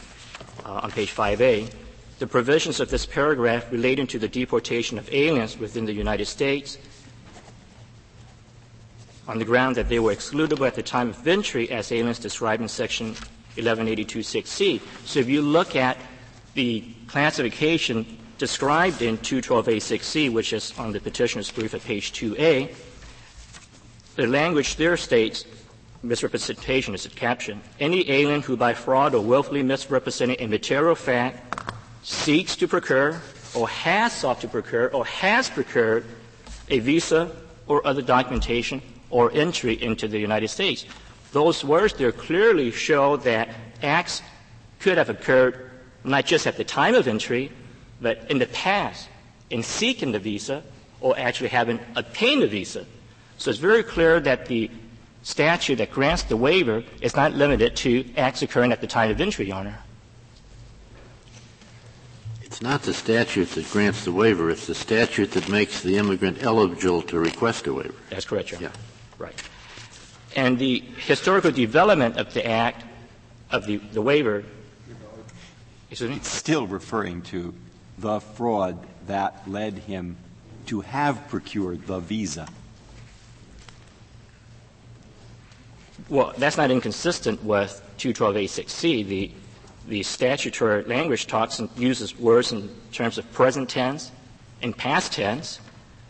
uh, 0.65 0.79
on 0.81 0.89
page 0.89 1.13
5A, 1.13 1.71
the 2.19 2.27
provisions 2.27 2.79
of 2.79 2.89
this 2.89 3.05
paragraph 3.05 3.71
relating 3.71 4.07
to 4.07 4.19
the 4.19 4.27
deportation 4.27 4.97
of 4.97 5.11
aliens 5.13 5.57
within 5.57 5.85
the 5.85 5.93
United 5.93 6.25
States 6.25 6.77
on 9.27 9.37
the 9.37 9.45
ground 9.45 9.75
that 9.75 9.89
they 9.89 9.99
were 9.99 10.13
excludable 10.13 10.65
at 10.65 10.73
the 10.73 10.81
time 10.81 11.09
of 11.09 11.27
entry 11.27 11.69
as 11.69 11.91
aliens 11.91 12.17
described 12.17 12.61
in 12.61 12.67
section 12.67 13.13
1182.6c. 13.57 14.81
So 15.05 15.19
if 15.19 15.29
you 15.29 15.41
look 15.41 15.75
at 15.75 15.97
the 16.53 16.83
classification 17.07 18.17
described 18.37 19.01
in 19.01 19.17
212A6c, 19.17 20.31
which 20.31 20.53
is 20.53 20.73
on 20.77 20.91
the 20.91 20.99
petitioner's 20.99 21.51
brief 21.51 21.73
at 21.73 21.83
page 21.83 22.13
2A, 22.13 22.73
the 24.15 24.27
language 24.27 24.75
there 24.77 24.97
states 24.97 25.45
misrepresentation 26.03 26.93
is 26.95 27.05
a 27.05 27.09
caption. 27.09 27.61
Any 27.79 28.09
alien 28.09 28.41
who 28.41 28.55
by 28.55 28.73
fraud 28.73 29.13
or 29.13 29.23
willfully 29.23 29.63
misrepresenting 29.63 30.37
a 30.39 30.47
material 30.47 30.95
fact 30.95 31.46
seeks 32.03 32.55
to 32.57 32.67
procure 32.67 33.21
or 33.55 33.67
has 33.67 34.13
sought 34.13 34.41
to 34.41 34.47
procure 34.47 34.89
or 34.89 35.05
has 35.05 35.49
procured 35.49 36.05
a 36.69 36.79
visa 36.79 37.31
or 37.67 37.85
other 37.85 38.01
documentation 38.01 38.81
or 39.09 39.31
entry 39.31 39.81
into 39.81 40.07
the 40.07 40.19
United 40.19 40.47
States. 40.47 40.85
Those 41.31 41.63
words 41.63 41.93
there 41.93 42.11
clearly 42.11 42.71
show 42.71 43.17
that 43.17 43.49
acts 43.81 44.21
could 44.79 44.97
have 44.97 45.09
occurred 45.09 45.71
not 46.03 46.25
just 46.25 46.47
at 46.47 46.57
the 46.57 46.63
time 46.63 46.95
of 46.95 47.07
entry, 47.07 47.51
but 48.01 48.29
in 48.29 48.39
the 48.39 48.47
past 48.47 49.09
in 49.49 49.63
seeking 49.63 50.11
the 50.11 50.19
visa 50.19 50.63
or 51.01 51.17
actually 51.17 51.49
having 51.49 51.79
obtained 51.95 52.41
the 52.41 52.47
visa. 52.47 52.85
So 53.37 53.49
it's 53.49 53.59
very 53.59 53.83
clear 53.83 54.19
that 54.21 54.47
the 54.47 54.69
statute 55.23 55.75
that 55.77 55.91
grants 55.91 56.23
the 56.23 56.37
waiver 56.37 56.83
is 57.01 57.15
not 57.15 57.33
limited 57.33 57.75
to 57.77 58.05
acts 58.15 58.41
occurring 58.41 58.71
at 58.71 58.81
the 58.81 58.87
time 58.87 59.11
of 59.11 59.19
entry, 59.19 59.47
Your 59.47 59.57
Honor. 59.57 59.79
It's 62.57 62.63
not 62.63 62.81
the 62.81 62.93
statute 62.95 63.49
that 63.51 63.69
grants 63.69 64.03
the 64.03 64.11
waiver, 64.11 64.49
it's 64.49 64.65
the 64.65 64.73
statute 64.73 65.29
that 65.33 65.47
makes 65.47 65.83
the 65.83 65.95
immigrant 65.95 66.41
eligible 66.41 67.03
to 67.03 67.19
request 67.19 67.67
a 67.67 67.73
waiver. 67.73 67.93
That's 68.09 68.25
correct, 68.25 68.49
Your 68.49 68.57
Honor. 68.57 68.71
Yeah. 68.73 68.81
Right. 69.19 69.43
And 70.35 70.57
the 70.57 70.79
historical 70.79 71.51
development 71.51 72.17
of 72.17 72.33
the 72.33 72.43
act, 72.47 72.83
of 73.51 73.67
the, 73.67 73.77
the 73.77 74.01
waiver, 74.01 74.43
it's 75.91 76.27
still 76.27 76.65
referring 76.65 77.21
to 77.29 77.53
the 77.99 78.19
fraud 78.21 78.87
that 79.05 79.47
led 79.47 79.77
him 79.77 80.17
to 80.65 80.81
have 80.81 81.27
procured 81.27 81.85
the 81.85 81.99
visa. 81.99 82.47
Well, 86.09 86.33
that's 86.39 86.57
not 86.57 86.71
inconsistent 86.71 87.43
with 87.43 87.79
212A6C. 87.99 89.07
The, 89.07 89.31
the 89.87 90.03
statutory 90.03 90.83
language 90.83 91.27
talks 91.27 91.59
and 91.59 91.69
uses 91.77 92.17
words 92.19 92.51
in 92.51 92.69
terms 92.91 93.17
of 93.17 93.31
present 93.33 93.69
tense 93.69 94.11
and 94.61 94.75
past 94.75 95.13
tense 95.13 95.59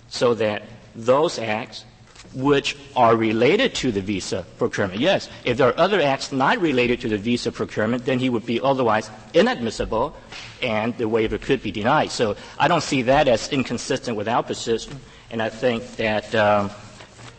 so 0.09 0.33
that 0.33 0.63
those 0.95 1.37
acts 1.37 1.85
which 2.33 2.75
are 2.95 3.15
related 3.15 3.73
to 3.75 3.91
the 3.91 4.01
visa 4.01 4.45
procurement. 4.57 4.99
Yes, 4.99 5.29
if 5.45 5.57
there 5.57 5.69
are 5.69 5.79
other 5.79 6.01
acts 6.01 6.31
not 6.31 6.59
related 6.59 6.99
to 7.01 7.09
the 7.09 7.17
visa 7.17 7.51
procurement, 7.51 8.05
then 8.05 8.19
he 8.19 8.29
would 8.29 8.45
be 8.45 8.59
otherwise 8.59 9.09
inadmissible 9.33 10.15
and 10.61 10.97
the 10.97 11.07
waiver 11.07 11.37
could 11.37 11.61
be 11.61 11.71
denied. 11.71 12.11
So 12.11 12.35
I 12.59 12.67
don't 12.67 12.83
see 12.83 13.03
that 13.03 13.27
as 13.27 13.49
inconsistent 13.49 14.17
with 14.17 14.27
our 14.27 14.43
position, 14.43 14.99
and 15.31 15.41
I 15.41 15.49
think 15.49 15.95
that 15.97 16.33
um, 16.35 16.71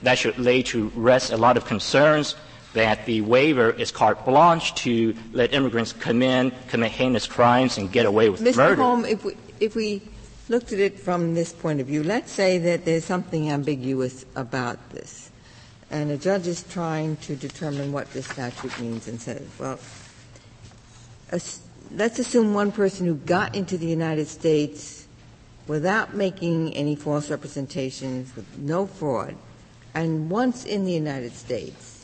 that 0.02 0.18
should 0.18 0.38
lay 0.38 0.62
to 0.64 0.90
rest 0.94 1.32
a 1.32 1.36
lot 1.36 1.56
of 1.56 1.64
concerns 1.64 2.36
that 2.74 3.06
the 3.06 3.20
waiver 3.22 3.70
is 3.70 3.90
carte 3.90 4.24
blanche 4.24 4.74
to 4.74 5.14
let 5.32 5.52
immigrants 5.54 5.92
come 5.92 6.22
in, 6.22 6.52
commit 6.68 6.92
heinous 6.92 7.26
crimes, 7.26 7.78
and 7.78 7.90
get 7.90 8.06
away 8.06 8.28
with 8.28 8.40
Mr. 8.40 8.56
murder. 8.56 8.82
Holm, 8.82 9.04
if 9.04 9.24
we, 9.24 9.36
if 9.60 9.74
we 9.74 10.02
looked 10.48 10.72
at 10.72 10.78
it 10.78 10.98
from 10.98 11.34
this 11.34 11.52
point 11.52 11.80
of 11.80 11.86
view, 11.86 12.02
let's 12.02 12.30
say 12.30 12.58
that 12.58 12.84
there's 12.84 13.04
something 13.04 13.50
ambiguous 13.50 14.24
about 14.36 14.90
this, 14.90 15.30
and 15.90 16.10
a 16.10 16.16
judge 16.16 16.46
is 16.46 16.62
trying 16.64 17.16
to 17.16 17.36
determine 17.36 17.92
what 17.92 18.12
this 18.12 18.26
statute 18.26 18.78
means 18.80 19.08
and 19.08 19.20
says, 19.20 19.46
well, 19.58 19.78
let's 21.92 22.18
assume 22.18 22.54
one 22.54 22.70
person 22.70 23.06
who 23.06 23.14
got 23.14 23.54
into 23.54 23.78
the 23.78 23.86
United 23.86 24.28
States 24.28 25.06
without 25.66 26.14
making 26.14 26.74
any 26.74 26.96
false 26.96 27.30
representations, 27.30 28.34
with 28.36 28.58
no 28.58 28.86
fraud, 28.86 29.36
and 29.94 30.30
once 30.30 30.64
in 30.64 30.84
the 30.84 30.92
United 30.92 31.32
States, 31.32 31.97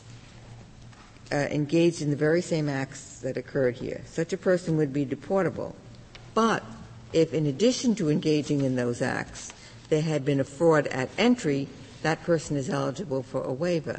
Uh, 1.35 1.49
engaged 1.51 2.01
in 2.01 2.11
the 2.11 2.17
very 2.17 2.41
same 2.41 2.69
acts 2.69 3.19
that 3.19 3.37
occurred 3.37 3.75
here. 3.75 4.01
Such 4.07 4.33
a 4.33 4.37
person 4.37 4.77
would 4.77 4.93
be 4.93 5.05
deportable. 5.05 5.75
But 6.33 6.63
if 7.13 7.35
in 7.35 7.47
addition 7.47 7.97
to 7.97 8.09
engaging 8.09 8.61
in 8.61 8.77
those 8.77 9.03
acts, 9.03 9.53
there 9.89 10.03
had 10.03 10.25
been 10.25 10.39
a 10.39 10.45
fraud 10.45 10.87
at 10.87 11.09
entry, 11.19 11.67
that 12.03 12.23
person 12.23 12.57
is 12.57 12.71
eligible 12.71 13.25
for 13.25 13.43
a 13.43 13.53
waiver. 13.53 13.99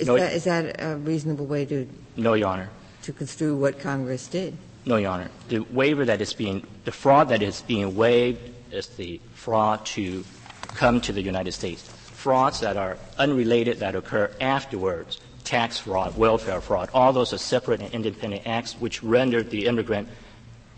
Is, 0.00 0.08
no, 0.08 0.16
that, 0.16 0.32
is 0.32 0.42
that 0.42 0.74
a 0.82 0.96
reasonable 0.96 1.46
way 1.46 1.64
to? 1.66 1.88
No, 2.16 2.34
Your 2.34 2.48
Honor. 2.48 2.68
To 3.02 3.12
construe 3.12 3.56
what 3.56 3.78
Congress 3.78 4.26
did? 4.26 4.56
No, 4.86 4.96
Your 4.96 5.10
Honor. 5.10 5.30
The 5.50 5.60
waiver 5.60 6.04
that 6.04 6.20
is 6.20 6.32
being, 6.32 6.66
the 6.84 6.90
fraud 6.90 7.28
that 7.28 7.42
is 7.42 7.62
being 7.62 7.94
waived 7.94 8.40
is 8.72 8.88
the 8.88 9.20
fraud 9.34 9.86
to 9.94 10.24
come 10.66 11.00
to 11.02 11.12
the 11.12 11.22
United 11.22 11.52
States. 11.52 11.82
Frauds 11.82 12.58
that 12.58 12.76
are 12.76 12.98
unrelated 13.18 13.78
that 13.78 13.94
occur 13.94 14.32
afterwards, 14.40 15.20
tax 15.46 15.78
fraud, 15.78 16.16
welfare 16.18 16.60
fraud, 16.60 16.90
all 16.92 17.12
those 17.12 17.32
are 17.32 17.38
separate 17.38 17.80
and 17.80 17.92
independent 17.94 18.46
acts 18.46 18.74
which 18.74 19.02
render 19.02 19.42
the 19.42 19.66
immigrant 19.66 20.08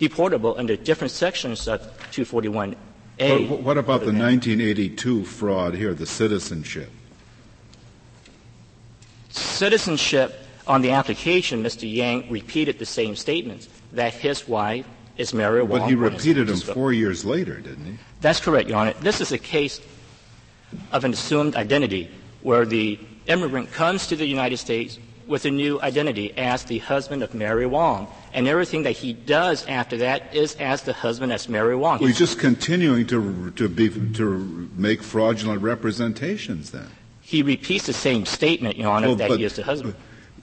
deportable 0.01 0.57
under 0.57 0.77
different 0.77 1.11
sections 1.11 1.67
of 1.67 1.81
241A. 2.13 2.77
But 3.49 3.61
what 3.61 3.79
about 3.79 4.01
the 4.01 4.13
1982 4.13 5.25
fraud 5.25 5.75
here, 5.75 5.95
the 5.95 6.07
citizenship? 6.07 6.91
Citizenship 9.31 10.39
on 10.67 10.83
the 10.83 10.93
application, 10.93 11.65
Mr. 11.65 11.91
Yang 11.91 12.31
repeated 12.31 12.79
the 12.79 12.87
same 12.87 13.17
statements 13.17 13.69
that 13.93 14.13
his 14.13 14.47
wife 14.47 14.87
is 15.17 15.35
Mary 15.35 15.63
Wong. 15.63 15.81
But 15.81 15.89
he 15.89 15.95
repeated 15.95 16.47
them 16.47 16.59
four 16.59 16.93
years 16.93 17.25
later, 17.25 17.59
didn't 17.59 17.85
he? 17.85 17.99
That's 18.21 18.39
correct, 18.39 18.69
Your 18.69 18.79
Honor. 18.79 18.93
This 19.01 19.21
is 19.21 19.33
a 19.33 19.39
case 19.39 19.81
of 20.93 21.05
an 21.05 21.13
assumed 21.13 21.57
identity 21.57 22.11
where 22.43 22.65
the 22.65 22.99
immigrant 23.29 23.73
comes 23.73 24.07
to 24.09 24.17
the 24.17 24.27
United 24.27 24.57
States 24.57 24.99
with 25.29 25.45
a 25.45 25.51
new 25.51 25.81
identity 25.83 26.37
as 26.37 26.65
the 26.65 26.79
husband 26.79 27.23
of 27.23 27.35
Mary 27.35 27.67
Wong. 27.67 28.09
And 28.33 28.49
everything 28.49 28.83
that 28.85 28.93
he 28.93 29.13
does 29.13 29.67
after 29.67 29.99
that 29.99 30.35
is 30.35 30.57
as 30.57 30.83
the 30.83 30.93
husband 30.93 31.33
as 31.33 31.49
Mary 31.49 31.77
Wong. 31.77 31.99
Well, 31.99 32.09
he's 32.09 32.19
just 32.19 32.39
continuing 32.39 33.07
to, 33.09 33.51
to, 33.53 33.69
be, 33.69 33.91
to 34.15 34.71
make 34.75 35.03
fraudulent 35.03 35.63
representations 35.63 36.71
then. 36.71 36.89
He 37.21 37.43
repeats 37.43 37.87
the 37.87 37.93
same 37.93 38.25
statement, 38.25 38.79
Your 38.79 38.91
Honor, 38.91 39.09
well, 39.09 39.17
that 39.17 39.29
but, 39.29 39.39
he 39.39 39.45
is 39.45 39.55
the 39.57 39.63
husband. 39.63 39.95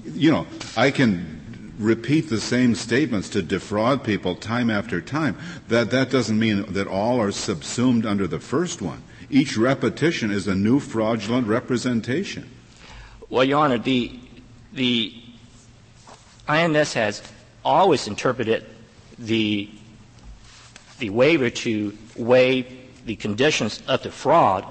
you 0.03 0.31
know, 0.31 0.45
I 0.77 0.91
can 0.91 1.73
repeat 1.79 2.29
the 2.29 2.39
same 2.39 2.75
statements 2.75 3.27
to 3.29 3.41
defraud 3.41 4.03
people 4.03 4.35
time 4.35 4.69
after 4.69 5.01
time. 5.01 5.35
That, 5.67 5.89
that 5.89 6.11
doesn't 6.11 6.37
mean 6.37 6.71
that 6.73 6.87
all 6.87 7.19
are 7.19 7.31
subsumed 7.31 8.05
under 8.05 8.27
the 8.27 8.39
first 8.39 8.83
one. 8.83 9.01
Each 9.31 9.57
repetition 9.57 10.29
is 10.29 10.47
a 10.47 10.53
new 10.53 10.79
fraudulent 10.79 11.47
representation. 11.47 12.49
Well, 13.29 13.43
Your 13.43 13.59
Honor, 13.59 13.77
the, 13.77 14.17
the 14.73 15.13
INS 16.47 16.93
has 16.93 17.23
always 17.63 18.07
interpreted 18.07 18.65
the, 19.17 19.69
the 20.99 21.09
waiver 21.09 21.49
to 21.49 21.97
waive 22.15 22.67
the 23.05 23.15
conditions 23.15 23.81
of 23.87 24.03
the 24.03 24.11
fraud, 24.11 24.65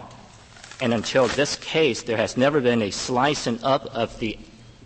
and 0.80 0.94
until 0.94 1.28
this 1.28 1.56
case, 1.56 2.02
there 2.02 2.16
has 2.16 2.36
never 2.36 2.60
been 2.60 2.82
a 2.82 2.90
slicing 2.90 3.62
up 3.62 3.86
of 3.86 4.18
the 4.18 4.38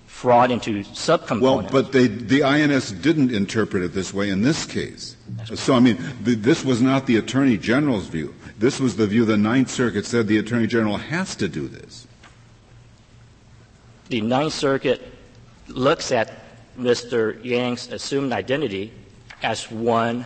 fraud 0.07 0.51
into 0.51 0.83
subcomponents. 0.85 1.41
Well, 1.41 1.69
but 1.71 1.93
they, 1.93 2.09
the 2.09 2.43
INS 2.43 2.93
didn't 2.93 3.33
interpret 3.33 3.83
it 3.83 3.93
this 3.93 4.13
way 4.13 4.31
in 4.31 4.43
this 4.43 4.65
case. 4.65 5.17
So, 5.55 5.75
I 5.75 5.81
mean, 5.81 6.03
the, 6.23 6.35
this 6.35 6.65
was 6.65 6.83
not 6.83 7.07
the 7.07 7.17
Attorney 7.17 7.57
General's 7.57 8.09
view. 8.09 8.35
This 8.59 8.81
was 8.81 8.97
the 8.97 9.07
view 9.07 9.25
the 9.25 9.37
Ninth 9.37 9.71
Circuit 9.71 10.05
said 10.07 10.27
the 10.27 10.39
Attorney 10.39 10.67
General 10.67 10.97
has 10.97 11.37
to 11.37 11.49
do 11.49 11.69
this. 11.69 12.08
The 14.09 14.21
Ninth 14.23 14.55
Circuit 14.55 15.03
looks 15.69 16.13
at 16.13 16.33
Mr. 16.79 17.43
Yang's 17.45 17.89
assumed 17.93 18.33
identity 18.33 18.93
as 19.43 19.71
one 19.71 20.25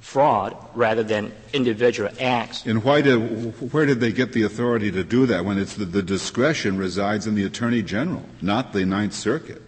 fraud 0.00 0.56
rather 0.74 1.02
than 1.02 1.32
individual 1.52 2.10
acts. 2.20 2.64
And 2.64 2.82
why 2.84 3.02
did, 3.02 3.72
where 3.72 3.84
did 3.84 4.00
they 4.00 4.12
get 4.12 4.32
the 4.32 4.44
authority 4.44 4.90
to 4.92 5.04
do 5.04 5.26
that 5.26 5.44
when 5.44 5.58
it's 5.58 5.74
the, 5.74 5.84
the 5.84 6.02
discretion 6.02 6.78
resides 6.78 7.26
in 7.26 7.34
the 7.34 7.44
Attorney 7.44 7.82
General, 7.82 8.24
not 8.40 8.72
the 8.72 8.86
Ninth 8.86 9.12
Circuit? 9.12 9.60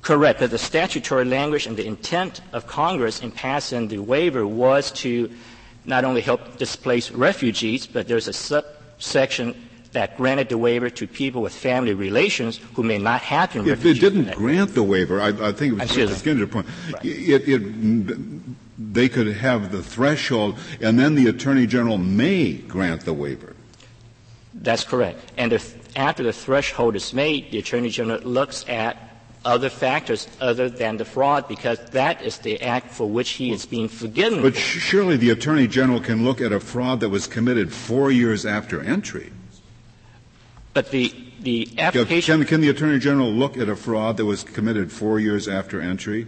Correct, 0.00 0.40
but 0.40 0.50
the 0.50 0.58
statutory 0.58 1.24
language 1.24 1.66
and 1.66 1.76
the 1.76 1.86
intent 1.86 2.40
of 2.52 2.66
Congress 2.66 3.20
in 3.20 3.32
passing 3.32 3.88
the 3.88 3.98
waiver 3.98 4.46
was 4.46 4.90
to 4.92 5.30
not 5.86 6.04
only 6.04 6.20
help 6.20 6.56
displace 6.56 7.10
refugees, 7.10 7.86
but 7.86 8.06
there's 8.06 8.28
a 8.28 8.32
subsection 8.32 9.54
that 9.94 10.16
granted 10.16 10.48
the 10.48 10.58
waiver 10.58 10.90
to 10.90 11.06
people 11.06 11.40
with 11.42 11.54
family 11.54 11.94
relations 11.94 12.60
who 12.74 12.82
may 12.82 12.98
not 12.98 13.22
have 13.22 13.52
been 13.52 13.66
if. 13.66 13.84
It 13.84 13.94
didn't 13.94 14.34
grant 14.34 14.74
the 14.74 14.82
waiver, 14.82 15.20
I, 15.20 15.28
I 15.28 15.52
think 15.52 15.72
it 15.72 15.80
was 15.80 15.94
Justice 15.94 16.18
Skinner's 16.18 16.50
point. 16.50 16.66
Right. 16.92 17.04
It, 17.04 17.48
it, 17.48 18.92
they 18.92 19.08
could 19.08 19.28
have 19.28 19.72
the 19.72 19.82
threshold, 19.82 20.58
and 20.80 20.98
then 20.98 21.14
the 21.14 21.28
Attorney 21.28 21.66
General 21.66 21.98
may 21.98 22.54
grant 22.54 23.04
the 23.04 23.14
waiver. 23.14 23.56
That's 24.52 24.84
correct. 24.84 25.18
And 25.36 25.52
if 25.52 25.96
after 25.96 26.22
the 26.22 26.32
threshold 26.32 26.96
is 26.96 27.12
made, 27.12 27.50
the 27.50 27.58
Attorney 27.58 27.88
General 27.90 28.20
looks 28.20 28.64
at 28.68 28.96
other 29.44 29.68
factors 29.68 30.26
other 30.40 30.70
than 30.70 30.96
the 30.96 31.04
fraud 31.04 31.46
because 31.48 31.78
that 31.90 32.22
is 32.22 32.38
the 32.38 32.60
act 32.62 32.90
for 32.90 33.08
which 33.08 33.30
he 33.30 33.52
is 33.52 33.66
being 33.66 33.88
forgiven. 33.88 34.42
But 34.42 34.56
surely 34.56 35.16
the 35.16 35.30
Attorney 35.30 35.66
General 35.66 36.00
can 36.00 36.24
look 36.24 36.40
at 36.40 36.50
a 36.50 36.60
fraud 36.60 37.00
that 37.00 37.10
was 37.10 37.26
committed 37.26 37.72
four 37.72 38.10
years 38.10 38.46
after 38.46 38.80
entry. 38.80 39.30
But 40.74 40.90
the, 40.90 41.14
the 41.40 41.68
application. 41.78 42.38
Can, 42.40 42.46
can 42.46 42.60
the 42.60 42.68
Attorney 42.68 42.98
General 42.98 43.30
look 43.30 43.56
at 43.56 43.68
a 43.68 43.76
fraud 43.76 44.16
that 44.16 44.24
was 44.24 44.42
committed 44.42 44.90
four 44.92 45.20
years 45.20 45.48
after 45.48 45.80
entry? 45.80 46.26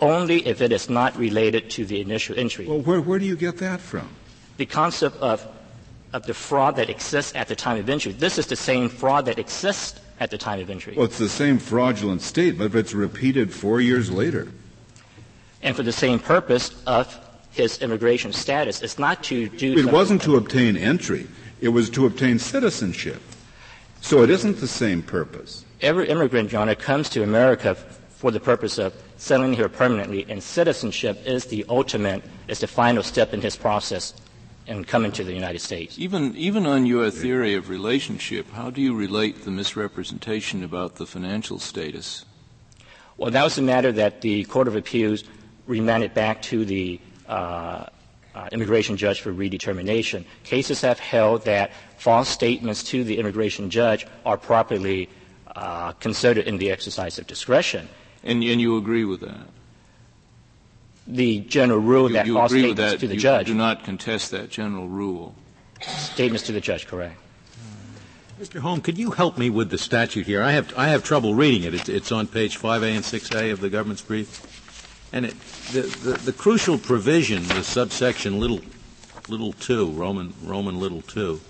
Only 0.00 0.46
if 0.46 0.62
it 0.62 0.72
is 0.72 0.88
not 0.88 1.16
related 1.16 1.70
to 1.70 1.84
the 1.84 2.00
initial 2.00 2.38
entry. 2.38 2.66
Well, 2.66 2.80
where, 2.80 3.00
where 3.00 3.18
do 3.18 3.26
you 3.26 3.36
get 3.36 3.58
that 3.58 3.80
from? 3.80 4.08
The 4.56 4.66
concept 4.66 5.16
of, 5.16 5.46
of 6.12 6.24
the 6.24 6.34
fraud 6.34 6.76
that 6.76 6.88
exists 6.88 7.32
at 7.34 7.48
the 7.48 7.56
time 7.56 7.78
of 7.78 7.90
entry. 7.90 8.12
This 8.12 8.38
is 8.38 8.46
the 8.46 8.56
same 8.56 8.88
fraud 8.88 9.26
that 9.26 9.38
exists 9.38 10.00
at 10.20 10.30
the 10.30 10.38
time 10.38 10.60
of 10.60 10.70
entry. 10.70 10.94
Well, 10.96 11.06
it's 11.06 11.18
the 11.18 11.28
same 11.28 11.58
fraudulent 11.58 12.22
state, 12.22 12.58
but 12.58 12.64
if 12.64 12.74
it's 12.76 12.94
repeated 12.94 13.52
four 13.52 13.80
years 13.80 14.10
later. 14.10 14.48
And 15.62 15.74
for 15.74 15.82
the 15.82 15.92
same 15.92 16.18
purpose 16.18 16.80
of 16.86 17.18
his 17.52 17.78
immigration 17.82 18.32
status. 18.32 18.82
It's 18.82 18.98
not 18.98 19.22
to 19.24 19.48
do. 19.48 19.76
It 19.78 19.92
wasn't 19.92 20.22
to 20.22 20.36
obtain 20.36 20.76
entry. 20.76 21.26
It 21.60 21.68
was 21.68 21.90
to 21.90 22.06
obtain 22.06 22.38
citizenship. 22.38 23.22
So 24.02 24.22
it 24.22 24.30
isn't 24.30 24.58
the 24.58 24.68
same 24.68 25.02
purpose. 25.02 25.64
Every 25.80 26.08
immigrant, 26.08 26.52
Your 26.52 26.60
Honor, 26.60 26.74
comes 26.74 27.08
to 27.10 27.22
America 27.22 27.74
for 27.74 28.30
the 28.30 28.40
purpose 28.40 28.76
of 28.76 28.92
settling 29.16 29.54
here 29.54 29.68
permanently, 29.68 30.26
and 30.28 30.42
citizenship 30.42 31.22
is 31.24 31.46
the 31.46 31.64
ultimate, 31.68 32.22
is 32.48 32.58
the 32.58 32.66
final 32.66 33.02
step 33.04 33.32
in 33.32 33.40
his 33.40 33.56
process 33.56 34.12
in 34.66 34.84
coming 34.84 35.12
to 35.12 35.24
the 35.24 35.32
United 35.32 35.60
States. 35.60 35.98
Even, 35.98 36.36
even 36.36 36.66
on 36.66 36.84
your 36.84 37.10
theory 37.10 37.54
of 37.54 37.68
relationship, 37.68 38.50
how 38.50 38.70
do 38.70 38.80
you 38.80 38.94
relate 38.94 39.44
the 39.44 39.50
misrepresentation 39.50 40.64
about 40.64 40.96
the 40.96 41.06
financial 41.06 41.58
status? 41.58 42.24
Well, 43.16 43.30
that 43.30 43.44
was 43.44 43.56
a 43.56 43.62
matter 43.62 43.92
that 43.92 44.20
the 44.20 44.44
Court 44.44 44.66
of 44.66 44.74
Appeals 44.74 45.22
remanded 45.66 46.12
back 46.12 46.42
to 46.42 46.64
the 46.64 47.00
uh, 47.28 47.86
uh, 48.34 48.48
immigration 48.52 48.96
judge 48.96 49.20
for 49.20 49.32
redetermination. 49.32 50.24
Cases 50.44 50.80
have 50.80 50.98
held 50.98 51.44
that 51.44 51.70
false 51.98 52.28
statements 52.28 52.82
to 52.84 53.04
the 53.04 53.18
immigration 53.18 53.70
judge 53.70 54.06
are 54.24 54.36
properly 54.36 55.08
uh, 55.54 55.92
considered 55.92 56.46
in 56.46 56.58
the 56.58 56.70
exercise 56.70 57.18
of 57.18 57.26
discretion. 57.26 57.88
And, 58.24 58.42
and, 58.42 58.60
you 58.60 58.76
agree 58.76 59.04
with 59.04 59.20
that? 59.20 59.46
The 61.06 61.40
general 61.40 61.80
rule 61.80 62.08
you, 62.08 62.14
that 62.14 62.26
you 62.26 62.34
false 62.34 62.52
statements 62.52 62.80
that. 62.80 63.00
to 63.00 63.08
the 63.08 63.14
you 63.14 63.20
judge. 63.20 63.46
do 63.46 63.54
not 63.54 63.84
contest 63.84 64.30
that 64.30 64.48
general 64.48 64.88
rule. 64.88 65.34
Statements 65.80 66.46
to 66.46 66.52
the 66.52 66.60
judge, 66.60 66.86
correct. 66.86 67.18
Mr. 68.40 68.60
Holm, 68.60 68.80
could 68.80 68.98
you 68.98 69.10
help 69.10 69.36
me 69.36 69.50
with 69.50 69.70
the 69.70 69.78
statute 69.78 70.26
here? 70.26 70.42
I 70.42 70.52
have, 70.52 70.76
I 70.76 70.88
have 70.88 71.04
trouble 71.04 71.34
reading 71.34 71.64
it. 71.64 71.74
It's, 71.74 71.88
it's 71.88 72.10
on 72.10 72.26
page 72.26 72.58
5A 72.58 72.96
and 72.96 73.04
6A 73.04 73.52
of 73.52 73.60
the 73.60 73.68
government's 73.68 74.02
brief. 74.02 74.51
And 75.12 75.26
it, 75.26 75.34
the, 75.72 75.82
the, 75.82 76.12
the, 76.12 76.32
crucial 76.32 76.78
provision, 76.78 77.46
the 77.48 77.62
subsection 77.62 78.40
little, 78.40 78.60
little 79.28 79.52
two, 79.52 79.90
Roman, 79.90 80.32
Roman 80.42 80.80
little 80.80 81.02
two, 81.02 81.40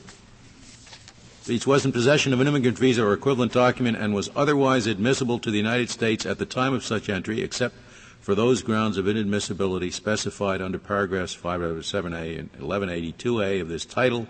each 1.49 1.67
was 1.67 1.85
in 1.85 1.93
possession 1.93 2.33
of 2.33 2.41
an 2.41 2.49
immigrant 2.49 2.79
visa 2.79 3.05
or 3.05 3.13
equivalent 3.13 3.53
document 3.53 3.97
and 3.97 4.15
was 4.15 4.31
otherwise 4.35 4.87
admissible 4.87 5.39
to 5.41 5.51
the 5.51 5.57
United 5.57 5.91
States 5.91 6.25
at 6.25 6.39
the 6.39 6.47
time 6.47 6.73
of 6.73 6.85
such 6.85 7.09
entry, 7.09 7.41
except 7.41 7.75
for 8.21 8.35
those 8.37 8.63
grounds 8.63 8.97
of 8.97 9.07
inadmissibility 9.07 9.93
specified 9.93 10.63
under 10.63 10.79
paragraphs 10.79 11.37
507A 11.37 12.39
and 12.39 12.53
1182A 12.53 13.61
of 13.61 13.69
this 13.69 13.85
title, 13.85 14.29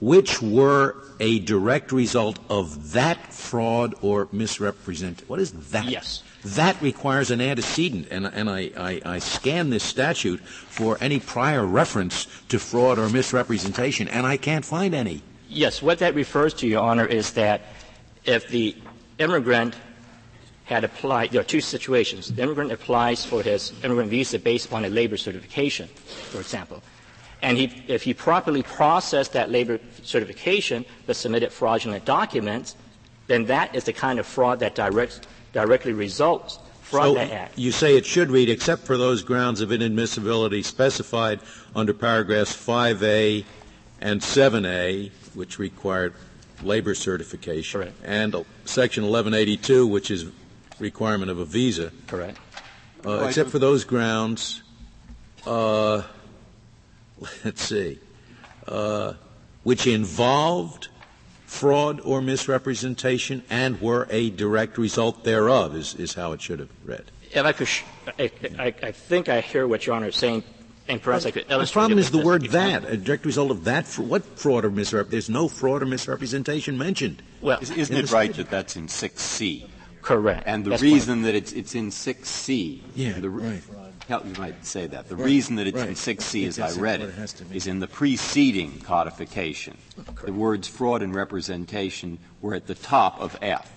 which 0.00 0.40
were 0.40 0.96
a 1.20 1.38
direct 1.40 1.92
result 1.92 2.38
of 2.48 2.92
that 2.92 3.32
fraud 3.32 3.94
or 4.00 4.28
misrepresentation. 4.32 5.28
What 5.28 5.40
is 5.40 5.52
that? 5.70 5.84
Yes. 5.84 6.22
That 6.44 6.80
requires 6.82 7.30
an 7.30 7.40
antecedent, 7.40 8.08
and, 8.10 8.26
and 8.26 8.50
I, 8.50 8.70
I, 8.76 9.00
I 9.04 9.18
scan 9.18 9.70
this 9.70 9.82
statute 9.82 10.40
for 10.40 10.98
any 11.00 11.18
prior 11.18 11.64
reference 11.64 12.26
to 12.50 12.58
fraud 12.58 12.98
or 12.98 13.08
misrepresentation, 13.08 14.08
and 14.08 14.26
I 14.26 14.36
can't 14.36 14.64
find 14.64 14.94
any. 14.94 15.22
Yes, 15.48 15.80
what 15.80 16.00
that 16.00 16.14
refers 16.14 16.52
to, 16.54 16.66
Your 16.66 16.82
Honor, 16.82 17.06
is 17.06 17.30
that 17.32 17.62
if 18.24 18.48
the 18.48 18.76
immigrant 19.18 19.74
had 20.64 20.84
applied, 20.84 21.30
there 21.30 21.40
are 21.40 21.44
two 21.44 21.60
situations. 21.62 22.28
The 22.28 22.42
immigrant 22.42 22.72
applies 22.72 23.24
for 23.24 23.42
his 23.42 23.72
immigrant 23.82 24.10
visa 24.10 24.38
based 24.38 24.66
upon 24.66 24.84
a 24.84 24.88
labor 24.88 25.16
certification, 25.16 25.88
for 25.88 26.40
example. 26.40 26.82
And 27.40 27.56
he, 27.56 27.84
if 27.88 28.02
he 28.02 28.14
properly 28.14 28.62
processed 28.62 29.32
that 29.32 29.50
labor 29.50 29.78
certification 30.02 30.84
but 31.06 31.16
submitted 31.16 31.52
fraudulent 31.52 32.04
documents, 32.04 32.76
then 33.26 33.46
that 33.46 33.74
is 33.74 33.84
the 33.84 33.92
kind 33.92 34.18
of 34.18 34.26
fraud 34.26 34.60
that 34.60 34.74
directs 34.74 35.20
directly 35.54 35.94
results 35.94 36.58
from 36.82 37.04
so 37.04 37.14
that 37.14 37.30
act. 37.30 37.58
You 37.58 37.72
say 37.72 37.96
it 37.96 38.04
should 38.04 38.30
read, 38.30 38.50
except 38.50 38.82
for 38.86 38.98
those 38.98 39.22
grounds 39.22 39.62
of 39.62 39.70
inadmissibility 39.70 40.62
specified 40.62 41.40
under 41.74 41.94
paragraphs 41.94 42.54
5A 42.54 43.44
and 44.00 44.20
7A, 44.20 45.10
which 45.34 45.58
required 45.58 46.12
labor 46.62 46.94
certification, 46.94 47.80
Correct. 47.80 47.96
and 48.04 48.34
section 48.64 49.04
1182, 49.04 49.86
which 49.86 50.10
is 50.10 50.26
requirement 50.78 51.30
of 51.30 51.38
a 51.38 51.44
visa. 51.44 51.90
Correct. 52.06 52.38
Uh, 53.04 53.24
except 53.26 53.50
for 53.50 53.58
those 53.58 53.84
grounds, 53.84 54.62
uh, 55.46 56.02
let's 57.44 57.62
see, 57.62 57.98
uh, 58.66 59.14
which 59.62 59.86
involved 59.86 60.88
fraud 61.46 62.00
or 62.00 62.20
misrepresentation 62.20 63.42
and 63.50 63.80
were 63.80 64.06
a 64.10 64.30
direct 64.30 64.78
result 64.78 65.24
thereof 65.24 65.74
is, 65.74 65.94
is 65.94 66.14
how 66.14 66.32
it 66.32 66.40
should 66.40 66.58
have 66.58 66.70
read. 66.84 67.04
If 67.32 67.44
I 67.44 67.52
could, 67.52 67.68
sh- 67.68 67.82
I, 68.18 68.30
I, 68.58 68.74
I, 68.82 68.92
think 68.92 69.28
I 69.28 69.40
hear 69.40 69.66
what 69.66 69.86
Your 69.86 69.96
Honor 69.96 70.08
is 70.08 70.16
saying, 70.16 70.44
and 70.88 71.02
perhaps 71.02 71.26
I 71.26 71.30
could 71.30 71.46
illustrate. 71.48 71.68
The 71.68 71.72
problem 71.72 71.98
is 71.98 72.10
the 72.10 72.24
word 72.24 72.42
that, 72.50 72.84
a 72.84 72.96
direct 72.96 73.24
result 73.24 73.50
of 73.50 73.64
that. 73.64 73.86
What 73.98 74.24
fraud 74.38 74.64
or 74.64 74.70
misrep? 74.70 75.10
There's 75.10 75.30
no 75.30 75.48
fraud 75.48 75.82
or 75.82 75.86
misrepresentation 75.86 76.78
mentioned. 76.78 77.22
Well, 77.40 77.58
isn't 77.60 77.96
it 77.96 78.12
right 78.12 78.32
that 78.34 78.50
that's 78.50 78.76
in 78.76 78.86
6C? 78.86 79.68
Correct. 80.04 80.42
And 80.46 80.64
the 80.64 80.70
That's 80.70 80.82
reason 80.82 81.22
that 81.22 81.34
it's, 81.34 81.52
it's 81.52 81.74
in 81.74 81.88
6C, 81.88 82.82
yeah, 82.94 83.12
the, 83.18 83.30
right. 83.30 83.62
You 84.08 84.34
might 84.38 84.64
say 84.64 84.86
that. 84.86 85.08
The 85.08 85.16
right. 85.16 85.24
reason 85.24 85.56
that 85.56 85.66
it's 85.66 85.78
right. 85.78 85.88
in 85.88 85.94
6C, 85.94 86.46
as 86.46 86.58
I 86.58 86.72
read 86.78 87.00
it, 87.00 87.18
it 87.18 87.42
is 87.52 87.66
in 87.66 87.80
the 87.80 87.86
preceding 87.86 88.80
codification. 88.80 89.76
Correct. 89.96 90.26
The 90.26 90.32
words 90.32 90.68
fraud 90.68 91.02
and 91.02 91.14
representation 91.14 92.18
were 92.40 92.54
at 92.54 92.66
the 92.66 92.74
top 92.74 93.20
of 93.20 93.36
F. 93.40 93.70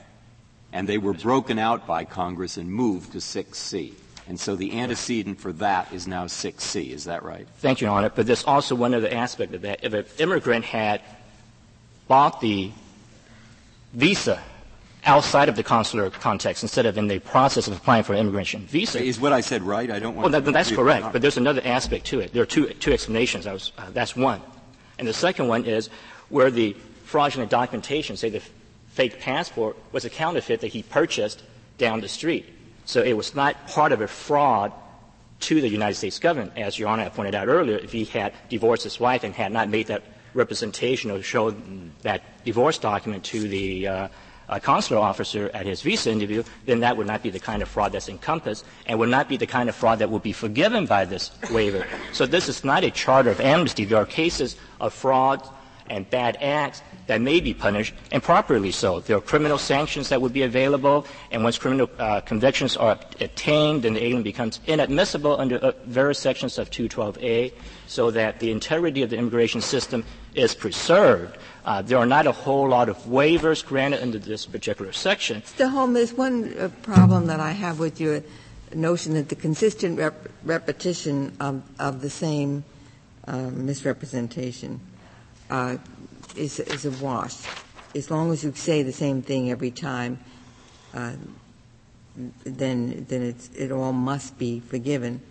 and 0.73 0.87
they 0.87 0.97
were 0.97 1.13
broken 1.13 1.57
out 1.57 1.87
by 1.87 2.03
Congress 2.03 2.57
and 2.57 2.71
moved 2.71 3.13
to 3.13 3.19
6C. 3.19 3.93
And 4.27 4.37
so 4.37 4.57
the 4.57 4.77
antecedent 4.79 5.39
for 5.39 5.53
that 5.53 5.93
is 5.93 6.07
now 6.07 6.25
6C. 6.25 6.91
Is 6.91 7.05
that 7.05 7.23
right? 7.23 7.47
Thank 7.59 7.79
you, 7.79 7.87
Your 7.87 7.95
Honor. 7.95 8.09
But 8.09 8.27
there's 8.27 8.43
also 8.43 8.75
one 8.75 8.93
other 8.93 9.09
aspect 9.09 9.53
of 9.53 9.61
that. 9.61 9.83
If 9.83 9.93
an 9.93 10.05
immigrant 10.17 10.65
had 10.65 11.01
bought 12.09 12.41
the 12.41 12.71
visa 13.93 14.41
outside 15.07 15.49
of 15.49 15.55
the 15.55 15.63
consular 15.63 16.09
context 16.09 16.63
instead 16.63 16.85
of 16.85 16.97
in 16.97 17.07
the 17.07 17.19
process 17.19 17.67
of 17.67 17.75
applying 17.75 18.03
for 18.03 18.13
an 18.13 18.19
immigration 18.19 18.61
visa. 18.65 19.01
Is 19.01 19.19
what 19.19 19.33
I 19.33 19.41
said 19.41 19.63
right? 19.63 19.89
I 19.89 19.99
don't 19.99 20.15
want 20.15 20.31
well, 20.31 20.41
to. 20.41 20.45
That, 20.45 20.51
that's 20.51 20.71
correct. 20.71 21.13
But 21.13 21.21
there's 21.21 21.37
another 21.37 21.61
aspect 21.63 22.05
to 22.07 22.19
it. 22.19 22.33
There 22.33 22.43
are 22.43 22.47
two, 22.47 22.67
two 22.73 22.91
explanations. 22.91 23.45
Was, 23.45 23.71
uh, 23.77 23.89
that's 23.91 24.15
one. 24.15 24.41
And 24.99 25.07
the 25.07 25.13
second 25.13 25.47
one 25.47 25.65
is 25.65 25.89
where 26.29 26.51
the 26.51 26.75
fraudulent 27.05 27.49
documentation, 27.49 28.17
say 28.17 28.29
the 28.29 28.41
fake 28.89 29.19
passport, 29.19 29.77
was 29.91 30.05
a 30.05 30.09
counterfeit 30.09 30.61
that 30.61 30.67
he 30.67 30.83
purchased 30.83 31.41
down 31.77 32.01
the 32.01 32.09
street. 32.09 32.45
So 32.85 33.01
it 33.01 33.13
was 33.13 33.33
not 33.33 33.67
part 33.67 33.91
of 33.91 34.01
a 34.01 34.07
fraud 34.07 34.73
to 35.39 35.61
the 35.61 35.69
United 35.69 35.95
States 35.95 36.19
government, 36.19 36.53
as 36.57 36.79
Your 36.79 36.89
Honor 36.89 37.09
pointed 37.09 37.35
out 37.35 37.47
earlier, 37.47 37.77
if 37.77 37.91
he 37.91 38.05
had 38.05 38.33
divorced 38.49 38.83
his 38.83 38.99
wife 38.99 39.23
and 39.23 39.33
had 39.33 39.51
not 39.51 39.69
made 39.69 39.87
that 39.87 40.03
representation 40.33 41.11
or 41.11 41.21
showed 41.21 41.55
that 42.01 42.23
divorce 42.43 42.77
document 42.77 43.23
to 43.25 43.47
the 43.47 43.87
uh, 43.87 44.07
uh, 44.49 44.59
consular 44.59 45.01
officer 45.01 45.49
at 45.53 45.65
his 45.65 45.81
visa 45.81 46.11
interview, 46.11 46.43
then 46.65 46.79
that 46.81 46.95
would 46.97 47.07
not 47.07 47.23
be 47.23 47.29
the 47.29 47.39
kind 47.39 47.61
of 47.61 47.67
fraud 47.67 47.91
that's 47.91 48.09
encompassed 48.09 48.65
and 48.85 48.97
would 48.99 49.09
not 49.09 49.27
be 49.27 49.37
the 49.37 49.47
kind 49.47 49.69
of 49.69 49.75
fraud 49.75 49.99
that 49.99 50.09
would 50.09 50.23
be 50.23 50.33
forgiven 50.33 50.85
by 50.85 51.05
this 51.05 51.31
waiver. 51.51 51.85
So 52.13 52.25
this 52.25 52.47
is 52.47 52.63
not 52.63 52.83
a 52.83 52.91
charter 52.91 53.29
of 53.29 53.41
amnesty. 53.41 53.85
There 53.85 53.97
are 53.97 54.05
cases 54.05 54.55
of 54.79 54.93
fraud 54.93 55.47
and 55.89 56.09
bad 56.09 56.37
acts 56.41 56.81
that 57.07 57.21
may 57.21 57.39
be 57.39 57.53
punished, 57.53 57.93
and 58.11 58.21
properly 58.21 58.71
so. 58.71 58.99
There 58.99 59.17
are 59.17 59.21
criminal 59.21 59.57
sanctions 59.57 60.09
that 60.09 60.21
would 60.21 60.33
be 60.33 60.43
available, 60.43 61.05
and 61.31 61.43
once 61.43 61.57
criminal 61.57 61.89
uh, 61.97 62.21
convictions 62.21 62.77
are 62.77 62.99
attained, 63.19 63.83
then 63.83 63.93
the 63.95 64.03
alien 64.03 64.23
becomes 64.23 64.59
inadmissible 64.67 65.39
under 65.39 65.57
uh, 65.57 65.71
various 65.85 66.19
sections 66.19 66.57
of 66.57 66.69
212A, 66.69 67.53
so 67.87 68.11
that 68.11 68.39
the 68.39 68.51
integrity 68.51 69.01
of 69.01 69.09
the 69.09 69.17
immigration 69.17 69.61
system 69.61 70.03
is 70.35 70.53
preserved. 70.53 71.37
Uh, 71.65 71.81
there 71.81 71.97
are 71.97 72.05
not 72.05 72.27
a 72.27 72.31
whole 72.31 72.69
lot 72.69 72.89
of 72.89 72.97
waivers 73.05 73.65
granted 73.65 74.01
under 74.01 74.19
this 74.19 74.45
particular 74.45 74.91
section. 74.91 75.41
Mr. 75.41 75.69
Holmes, 75.69 75.95
there's 75.95 76.13
one 76.13 76.53
uh, 76.57 76.69
problem 76.83 77.27
that 77.27 77.39
I 77.39 77.51
have 77.51 77.79
with 77.79 77.99
your 77.99 78.21
notion 78.73 79.13
that 79.13 79.29
the 79.29 79.35
consistent 79.35 79.97
rep- 79.97 80.29
repetition 80.43 81.35
of, 81.39 81.63
of 81.79 82.01
the 82.01 82.09
same 82.09 82.63
uh, 83.27 83.49
misrepresentation 83.49 84.79
is, 86.37 86.59
is 86.59 86.85
a 86.85 86.91
wash. 87.03 87.35
As 87.95 88.11
long 88.11 88.31
as 88.31 88.43
you 88.43 88.53
say 88.53 88.83
the 88.83 88.91
same 88.91 89.21
thing 89.21 89.49
every 89.51 89.71
time, 89.71 90.19
uh, 90.93 91.13
then 92.43 93.05
then 93.09 93.35
it 93.55 93.71
all 93.71 93.93
must 93.93 94.37
be 94.37 94.59
forgiven. 94.59 95.21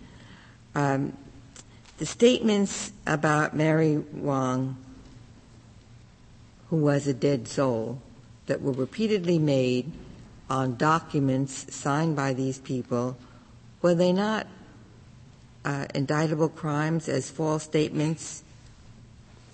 Um, 0.75 1.13
the 1.97 2.05
statements 2.05 2.91
about 3.05 3.55
Mary 3.55 3.97
Wong, 3.97 4.77
who 6.69 6.77
was 6.77 7.07
a 7.07 7.13
dead 7.13 7.47
soul, 7.47 8.01
that 8.45 8.61
were 8.61 8.71
repeatedly 8.71 9.39
made 9.39 9.91
on 10.49 10.77
documents 10.77 11.73
signed 11.75 12.15
by 12.15 12.33
these 12.33 12.59
people, 12.59 13.17
were 13.81 13.95
they 13.95 14.13
not 14.13 14.47
uh, 15.65 15.85
indictable 15.93 16.47
crimes 16.47 17.09
as 17.09 17.29
false 17.29 17.63
statements 17.63 18.43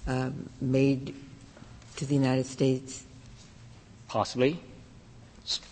uh, 0.07 0.29
made 0.61 1.15
to 1.97 2.05
the 2.05 2.15
United 2.15 2.45
States? 2.45 3.03
Possibly. 4.07 4.59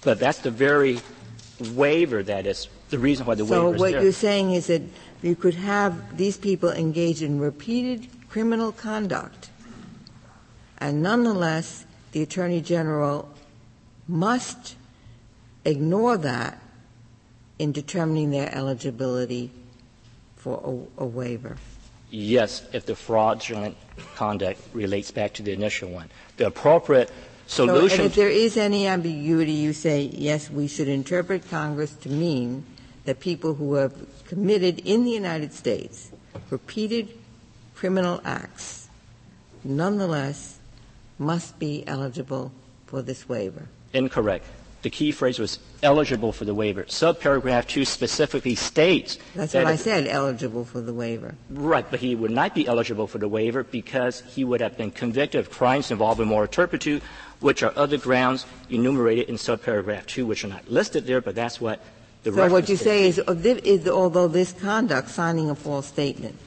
But 0.03 0.19
that's 0.19 0.39
the 0.39 0.51
very 0.51 0.99
waiver 1.73 2.23
that 2.23 2.45
is 2.45 2.67
the 2.89 2.99
reason 2.99 3.25
why 3.25 3.35
the 3.35 3.45
so 3.45 3.65
waiver 3.65 3.75
is 3.75 3.79
So 3.79 3.83
what 3.83 3.91
there. 3.93 4.03
you're 4.03 4.11
saying 4.11 4.51
is 4.51 4.67
that 4.67 4.81
you 5.21 5.35
could 5.35 5.55
have 5.55 6.17
these 6.17 6.37
people 6.37 6.69
engage 6.71 7.21
in 7.21 7.39
repeated 7.39 8.07
criminal 8.29 8.71
conduct, 8.71 9.49
and 10.79 11.01
nonetheless, 11.01 11.85
the 12.11 12.21
Attorney 12.23 12.61
General 12.61 13.29
must 14.07 14.75
ignore 15.63 16.17
that 16.17 16.59
in 17.59 17.71
determining 17.71 18.31
their 18.31 18.53
eligibility 18.53 19.51
for 20.35 20.87
a, 20.97 21.03
a 21.03 21.05
waiver. 21.05 21.57
Yes, 22.11 22.63
if 22.73 22.85
the 22.85 22.95
fraudulent 22.95 23.77
conduct 24.15 24.59
relates 24.73 25.11
back 25.11 25.33
to 25.33 25.43
the 25.43 25.53
initial 25.53 25.89
one. 25.89 26.09
The 26.37 26.47
appropriate 26.47 27.09
solution. 27.47 27.89
So, 27.89 28.03
and 28.03 28.11
if 28.11 28.15
there 28.15 28.29
is 28.29 28.57
any 28.57 28.85
ambiguity, 28.85 29.53
you 29.53 29.71
say, 29.71 30.11
yes, 30.13 30.49
we 30.49 30.67
should 30.67 30.89
interpret 30.89 31.49
Congress 31.49 31.93
to 32.03 32.09
mean 32.09 32.65
that 33.05 33.21
people 33.21 33.55
who 33.55 33.75
have 33.75 33.93
committed 34.25 34.79
in 34.79 35.05
the 35.05 35.11
United 35.11 35.53
States 35.53 36.11
repeated 36.49 37.09
criminal 37.75 38.21
acts 38.23 38.89
nonetheless 39.63 40.59
must 41.17 41.57
be 41.59 41.87
eligible 41.87 42.51
for 42.87 43.01
this 43.01 43.29
waiver. 43.29 43.67
Incorrect. 43.93 44.45
The 44.81 44.89
key 44.89 45.11
phrase 45.11 45.37
was 45.37 45.59
eligible 45.83 46.31
for 46.31 46.45
the 46.45 46.55
waiver. 46.55 46.83
Subparagraph 46.83 47.67
2 47.67 47.85
specifically 47.85 48.55
states 48.55 49.19
That's 49.35 49.53
that 49.53 49.65
what 49.65 49.73
I 49.73 49.75
said, 49.75 50.07
eligible 50.07 50.65
for 50.65 50.81
the 50.81 50.93
waiver. 50.93 51.35
Right, 51.51 51.85
but 51.89 51.99
he 51.99 52.15
would 52.15 52.31
not 52.31 52.55
be 52.55 52.65
eligible 52.67 53.05
for 53.05 53.19
the 53.19 53.27
waiver 53.27 53.63
because 53.63 54.21
he 54.21 54.43
would 54.43 54.59
have 54.61 54.77
been 54.77 54.91
convicted 54.91 55.39
of 55.39 55.51
crimes 55.51 55.91
involving 55.91 56.27
moral 56.27 56.47
turpitude, 56.47 57.03
which 57.39 57.61
are 57.61 57.73
other 57.75 57.97
grounds 57.97 58.45
enumerated 58.69 59.29
in 59.29 59.35
subparagraph 59.35 60.07
2, 60.07 60.25
which 60.25 60.43
are 60.43 60.47
not 60.49 60.67
listed 60.69 61.05
there, 61.05 61.21
but 61.21 61.35
that's 61.35 61.61
what 61.61 61.79
the 62.23 62.31
So 62.31 62.49
what 62.49 62.69
you 62.69 62.77
say 62.77 63.07
is, 63.07 63.21
oh, 63.27 63.33
is, 63.33 63.87
although 63.87 64.27
this 64.27 64.51
conduct, 64.53 65.09
signing 65.09 65.49
a 65.49 65.55
false 65.55 65.87
statement, 65.87 66.37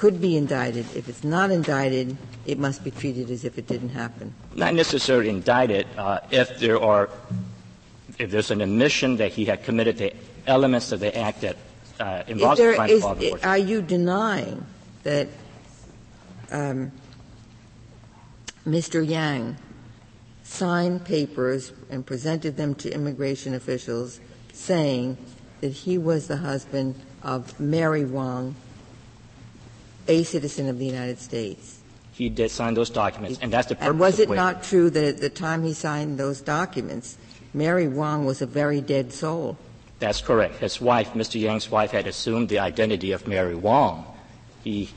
could 0.00 0.18
be 0.18 0.34
indicted, 0.34 0.86
if 0.96 1.10
it's 1.10 1.22
not 1.22 1.50
indicted, 1.50 2.16
it 2.46 2.58
must 2.58 2.82
be 2.82 2.90
treated 2.90 3.30
as 3.30 3.44
if 3.44 3.58
it 3.58 3.66
didn't 3.66 3.90
happen. 3.90 4.32
Not 4.54 4.72
necessarily 4.72 5.28
indicted. 5.28 5.86
Uh, 5.94 6.20
if 6.30 6.58
there 6.58 6.80
are, 6.80 7.10
if 8.18 8.30
there's 8.30 8.50
an 8.50 8.62
admission 8.62 9.18
that 9.18 9.30
he 9.30 9.44
had 9.44 9.62
committed 9.62 9.98
the 9.98 10.14
elements 10.46 10.90
of 10.92 11.00
the 11.00 11.14
act 11.14 11.42
that 11.42 11.58
uh, 12.00 12.22
involves 12.26 12.58
there 12.58 12.76
crime 12.76 12.88
is, 12.88 12.96
involving 12.96 13.44
Are 13.44 13.58
you 13.58 13.82
denying 13.82 14.64
that 15.02 15.28
um, 16.50 16.92
Mr. 18.66 19.06
Yang 19.06 19.58
signed 20.44 21.04
papers 21.04 21.72
and 21.90 22.06
presented 22.06 22.56
them 22.56 22.74
to 22.76 22.90
immigration 22.90 23.54
officials 23.54 24.18
saying 24.54 25.18
that 25.60 25.72
he 25.72 25.98
was 25.98 26.26
the 26.26 26.38
husband 26.38 26.94
of 27.22 27.60
Mary 27.60 28.06
Wong, 28.06 28.54
a 30.10 30.24
citizen 30.24 30.68
of 30.68 30.78
the 30.78 30.84
United 30.84 31.18
States? 31.18 31.78
He 32.12 32.28
did 32.28 32.50
sign 32.50 32.74
those 32.74 32.90
documents, 32.90 33.38
and 33.40 33.52
that's 33.52 33.68
the 33.68 33.76
purpose. 33.76 33.88
And 33.88 34.00
was 34.00 34.18
it 34.18 34.28
not 34.28 34.62
true 34.62 34.90
that 34.90 35.04
at 35.04 35.18
the 35.18 35.30
time 35.30 35.62
he 35.62 35.72
signed 35.72 36.18
those 36.18 36.40
documents, 36.42 37.16
Mary 37.54 37.88
Wong 37.88 38.26
was 38.26 38.42
a 38.42 38.46
very 38.46 38.80
dead 38.80 39.12
soul? 39.12 39.56
That's 40.00 40.20
correct. 40.20 40.56
His 40.56 40.80
wife, 40.80 41.12
Mr. 41.14 41.40
Yang's 41.40 41.70
wife, 41.70 41.92
had 41.92 42.06
assumed 42.06 42.48
the 42.48 42.58
identity 42.58 43.12
of 43.12 43.26
Mary 43.28 43.54
Wong. 43.54 44.04
He 44.64 44.90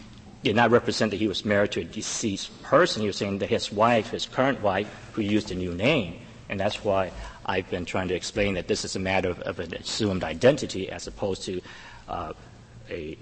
did 0.44 0.56
not 0.56 0.72
represent 0.72 1.12
that 1.12 1.18
he 1.18 1.28
was 1.28 1.46
married 1.46 1.72
to 1.72 1.82
a 1.82 1.84
deceased 1.84 2.62
person. 2.64 3.02
He 3.02 3.08
was 3.08 3.18
saying 3.18 3.38
that 3.40 3.50
his 3.50 3.72
wife, 3.72 4.10
his 4.10 4.26
current 4.26 4.62
wife, 4.62 4.88
who 5.14 5.22
used 5.22 5.52
a 5.52 5.56
new 5.56 5.74
name. 5.74 6.20
And 6.50 6.60
that's 6.60 6.84
why 6.84 7.12
I've 7.46 7.70
been 7.70 7.86
trying 7.86 8.10
to 8.10 8.16
explain 8.16 8.56
that 8.56 8.68
this 8.68 8.84
is 8.84 8.96
a 8.96 9.00
matter 9.00 9.30
of, 9.30 9.40
of 9.42 9.60
an 9.60 9.74
assumed 9.76 10.24
identity 10.24 10.90
as 10.90 11.08
opposed 11.08 11.44
to 11.44 11.62
uh, 12.08 12.34
a, 12.90 13.18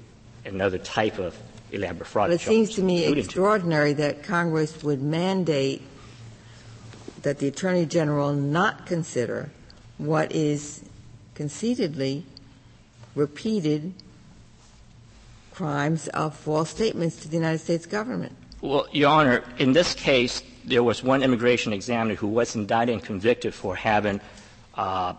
another 0.46 0.78
type 0.80 1.20
of 1.20 1.38
elaborate 1.72 2.08
fraud. 2.08 2.30
But 2.30 2.36
it 2.36 2.42
seems 2.42 2.76
to 2.76 2.84
me 2.84 3.06
extraordinary 3.06 3.94
to. 3.94 4.02
that 4.02 4.24
Congress 4.24 4.84
would 4.84 5.02
mandate 5.02 5.82
that 7.22 7.40
the 7.40 7.48
Attorney 7.48 7.86
General 7.86 8.34
not 8.34 8.86
consider 8.86 9.52
what 9.98 10.32
is 10.32 10.84
conceitedly 11.36 12.26
repeated 13.16 13.94
crimes 15.54 16.08
of 16.10 16.36
false 16.36 16.70
statements 16.70 17.18
to 17.18 17.28
the 17.28 17.36
United 17.36 17.60
States 17.60 17.86
government. 17.86 18.36
Well, 18.62 18.88
Your 18.92 19.10
Honor, 19.10 19.44
in 19.58 19.74
this 19.74 19.94
case, 19.94 20.44
there 20.66 20.84
was 20.84 21.04
one 21.04 21.24
immigration 21.24 21.74
examiner 21.74 22.16
who 22.16 22.28
was 22.28 22.56
indicted 22.56 22.94
and 22.94 23.04
convicted 23.04 23.54
for 23.54 23.76
having 23.76 24.22
uh, 24.76 25.14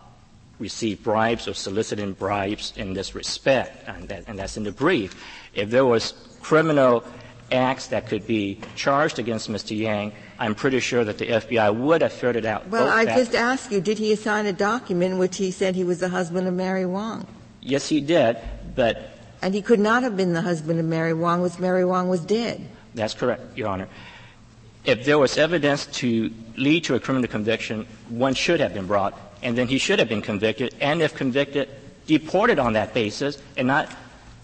received 0.63 1.03
bribes 1.03 1.47
or 1.47 1.53
soliciting 1.53 2.13
bribes 2.13 2.73
in 2.75 2.93
this 2.93 3.13
respect, 3.13 3.87
and, 3.87 4.07
that, 4.07 4.23
and 4.27 4.39
that's 4.39 4.57
in 4.57 4.63
the 4.63 4.71
brief. 4.71 5.13
If 5.53 5.69
there 5.69 5.85
was 5.85 6.13
criminal 6.41 7.03
acts 7.51 7.87
that 7.87 8.07
could 8.07 8.25
be 8.25 8.59
charged 8.75 9.19
against 9.19 9.51
Mr. 9.51 9.77
Yang, 9.77 10.13
I'm 10.39 10.55
pretty 10.55 10.79
sure 10.79 11.03
that 11.03 11.17
the 11.17 11.27
FBI 11.27 11.75
would 11.75 12.01
have 12.01 12.13
ferreted 12.13 12.45
out. 12.45 12.67
Well, 12.69 12.89
I 12.89 13.05
just 13.05 13.35
asked 13.35 13.71
you, 13.71 13.81
did 13.81 13.99
he 13.99 14.15
sign 14.15 14.45
a 14.45 14.53
document 14.53 15.13
in 15.13 15.19
which 15.19 15.37
he 15.37 15.51
said 15.51 15.75
he 15.75 15.83
was 15.83 15.99
the 15.99 16.09
husband 16.09 16.47
of 16.47 16.53
Mary 16.53 16.85
Wong? 16.85 17.27
Yes, 17.61 17.87
he 17.87 18.01
did, 18.01 18.37
but. 18.75 19.09
And 19.41 19.53
he 19.53 19.61
could 19.61 19.79
not 19.79 20.03
have 20.03 20.15
been 20.15 20.33
the 20.33 20.41
husband 20.41 20.79
of 20.79 20.85
Mary 20.85 21.13
Wong, 21.13 21.43
because 21.43 21.59
Mary 21.59 21.85
Wong 21.85 22.07
was 22.07 22.21
dead. 22.25 22.65
That's 22.95 23.13
correct, 23.13 23.57
Your 23.57 23.67
Honor. 23.67 23.87
If 24.85 25.05
there 25.05 25.17
was 25.17 25.37
evidence 25.37 25.85
to 25.85 26.31
lead 26.57 26.83
to 26.85 26.95
a 26.95 26.99
criminal 26.99 27.27
conviction, 27.27 27.85
one 28.09 28.33
should 28.33 28.59
have 28.59 28.73
been 28.73 28.87
brought, 28.87 29.17
and 29.41 29.57
then 29.57 29.67
he 29.67 29.77
should 29.77 29.99
have 29.99 30.09
been 30.09 30.21
convicted, 30.21 30.75
and 30.81 31.01
if 31.01 31.15
convicted, 31.15 31.69
deported 32.05 32.59
on 32.59 32.73
that 32.73 32.93
basis, 32.93 33.41
and 33.55 33.67
not 33.67 33.89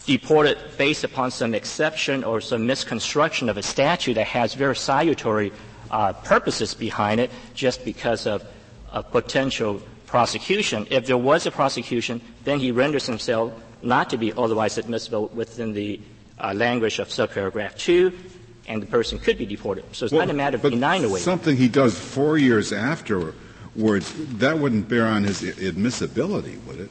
deported 0.05 0.57
based 0.77 1.03
upon 1.03 1.29
some 1.29 1.53
exception 1.53 2.23
or 2.23 2.39
some 2.41 2.65
misconstruction 2.65 3.49
of 3.49 3.57
a 3.57 3.63
statute 3.63 4.13
that 4.13 4.27
has 4.27 4.53
very 4.53 4.75
salutary 4.75 5.51
uh, 5.91 6.13
purposes 6.13 6.73
behind 6.73 7.19
it 7.19 7.29
just 7.53 7.83
because 7.83 8.25
of 8.25 8.43
a 8.91 9.03
potential 9.03 9.81
prosecution. 10.07 10.87
If 10.89 11.05
there 11.05 11.17
was 11.17 11.45
a 11.45 11.51
prosecution, 11.51 12.21
then 12.43 12.59
he 12.59 12.71
renders 12.71 13.05
himself 13.05 13.53
not 13.81 14.09
to 14.09 14.17
be 14.17 14.33
otherwise 14.33 14.77
admissible 14.77 15.27
within 15.27 15.73
the 15.73 16.01
uh, 16.39 16.53
language 16.53 16.99
of 16.99 17.09
subparagraph 17.09 17.77
2, 17.77 18.11
and 18.69 18.81
the 18.81 18.85
person 18.85 19.19
could 19.19 19.37
be 19.37 19.45
deported. 19.45 19.83
So 19.93 20.05
it's 20.05 20.13
well, 20.13 20.25
not 20.25 20.29
a 20.29 20.37
matter 20.37 20.55
of 20.55 20.61
denying 20.61 21.01
the 21.01 21.09
waiver. 21.09 21.19
Something 21.19 21.57
he 21.57 21.67
does 21.67 21.99
four 21.99 22.37
years 22.37 22.71
afterwards, 22.71 23.33
that 23.75 24.57
wouldn't 24.59 24.87
bear 24.87 25.07
on 25.07 25.23
his 25.23 25.43
admissibility, 25.59 26.57
would 26.67 26.79
it? 26.79 26.89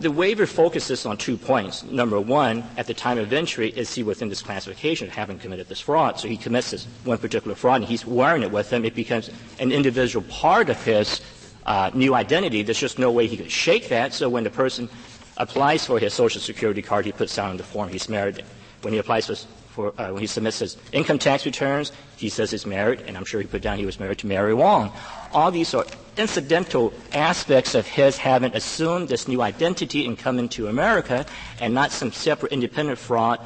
The 0.00 0.10
waiver 0.10 0.46
focuses 0.46 1.06
on 1.06 1.16
two 1.16 1.36
points. 1.36 1.84
Number 1.84 2.20
one, 2.20 2.64
at 2.76 2.88
the 2.88 2.94
time 2.94 3.18
of 3.18 3.32
entry, 3.32 3.68
is 3.68 3.94
he 3.94 4.02
within 4.02 4.28
this 4.28 4.42
classification 4.42 5.06
of 5.06 5.14
having 5.14 5.38
committed 5.38 5.68
this 5.68 5.78
fraud? 5.78 6.18
So 6.18 6.26
he 6.26 6.36
commits 6.36 6.72
this 6.72 6.86
one 7.04 7.18
particular 7.18 7.54
fraud 7.54 7.82
and 7.82 7.84
he's 7.84 8.04
wearing 8.04 8.42
it 8.42 8.50
with 8.50 8.72
him. 8.72 8.84
It 8.84 8.96
becomes 8.96 9.30
an 9.60 9.70
individual 9.70 10.26
part 10.28 10.70
of 10.70 10.82
his 10.82 11.20
uh, 11.66 11.92
new 11.94 12.14
identity. 12.14 12.64
There's 12.64 12.80
just 12.80 12.98
no 12.98 13.12
way 13.12 13.28
he 13.28 13.36
could 13.36 13.50
shake 13.50 13.90
that. 13.90 14.12
So 14.12 14.28
when 14.28 14.42
the 14.42 14.50
person 14.50 14.88
applies 15.36 15.86
for 15.86 16.00
his 16.00 16.14
social 16.14 16.40
security 16.40 16.82
card, 16.82 17.04
he 17.04 17.12
puts 17.12 17.36
down 17.36 17.50
on 17.50 17.56
the 17.56 17.62
form 17.62 17.88
he's 17.88 18.08
married. 18.08 18.42
When 18.82 18.92
he 18.92 18.98
applies 18.98 19.26
for, 19.26 19.34
for 19.70 20.00
uh, 20.00 20.12
when 20.12 20.20
he 20.20 20.26
submits 20.26 20.58
his 20.58 20.76
income 20.92 21.18
tax 21.18 21.46
returns, 21.46 21.92
he 22.16 22.28
says 22.28 22.50
he's 22.50 22.66
married, 22.66 23.02
and 23.06 23.16
I'm 23.16 23.24
sure 23.24 23.40
he 23.40 23.46
put 23.46 23.62
down 23.62 23.78
he 23.78 23.86
was 23.86 23.98
married 23.98 24.18
to 24.18 24.26
Mary 24.26 24.54
Wong. 24.54 24.92
All 25.32 25.50
these 25.50 25.72
are 25.74 25.86
incidental 26.16 26.92
aspects 27.12 27.74
of 27.74 27.86
his 27.86 28.18
having 28.18 28.54
assumed 28.54 29.08
this 29.08 29.28
new 29.28 29.40
identity 29.40 30.06
and 30.06 30.18
coming 30.18 30.48
to 30.50 30.68
America 30.68 31.24
and 31.60 31.72
not 31.72 31.90
some 31.90 32.12
separate 32.12 32.52
independent 32.52 32.98
fraud 32.98 33.40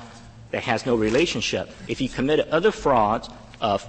that 0.50 0.62
has 0.64 0.86
no 0.86 0.94
relationship. 0.96 1.70
If 1.86 1.98
he 1.98 2.08
committed 2.08 2.48
other 2.48 2.72
frauds 2.72 3.28
of 3.60 3.86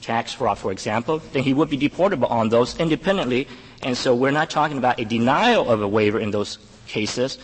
tax 0.00 0.32
fraud, 0.32 0.58
for 0.58 0.72
example, 0.72 1.20
then 1.32 1.42
he 1.42 1.54
would 1.54 1.70
be 1.70 1.78
deportable 1.78 2.30
on 2.30 2.48
those 2.48 2.78
independently. 2.78 3.48
And 3.82 3.96
so 3.96 4.14
we're 4.14 4.30
not 4.30 4.48
talking 4.50 4.78
about 4.78 5.00
a 5.00 5.04
denial 5.04 5.68
of 5.68 5.82
a 5.82 5.88
waiver 5.88 6.18
in 6.18 6.30
those 6.30 6.58
cases, 6.86 7.38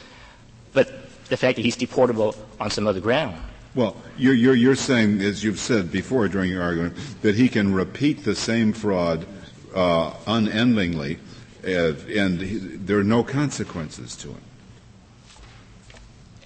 but 0.72 1.07
the 1.28 1.36
fact 1.36 1.56
that 1.56 1.64
he's 1.64 1.76
deportable 1.76 2.36
on 2.60 2.70
some 2.70 2.86
other 2.86 3.00
ground. 3.00 3.36
Well, 3.74 3.96
you're, 4.16 4.34
you're, 4.34 4.54
you're 4.54 4.74
saying, 4.74 5.20
as 5.20 5.44
you've 5.44 5.58
said 5.58 5.92
before 5.92 6.26
during 6.28 6.50
your 6.50 6.62
argument, 6.62 6.96
that 7.22 7.34
he 7.34 7.48
can 7.48 7.72
repeat 7.72 8.24
the 8.24 8.34
same 8.34 8.72
fraud 8.72 9.26
uh, 9.74 10.14
unendingly, 10.26 11.18
uh, 11.64 11.68
and 11.68 12.40
he, 12.40 12.56
there 12.58 12.98
are 12.98 13.04
no 13.04 13.22
consequences 13.22 14.16
to 14.16 14.28
him. 14.28 14.40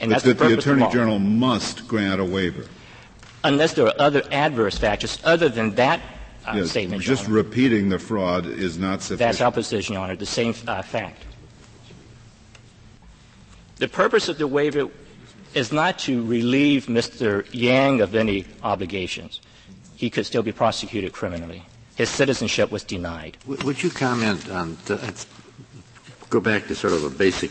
And 0.00 0.10
that's 0.10 0.24
that 0.24 0.38
the, 0.38 0.48
the 0.48 0.58
Attorney 0.58 0.88
General 0.90 1.20
must 1.20 1.86
grant 1.86 2.20
a 2.20 2.24
waiver. 2.24 2.66
Unless 3.44 3.74
there 3.74 3.86
are 3.86 3.94
other 3.98 4.22
adverse 4.32 4.76
factors 4.76 5.18
other 5.24 5.48
than 5.48 5.74
that 5.76 6.00
uh, 6.46 6.54
yes, 6.56 6.70
statement. 6.70 7.02
Just 7.02 7.28
repeating 7.28 7.88
the 7.88 7.98
fraud 7.98 8.46
is 8.46 8.78
not 8.78 9.00
sufficient. 9.02 9.18
That's 9.20 9.40
our 9.40 9.52
position, 9.52 9.94
Your 9.94 10.02
Honor, 10.02 10.16
the 10.16 10.26
same 10.26 10.54
uh, 10.66 10.82
fact. 10.82 11.24
The 13.76 13.88
purpose 13.88 14.28
of 14.28 14.38
the 14.38 14.46
waiver 14.46 14.88
is 15.54 15.72
not 15.72 15.98
to 16.00 16.24
relieve 16.24 16.86
Mr. 16.86 17.46
Yang 17.52 18.00
of 18.00 18.14
any 18.14 18.46
obligations. 18.62 19.40
He 19.96 20.10
could 20.10 20.26
still 20.26 20.42
be 20.42 20.52
prosecuted 20.52 21.12
criminally 21.12 21.64
his 21.96 22.10
citizenship 22.10 22.70
was 22.70 22.84
denied. 22.84 23.36
Would 23.46 23.82
you 23.82 23.90
comment 23.90 24.48
on, 24.50 24.76
go 26.30 26.40
back 26.40 26.66
to 26.68 26.74
sort 26.74 26.94
of 26.94 27.04
a 27.04 27.10
basic 27.10 27.50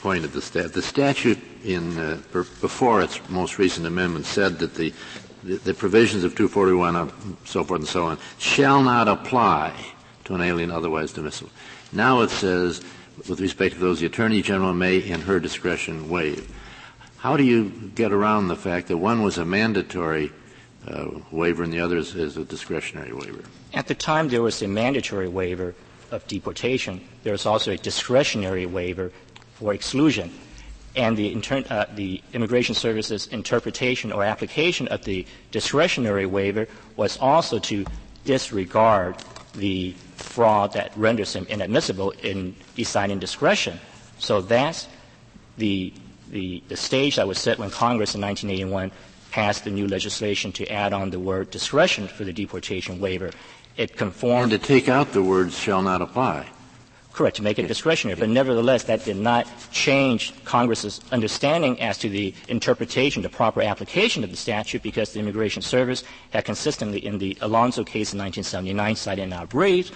point 0.00 0.24
of 0.24 0.32
the 0.32 0.42
statute. 0.42 0.72
The 0.72 0.82
statute 0.82 1.38
in, 1.64 1.98
uh, 1.98 2.20
before 2.32 3.02
its 3.02 3.20
most 3.28 3.58
recent 3.58 3.86
amendment 3.86 4.26
said 4.26 4.58
that 4.60 4.74
the, 4.74 4.92
the, 5.42 5.74
provisions 5.74 6.22
of 6.22 6.34
241 6.34 6.96
and 6.96 7.36
so 7.44 7.64
forth 7.64 7.80
and 7.80 7.88
so 7.88 8.06
on 8.06 8.18
shall 8.38 8.82
not 8.82 9.08
apply 9.08 9.74
to 10.24 10.34
an 10.34 10.42
alien 10.42 10.70
otherwise 10.70 11.16
admissible. 11.16 11.50
Now 11.92 12.22
it 12.22 12.30
says, 12.30 12.82
with 13.28 13.40
respect 13.40 13.74
to 13.74 13.80
those, 13.80 14.00
the 14.00 14.06
Attorney 14.06 14.42
General 14.42 14.74
may, 14.74 14.98
in 14.98 15.22
her 15.22 15.40
discretion, 15.40 16.08
waive. 16.08 16.48
How 17.18 17.36
do 17.36 17.44
you 17.44 17.90
get 17.94 18.12
around 18.12 18.48
the 18.48 18.56
fact 18.56 18.88
that 18.88 18.98
one 18.98 19.22
was 19.22 19.38
a 19.38 19.44
mandatory 19.44 20.30
uh, 20.86 21.06
waiver 21.30 21.62
and 21.62 21.72
the 21.72 21.80
other 21.80 21.96
is, 21.96 22.14
is 22.14 22.36
a 22.36 22.44
discretionary 22.44 23.12
waiver? 23.12 23.42
At 23.74 23.88
the 23.88 23.94
time 23.94 24.28
there 24.28 24.42
was 24.42 24.62
a 24.62 24.68
mandatory 24.68 25.28
waiver 25.28 25.74
of 26.10 26.26
deportation, 26.28 27.00
there 27.24 27.32
was 27.32 27.46
also 27.46 27.72
a 27.72 27.76
discretionary 27.76 28.66
waiver 28.66 29.10
for 29.54 29.74
exclusion. 29.74 30.32
And 30.94 31.16
the, 31.16 31.32
inter- 31.32 31.64
uh, 31.68 31.86
the 31.94 32.22
Immigration 32.32 32.74
Service's 32.74 33.26
interpretation 33.26 34.12
or 34.12 34.24
application 34.24 34.88
of 34.88 35.04
the 35.04 35.26
discretionary 35.50 36.26
waiver 36.26 36.68
was 36.96 37.18
also 37.18 37.58
to 37.58 37.84
disregard 38.24 39.16
the 39.56 39.92
fraud 40.16 40.72
that 40.74 40.96
renders 40.96 41.34
him 41.34 41.46
inadmissible 41.48 42.12
in 42.22 42.54
deciding 42.74 43.18
discretion. 43.18 43.78
So 44.18 44.40
that's 44.40 44.88
the, 45.58 45.92
the, 46.30 46.62
the 46.68 46.76
stage 46.76 47.16
that 47.16 47.26
was 47.26 47.38
set 47.38 47.58
when 47.58 47.70
Congress 47.70 48.14
in 48.14 48.20
1981 48.20 48.92
passed 49.30 49.64
the 49.64 49.70
new 49.70 49.86
legislation 49.86 50.52
to 50.52 50.66
add 50.68 50.92
on 50.92 51.10
the 51.10 51.18
word 51.18 51.50
discretion 51.50 52.08
for 52.08 52.24
the 52.24 52.32
deportation 52.32 53.00
waiver 53.00 53.30
it 53.76 53.96
conformed. 53.96 54.52
And 54.52 54.62
to 54.62 54.66
take 54.66 54.88
out 54.88 55.12
the 55.12 55.22
words 55.22 55.58
shall 55.58 55.82
not 55.82 56.00
apply. 56.00 56.46
Correct, 57.16 57.36
to 57.36 57.42
make 57.42 57.58
it 57.58 57.66
discretionary. 57.66 58.20
But 58.20 58.28
nevertheless, 58.28 58.84
that 58.84 59.06
did 59.06 59.16
not 59.16 59.48
change 59.72 60.34
Congress's 60.44 61.00
understanding 61.10 61.80
as 61.80 61.96
to 61.98 62.10
the 62.10 62.34
interpretation, 62.46 63.22
the 63.22 63.30
proper 63.30 63.62
application 63.62 64.22
of 64.22 64.30
the 64.30 64.36
statute, 64.36 64.82
because 64.82 65.14
the 65.14 65.20
Immigration 65.20 65.62
Service 65.62 66.04
had 66.28 66.44
consistently, 66.44 67.02
in 67.02 67.16
the 67.16 67.34
Alonzo 67.40 67.84
case 67.84 68.12
in 68.12 68.18
1979, 68.18 68.96
cited 68.96 69.24
in 69.24 69.32
our 69.32 69.46
briefs, 69.46 69.92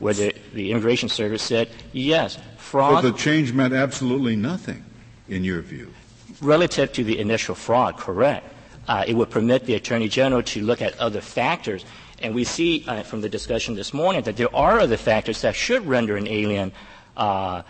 where 0.00 0.14
the, 0.14 0.34
the 0.52 0.72
Immigration 0.72 1.08
Service 1.08 1.44
said, 1.44 1.70
yes, 1.92 2.40
fraud. 2.56 3.04
But 3.04 3.12
the 3.12 3.16
change 3.16 3.52
meant 3.52 3.72
absolutely 3.72 4.34
nothing, 4.34 4.84
in 5.28 5.44
your 5.44 5.62
view. 5.62 5.94
Relative 6.40 6.92
to 6.94 7.04
the 7.04 7.20
initial 7.20 7.54
fraud, 7.54 7.96
correct. 7.96 8.52
Uh, 8.88 9.04
it 9.06 9.14
would 9.14 9.30
permit 9.30 9.64
the 9.66 9.76
Attorney 9.76 10.08
General 10.08 10.42
to 10.42 10.62
look 10.62 10.82
at 10.82 10.98
other 10.98 11.20
factors 11.20 11.84
and 12.22 12.34
we 12.34 12.44
see 12.44 12.84
uh, 12.86 13.02
from 13.02 13.20
the 13.20 13.28
discussion 13.28 13.74
this 13.74 13.94
morning 13.94 14.22
that 14.22 14.36
there 14.36 14.54
are 14.54 14.80
other 14.80 14.96
factors 14.96 15.40
that 15.42 15.54
should 15.54 15.86
render 15.86 16.16
an 16.16 16.26
alien 16.26 16.72
uh, 17.16 17.62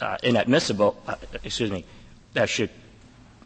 uh, 0.00 0.16
inadmissible, 0.22 1.00
uh, 1.06 1.16
excuse 1.42 1.70
me, 1.70 1.84
that 2.32 2.48
should 2.48 2.70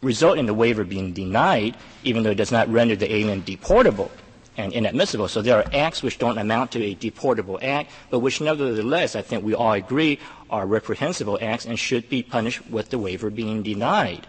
result 0.01 0.37
in 0.37 0.45
the 0.45 0.53
waiver 0.53 0.83
being 0.83 1.13
denied, 1.13 1.75
even 2.03 2.23
though 2.23 2.31
it 2.31 2.35
does 2.35 2.51
not 2.51 2.67
render 2.69 2.95
the 2.95 3.11
alien 3.13 3.41
deportable 3.43 4.09
and 4.57 4.73
inadmissible. 4.73 5.27
So 5.27 5.41
there 5.41 5.57
are 5.57 5.65
acts 5.73 6.01
which 6.01 6.17
don't 6.17 6.37
amount 6.37 6.71
to 6.71 6.83
a 6.83 6.95
deportable 6.95 7.61
act, 7.61 7.91
but 8.09 8.19
which 8.19 8.41
nevertheless, 8.41 9.15
I 9.15 9.21
think 9.21 9.43
we 9.43 9.53
all 9.53 9.73
agree, 9.73 10.19
are 10.49 10.65
reprehensible 10.65 11.37
acts 11.41 11.65
and 11.65 11.77
should 11.77 12.09
be 12.09 12.23
punished 12.23 12.65
with 12.69 12.89
the 12.89 12.97
waiver 12.97 13.29
being 13.29 13.63
denied. 13.63 14.27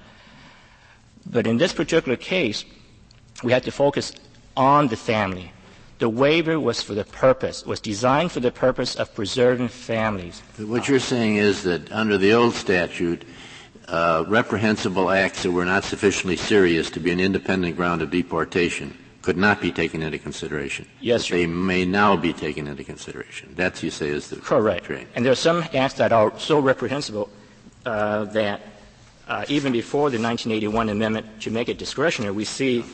But 1.26 1.46
in 1.46 1.58
this 1.58 1.72
particular 1.72 2.16
case, 2.16 2.64
we 3.42 3.52
have 3.52 3.64
to 3.64 3.72
focus 3.72 4.12
on 4.56 4.88
the 4.88 4.96
family. 4.96 5.52
The 6.00 6.08
waiver 6.08 6.58
was 6.58 6.82
for 6.82 6.94
the 6.94 7.04
purpose, 7.04 7.66
was 7.66 7.78
designed 7.78 8.32
for 8.32 8.40
the 8.40 8.50
purpose 8.50 8.96
of 8.96 9.14
preserving 9.14 9.68
families. 9.68 10.40
What 10.56 10.88
you're 10.88 10.98
saying 10.98 11.36
is 11.36 11.62
that 11.64 11.92
under 11.92 12.16
the 12.16 12.32
old 12.32 12.54
statute, 12.54 13.22
uh, 13.86 14.24
reprehensible 14.26 15.10
acts 15.10 15.42
that 15.42 15.50
were 15.50 15.66
not 15.66 15.84
sufficiently 15.84 16.36
serious 16.36 16.88
to 16.92 17.00
be 17.00 17.10
an 17.10 17.20
independent 17.20 17.76
ground 17.76 18.00
of 18.00 18.10
deportation 18.10 18.96
could 19.20 19.36
not 19.36 19.60
be 19.60 19.70
taken 19.70 20.02
into 20.02 20.18
consideration. 20.18 20.86
Yes, 21.02 21.28
They 21.28 21.46
may 21.46 21.84
now 21.84 22.16
be 22.16 22.32
taken 22.32 22.66
into 22.66 22.82
consideration. 22.82 23.52
That, 23.56 23.82
you 23.82 23.90
say, 23.90 24.08
is 24.08 24.30
the 24.30 24.36
correct. 24.36 24.84
Train. 24.84 25.06
And 25.14 25.22
there 25.22 25.32
are 25.32 25.36
some 25.50 25.62
acts 25.74 25.94
that 25.94 26.12
are 26.12 26.32
so 26.38 26.60
reprehensible 26.60 27.28
uh, 27.84 28.24
that 28.24 28.62
uh, 29.28 29.44
even 29.48 29.70
before 29.70 30.08
the 30.08 30.18
1981 30.18 30.88
amendment 30.88 31.42
to 31.42 31.50
make 31.50 31.68
it 31.68 31.76
discretionary, 31.76 32.32
we 32.32 32.46
see 32.46 32.86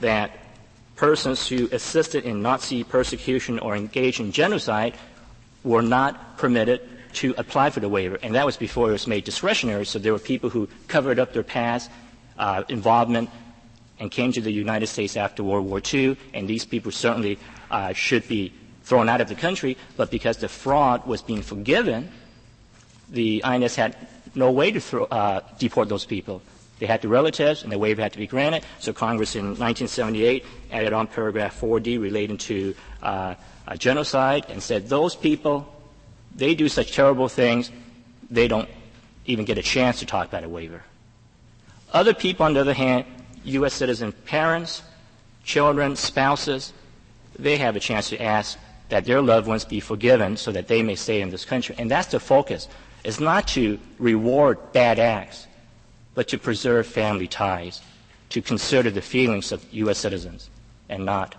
that 0.00 0.32
persons 0.98 1.48
who 1.48 1.68
assisted 1.70 2.24
in 2.24 2.42
Nazi 2.42 2.82
persecution 2.82 3.58
or 3.60 3.76
engaged 3.76 4.20
in 4.20 4.32
genocide 4.32 4.94
were 5.62 5.80
not 5.80 6.36
permitted 6.36 6.80
to 7.14 7.34
apply 7.38 7.70
for 7.70 7.80
the 7.80 7.88
waiver. 7.88 8.18
And 8.22 8.34
that 8.34 8.44
was 8.44 8.56
before 8.56 8.90
it 8.90 8.92
was 8.92 9.06
made 9.06 9.24
discretionary. 9.24 9.86
So 9.86 9.98
there 9.98 10.12
were 10.12 10.18
people 10.18 10.50
who 10.50 10.68
covered 10.88 11.18
up 11.18 11.32
their 11.32 11.44
past 11.44 11.90
uh, 12.36 12.64
involvement 12.68 13.30
and 14.00 14.10
came 14.10 14.32
to 14.32 14.40
the 14.40 14.52
United 14.52 14.88
States 14.88 15.16
after 15.16 15.42
World 15.42 15.66
War 15.66 15.80
II. 15.80 16.16
And 16.34 16.48
these 16.48 16.64
people 16.64 16.90
certainly 16.90 17.38
uh, 17.70 17.92
should 17.92 18.26
be 18.28 18.52
thrown 18.82 19.08
out 19.08 19.20
of 19.20 19.28
the 19.28 19.34
country. 19.36 19.76
But 19.96 20.10
because 20.10 20.38
the 20.38 20.48
fraud 20.48 21.06
was 21.06 21.22
being 21.22 21.42
forgiven, 21.42 22.10
the 23.08 23.42
INS 23.44 23.76
had 23.76 23.96
no 24.34 24.50
way 24.50 24.72
to 24.72 24.80
throw, 24.80 25.04
uh, 25.04 25.40
deport 25.58 25.88
those 25.88 26.04
people. 26.04 26.42
They 26.78 26.86
had 26.86 27.02
the 27.02 27.08
relatives, 27.08 27.62
and 27.62 27.72
the 27.72 27.78
waiver 27.78 28.02
had 28.02 28.12
to 28.12 28.18
be 28.18 28.26
granted. 28.26 28.64
So 28.78 28.92
Congress 28.92 29.34
in 29.34 29.46
1978 29.58 30.44
added 30.70 30.92
on 30.92 31.06
paragraph 31.06 31.60
4D 31.60 32.00
relating 32.00 32.38
to 32.38 32.74
uh, 33.02 33.34
genocide 33.78 34.46
and 34.48 34.62
said 34.62 34.88
those 34.88 35.16
people, 35.16 35.74
they 36.34 36.54
do 36.54 36.68
such 36.68 36.92
terrible 36.92 37.28
things, 37.28 37.70
they 38.30 38.48
don't 38.48 38.68
even 39.26 39.44
get 39.44 39.58
a 39.58 39.62
chance 39.62 39.98
to 40.00 40.06
talk 40.06 40.28
about 40.28 40.44
a 40.44 40.48
waiver. 40.48 40.82
Other 41.92 42.14
people, 42.14 42.46
on 42.46 42.54
the 42.54 42.60
other 42.60 42.74
hand, 42.74 43.06
U.S. 43.44 43.74
citizen 43.74 44.12
parents, 44.12 44.82
children, 45.42 45.96
spouses, 45.96 46.72
they 47.38 47.56
have 47.56 47.76
a 47.76 47.80
chance 47.80 48.08
to 48.10 48.22
ask 48.22 48.58
that 48.88 49.04
their 49.04 49.22
loved 49.22 49.46
ones 49.46 49.64
be 49.64 49.80
forgiven 49.80 50.36
so 50.36 50.52
that 50.52 50.68
they 50.68 50.82
may 50.82 50.94
stay 50.94 51.20
in 51.20 51.30
this 51.30 51.44
country. 51.44 51.74
And 51.78 51.90
that's 51.90 52.08
the 52.08 52.20
focus. 52.20 52.68
It's 53.04 53.20
not 53.20 53.48
to 53.48 53.78
reward 53.98 54.72
bad 54.72 54.98
acts, 54.98 55.46
but 56.18 56.26
to 56.26 56.36
preserve 56.36 56.84
family 56.84 57.28
ties, 57.28 57.80
to 58.30 58.42
consider 58.42 58.90
the 58.90 59.00
feelings 59.00 59.52
of 59.52 59.64
U.S. 59.72 59.98
citizens 59.98 60.50
and 60.88 61.04
not 61.04 61.36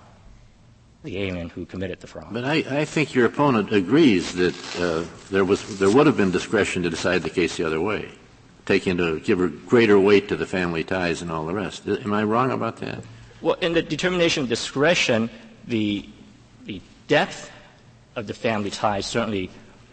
the 1.04 1.18
alien 1.18 1.50
who 1.50 1.66
committed 1.66 2.00
the 2.00 2.08
fraud. 2.08 2.30
But 2.32 2.46
I, 2.46 2.64
I 2.70 2.86
think 2.86 3.14
your 3.14 3.26
opponent 3.26 3.74
agrees 3.74 4.36
that 4.36 4.56
uh, 4.80 5.04
there 5.32 5.44
was 5.44 5.80
there 5.80 5.92
would 5.92 6.08
have 6.08 6.16
been 6.16 6.32
discretion 6.32 6.84
to 6.84 6.90
decide 6.90 7.24
the 7.24 7.30
case 7.30 7.58
the 7.58 7.66
other 7.66 7.82
way, 7.82 8.10
take 8.66 8.88
into 8.88 9.20
give 9.20 9.42
a 9.42 9.50
greater 9.50 10.00
weight 10.00 10.30
to 10.30 10.38
the 10.38 10.46
family 10.46 10.86
ties 10.86 11.22
and 11.22 11.30
all 11.30 11.46
the 11.46 11.54
rest. 11.54 11.86
Am 11.86 12.14
I 12.14 12.24
wrong 12.24 12.50
about 12.50 12.78
that? 12.78 13.04
Well, 13.42 13.58
in 13.60 13.74
the 13.74 13.82
determination 13.82 14.44
of 14.44 14.50
discretion, 14.50 15.30
the 15.68 16.08
the 16.64 16.80
depth 17.10 17.52
of 18.16 18.28
the 18.28 18.34
family 18.34 18.70
ties 18.70 19.06
certainly 19.06 19.52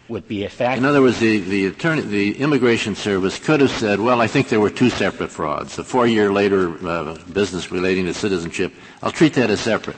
would 0.09 0.27
be 0.27 0.45
a 0.45 0.49
factor. 0.49 0.77
In 0.77 0.85
other 0.85 1.01
words, 1.01 1.19
the, 1.19 1.39
the 1.39 1.65
attorney, 1.67 2.01
the 2.01 2.37
immigration 2.37 2.95
service 2.95 3.39
could 3.39 3.61
have 3.61 3.71
said, 3.71 3.99
well, 3.99 4.21
I 4.21 4.27
think 4.27 4.49
there 4.49 4.59
were 4.59 4.69
two 4.69 4.89
separate 4.89 5.29
frauds. 5.29 5.75
The 5.75 5.83
four 5.83 6.07
year 6.07 6.31
later 6.31 6.77
uh, 6.87 7.17
business 7.33 7.71
relating 7.71 8.05
to 8.05 8.13
citizenship, 8.13 8.73
I'll 9.01 9.11
treat 9.11 9.33
that 9.33 9.49
as 9.49 9.59
separate. 9.59 9.97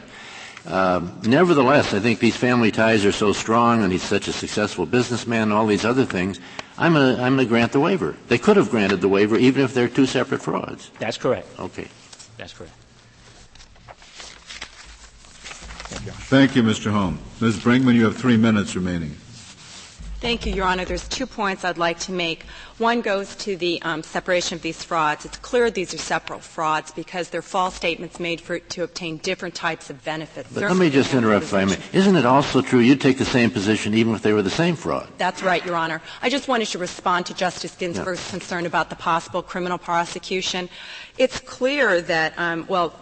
Uh, 0.66 1.08
nevertheless, 1.24 1.94
I 1.94 2.00
think 2.00 2.20
these 2.20 2.36
family 2.36 2.72
ties 2.72 3.06
are 3.06 3.12
so 3.12 3.34
strong, 3.34 3.84
and 3.84 3.92
he's 3.92 4.04
such 4.04 4.28
a 4.28 4.34
successful 4.34 4.86
businessman, 4.86 5.44
and 5.44 5.54
all 5.54 5.66
these 5.66 5.86
other 5.86 6.06
things. 6.06 6.40
I'm 6.78 6.94
going 6.94 7.16
to 7.16 7.22
I'm 7.22 7.38
to 7.38 7.46
grant 7.46 7.72
the 7.72 7.80
waiver. 7.80 8.16
They 8.28 8.38
could 8.38 8.58
have 8.58 8.70
granted 8.70 9.02
the 9.02 9.10
waiver 9.10 9.36
even 9.38 9.64
if 9.64 9.74
they're 9.74 9.90
two 9.90 10.06
separate 10.06 10.42
frauds. 10.42 10.92
That's 11.00 11.18
correct. 11.18 11.48
Okay. 11.60 11.88
That's 12.38 12.54
correct. 12.54 12.74
Thank 16.30 16.56
you, 16.56 16.64
Mr. 16.64 16.92
Holm. 16.92 17.20
Ms. 17.42 17.58
Brinkman, 17.58 17.96
you 17.96 18.06
have 18.06 18.16
three 18.16 18.38
minutes 18.38 18.76
remaining. 18.76 19.16
Thank 20.20 20.46
you, 20.46 20.54
Your 20.54 20.66
Honor. 20.66 20.84
There's 20.84 21.08
two 21.08 21.26
points 21.26 21.64
I'd 21.64 21.78
like 21.78 21.98
to 22.00 22.12
make. 22.12 22.44
One 22.78 23.00
goes 23.00 23.38
to 23.38 23.56
the 23.56 23.82
um, 23.84 24.04
separation 24.04 24.58
of 24.58 24.62
these 24.62 24.84
frauds. 24.84 25.24
It's 25.24 25.38
clear 25.38 25.72
these 25.72 25.94
are 25.94 25.98
separate 25.98 26.44
frauds 26.44 26.92
because 26.92 27.30
they're 27.30 27.42
false 27.42 27.76
statements 27.76 28.20
made 28.20 28.42
for, 28.42 28.60
to 28.60 28.84
obtain 28.84 29.18
different 29.20 29.56
types 29.56 29.90
of 29.90 30.04
benefits. 30.04 30.52
But 30.52 30.64
let 30.64 30.76
me 30.76 30.90
just 30.90 31.14
interrupt 31.14 31.46
if 31.46 31.54
I 31.54 31.64
may. 31.64 31.78
Isn't 31.94 32.18
it 32.18 32.26
also 32.26 32.62
true 32.62 32.80
you'd 32.80 33.00
take 33.00 33.18
the 33.18 33.24
same 33.24 33.50
position 33.50 33.94
even 33.94 34.14
if 34.14 34.22
they 34.22 34.34
were 34.34 34.42
the 34.42 34.50
same 34.50 34.76
fraud? 34.76 35.08
That's 35.18 35.42
right, 35.42 35.66
Your 35.66 35.76
Honor. 35.76 36.02
I 36.22 36.30
just 36.30 36.50
wanted 36.50 36.68
to 36.68 36.80
respond 36.80 37.26
to 37.28 37.34
Justice 37.34 37.74
Ginsburg's 37.76 38.26
yeah. 38.26 38.32
concern 38.32 38.66
about 38.66 38.90
the 38.90 38.98
possible 38.98 39.42
criminal 39.42 39.78
prosecution. 39.78 40.68
It's 41.20 41.42
clear 41.42 42.02
that, 42.02 42.34
um, 42.40 42.66
well, 42.70 42.96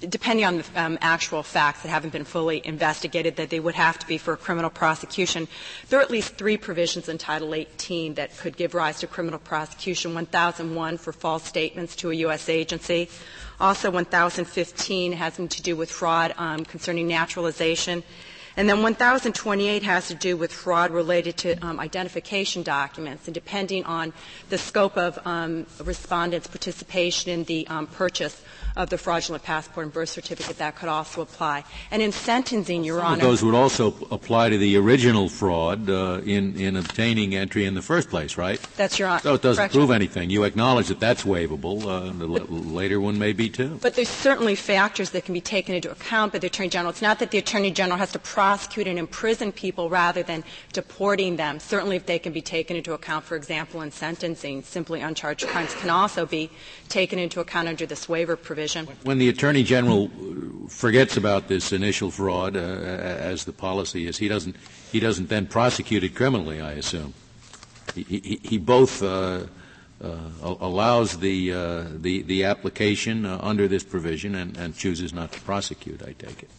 depending 0.00 0.44
on 0.44 0.56
the 0.58 0.64
um, 0.74 0.98
actual 1.00 1.44
facts 1.44 1.82
that 1.82 1.90
haven't 1.90 2.10
been 2.12 2.24
fully 2.24 2.60
investigated, 2.64 3.36
that 3.36 3.50
they 3.50 3.60
would 3.60 3.76
have 3.76 4.00
to 4.00 4.06
be 4.08 4.18
for 4.18 4.36
criminal 4.36 4.68
prosecution. 4.68 5.46
There 5.88 6.00
are 6.00 6.02
at 6.02 6.10
least 6.10 6.34
three 6.34 6.56
provisions 6.56 7.08
in 7.08 7.18
Title 7.18 7.54
18 7.54 8.14
that 8.14 8.36
could 8.36 8.56
give 8.56 8.74
rise 8.74 8.98
to 8.98 9.06
criminal 9.06 9.38
prosecution. 9.38 10.12
1001 10.12 10.98
for 10.98 11.12
false 11.12 11.44
statements 11.44 11.94
to 11.96 12.10
a 12.10 12.14
U.S. 12.26 12.48
agency. 12.48 13.08
Also 13.60 13.92
1015 13.92 15.12
has 15.12 15.36
to 15.36 15.62
do 15.62 15.76
with 15.76 15.88
fraud 15.88 16.34
um, 16.38 16.64
concerning 16.64 17.06
naturalization. 17.06 18.02
And 18.56 18.68
then 18.68 18.82
1028 18.82 19.82
has 19.82 20.08
to 20.08 20.14
do 20.14 20.36
with 20.36 20.52
fraud 20.52 20.90
related 20.90 21.36
to 21.38 21.56
um, 21.64 21.80
identification 21.80 22.62
documents. 22.62 23.26
And 23.26 23.34
depending 23.34 23.84
on 23.84 24.12
the 24.48 24.58
scope 24.58 24.96
of 24.96 25.18
um, 25.26 25.66
respondents' 25.82 26.46
participation 26.46 27.30
in 27.30 27.44
the 27.44 27.66
um, 27.68 27.86
purchase 27.86 28.42
of 28.76 28.88
the 28.90 28.98
fraudulent 28.98 29.44
passport 29.44 29.84
and 29.84 29.92
birth 29.92 30.08
certificate, 30.08 30.58
that 30.58 30.76
could 30.76 30.88
also 30.88 31.20
apply. 31.20 31.64
And 31.90 32.00
in 32.00 32.12
sentencing, 32.12 32.84
Your 32.84 33.00
Honor. 33.02 33.22
Those 33.22 33.42
would 33.42 33.54
also 33.54 33.94
apply 34.10 34.50
to 34.50 34.58
the 34.58 34.76
original 34.76 35.28
fraud 35.28 35.90
uh, 35.90 36.20
in, 36.24 36.58
in 36.58 36.76
obtaining 36.76 37.34
entry 37.34 37.64
in 37.64 37.74
the 37.74 37.82
first 37.82 38.08
place, 38.08 38.36
right? 38.36 38.60
That's 38.76 38.98
Your 38.98 39.08
Honor. 39.08 39.20
So 39.20 39.34
it 39.34 39.42
doesn't 39.42 39.60
Correct. 39.60 39.74
prove 39.74 39.90
anything. 39.90 40.30
You 40.30 40.44
acknowledge 40.44 40.88
that 40.88 41.00
that's 41.00 41.24
waivable. 41.24 41.84
Uh, 41.84 42.12
the 42.12 42.26
but, 42.26 42.50
later 42.50 43.00
one 43.00 43.18
may 43.18 43.32
be 43.32 43.48
too. 43.48 43.78
But 43.80 43.94
there's 43.94 44.08
certainly 44.08 44.54
factors 44.54 45.10
that 45.10 45.24
can 45.24 45.34
be 45.34 45.40
taken 45.40 45.74
into 45.74 45.90
account 45.90 46.32
by 46.32 46.38
the 46.38 46.46
Attorney 46.46 46.70
General. 46.70 46.90
It's 46.90 47.02
not 47.02 47.18
that 47.18 47.30
the 47.30 47.38
Attorney 47.38 47.70
General 47.70 47.98
has 47.98 48.12
to 48.12 48.18
prosecute 48.42 48.88
and 48.88 48.98
imprison 48.98 49.52
people 49.52 49.88
rather 49.88 50.24
than 50.24 50.42
deporting 50.72 51.36
them. 51.36 51.60
Certainly 51.60 51.94
if 51.94 52.06
they 52.06 52.18
can 52.18 52.32
be 52.32 52.42
taken 52.42 52.74
into 52.76 52.92
account, 52.92 53.24
for 53.24 53.36
example, 53.36 53.82
in 53.82 53.92
sentencing, 53.92 54.64
simply 54.64 55.00
uncharged 55.00 55.46
crimes 55.46 55.72
can 55.76 55.90
also 55.90 56.26
be 56.26 56.50
taken 56.88 57.20
into 57.20 57.38
account 57.38 57.68
under 57.68 57.86
this 57.86 58.08
waiver 58.08 58.34
provision. 58.34 58.88
When 59.04 59.18
the 59.18 59.28
Attorney 59.28 59.62
General 59.62 60.10
forgets 60.68 61.16
about 61.16 61.46
this 61.46 61.70
initial 61.70 62.10
fraud, 62.10 62.56
uh, 62.56 62.60
as 63.32 63.44
the 63.44 63.52
policy 63.52 64.08
is, 64.08 64.18
he 64.18 64.26
doesn't, 64.26 64.56
he 64.90 64.98
doesn't 64.98 65.28
then 65.28 65.46
prosecute 65.46 66.02
it 66.02 66.16
criminally, 66.16 66.60
I 66.60 66.72
assume. 66.72 67.14
He, 67.94 68.02
he, 68.02 68.40
he 68.42 68.58
both 68.58 69.04
uh, 69.04 69.46
uh, 70.02 70.16
allows 70.42 71.18
the, 71.18 71.52
uh, 71.52 71.84
the, 71.94 72.22
the 72.22 72.42
application 72.42 73.24
uh, 73.24 73.38
under 73.40 73.68
this 73.68 73.84
provision 73.84 74.34
and, 74.34 74.56
and 74.56 74.76
chooses 74.76 75.12
not 75.12 75.30
to 75.30 75.40
prosecute, 75.42 76.02
I 76.02 76.14
take 76.18 76.42
it. 76.42 76.50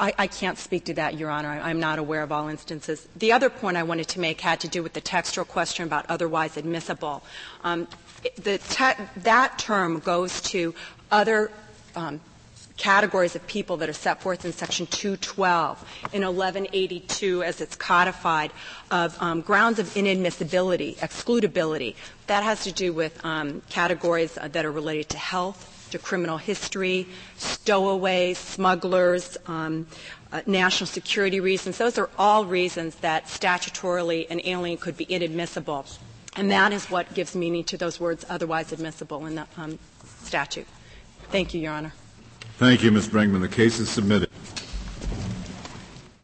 I, 0.00 0.26
can't 0.26 0.58
speak 0.58 0.84
to 0.86 0.94
that, 0.94 1.18
Your 1.18 1.30
Honor. 1.30 1.48
I, 1.48 1.70
am 1.70 1.78
not 1.78 1.98
aware 1.98 2.22
of 2.22 2.32
all 2.32 2.48
instances. 2.48 3.06
The 3.16 3.32
other 3.32 3.50
point 3.50 3.76
I 3.76 3.82
wanted 3.82 4.08
to 4.08 4.20
make 4.20 4.40
had 4.40 4.60
to 4.60 4.68
do 4.68 4.82
with 4.82 4.94
the 4.94 5.00
textual 5.00 5.44
question 5.44 5.84
about 5.86 6.06
otherwise 6.08 6.56
admissible. 6.56 7.22
Um, 7.62 7.86
te- 8.34 9.02
that 9.16 9.58
term 9.58 9.98
goes 9.98 10.40
to 10.42 10.74
other 11.10 11.50
um, 11.94 12.20
categories 12.80 13.36
of 13.36 13.46
people 13.46 13.76
that 13.76 13.90
are 13.90 13.94
set 13.94 14.22
forth 14.22 14.44
in 14.46 14.52
Section 14.52 14.86
212 14.86 15.78
in 16.14 16.22
1182 16.22 17.42
as 17.42 17.60
it's 17.60 17.76
codified 17.76 18.50
of 18.90 19.20
um, 19.22 19.42
grounds 19.42 19.78
of 19.78 19.86
inadmissibility, 19.94 20.96
excludability. 20.96 21.94
That 22.26 22.42
has 22.42 22.64
to 22.64 22.72
do 22.72 22.94
with 22.94 23.22
um, 23.24 23.60
categories 23.68 24.38
that 24.42 24.64
are 24.64 24.72
related 24.72 25.10
to 25.10 25.18
health, 25.18 25.79
to 25.90 25.98
criminal 25.98 26.38
history, 26.38 27.06
stowaways, 27.36 28.38
smugglers, 28.38 29.36
um, 29.46 29.86
uh, 30.32 30.42
national 30.46 30.86
security 30.86 31.40
reasons. 31.40 31.78
Those 31.78 31.98
are 31.98 32.10
all 32.18 32.44
reasons 32.44 32.94
that 32.96 33.26
statutorily 33.26 34.30
an 34.30 34.40
alien 34.44 34.78
could 34.78 34.96
be 34.96 35.04
inadmissible. 35.04 35.86
And 36.36 36.50
that 36.50 36.72
is 36.72 36.90
what 36.90 37.12
gives 37.14 37.34
meaning 37.34 37.64
to 37.64 37.76
those 37.76 37.98
words 37.98 38.24
otherwise 38.28 38.72
admissible 38.72 39.26
in 39.26 39.34
the 39.34 39.46
um, 39.56 39.78
statute. 40.22 40.66
Thank 41.30 41.54
you, 41.54 41.60
Your 41.60 41.72
Honor. 41.72 41.92
Thank 42.58 42.82
you, 42.82 42.90
Ms. 42.92 43.08
Brinkman. 43.08 43.40
The 43.40 43.48
case 43.48 43.80
is 43.80 43.90
submitted. 43.90 44.30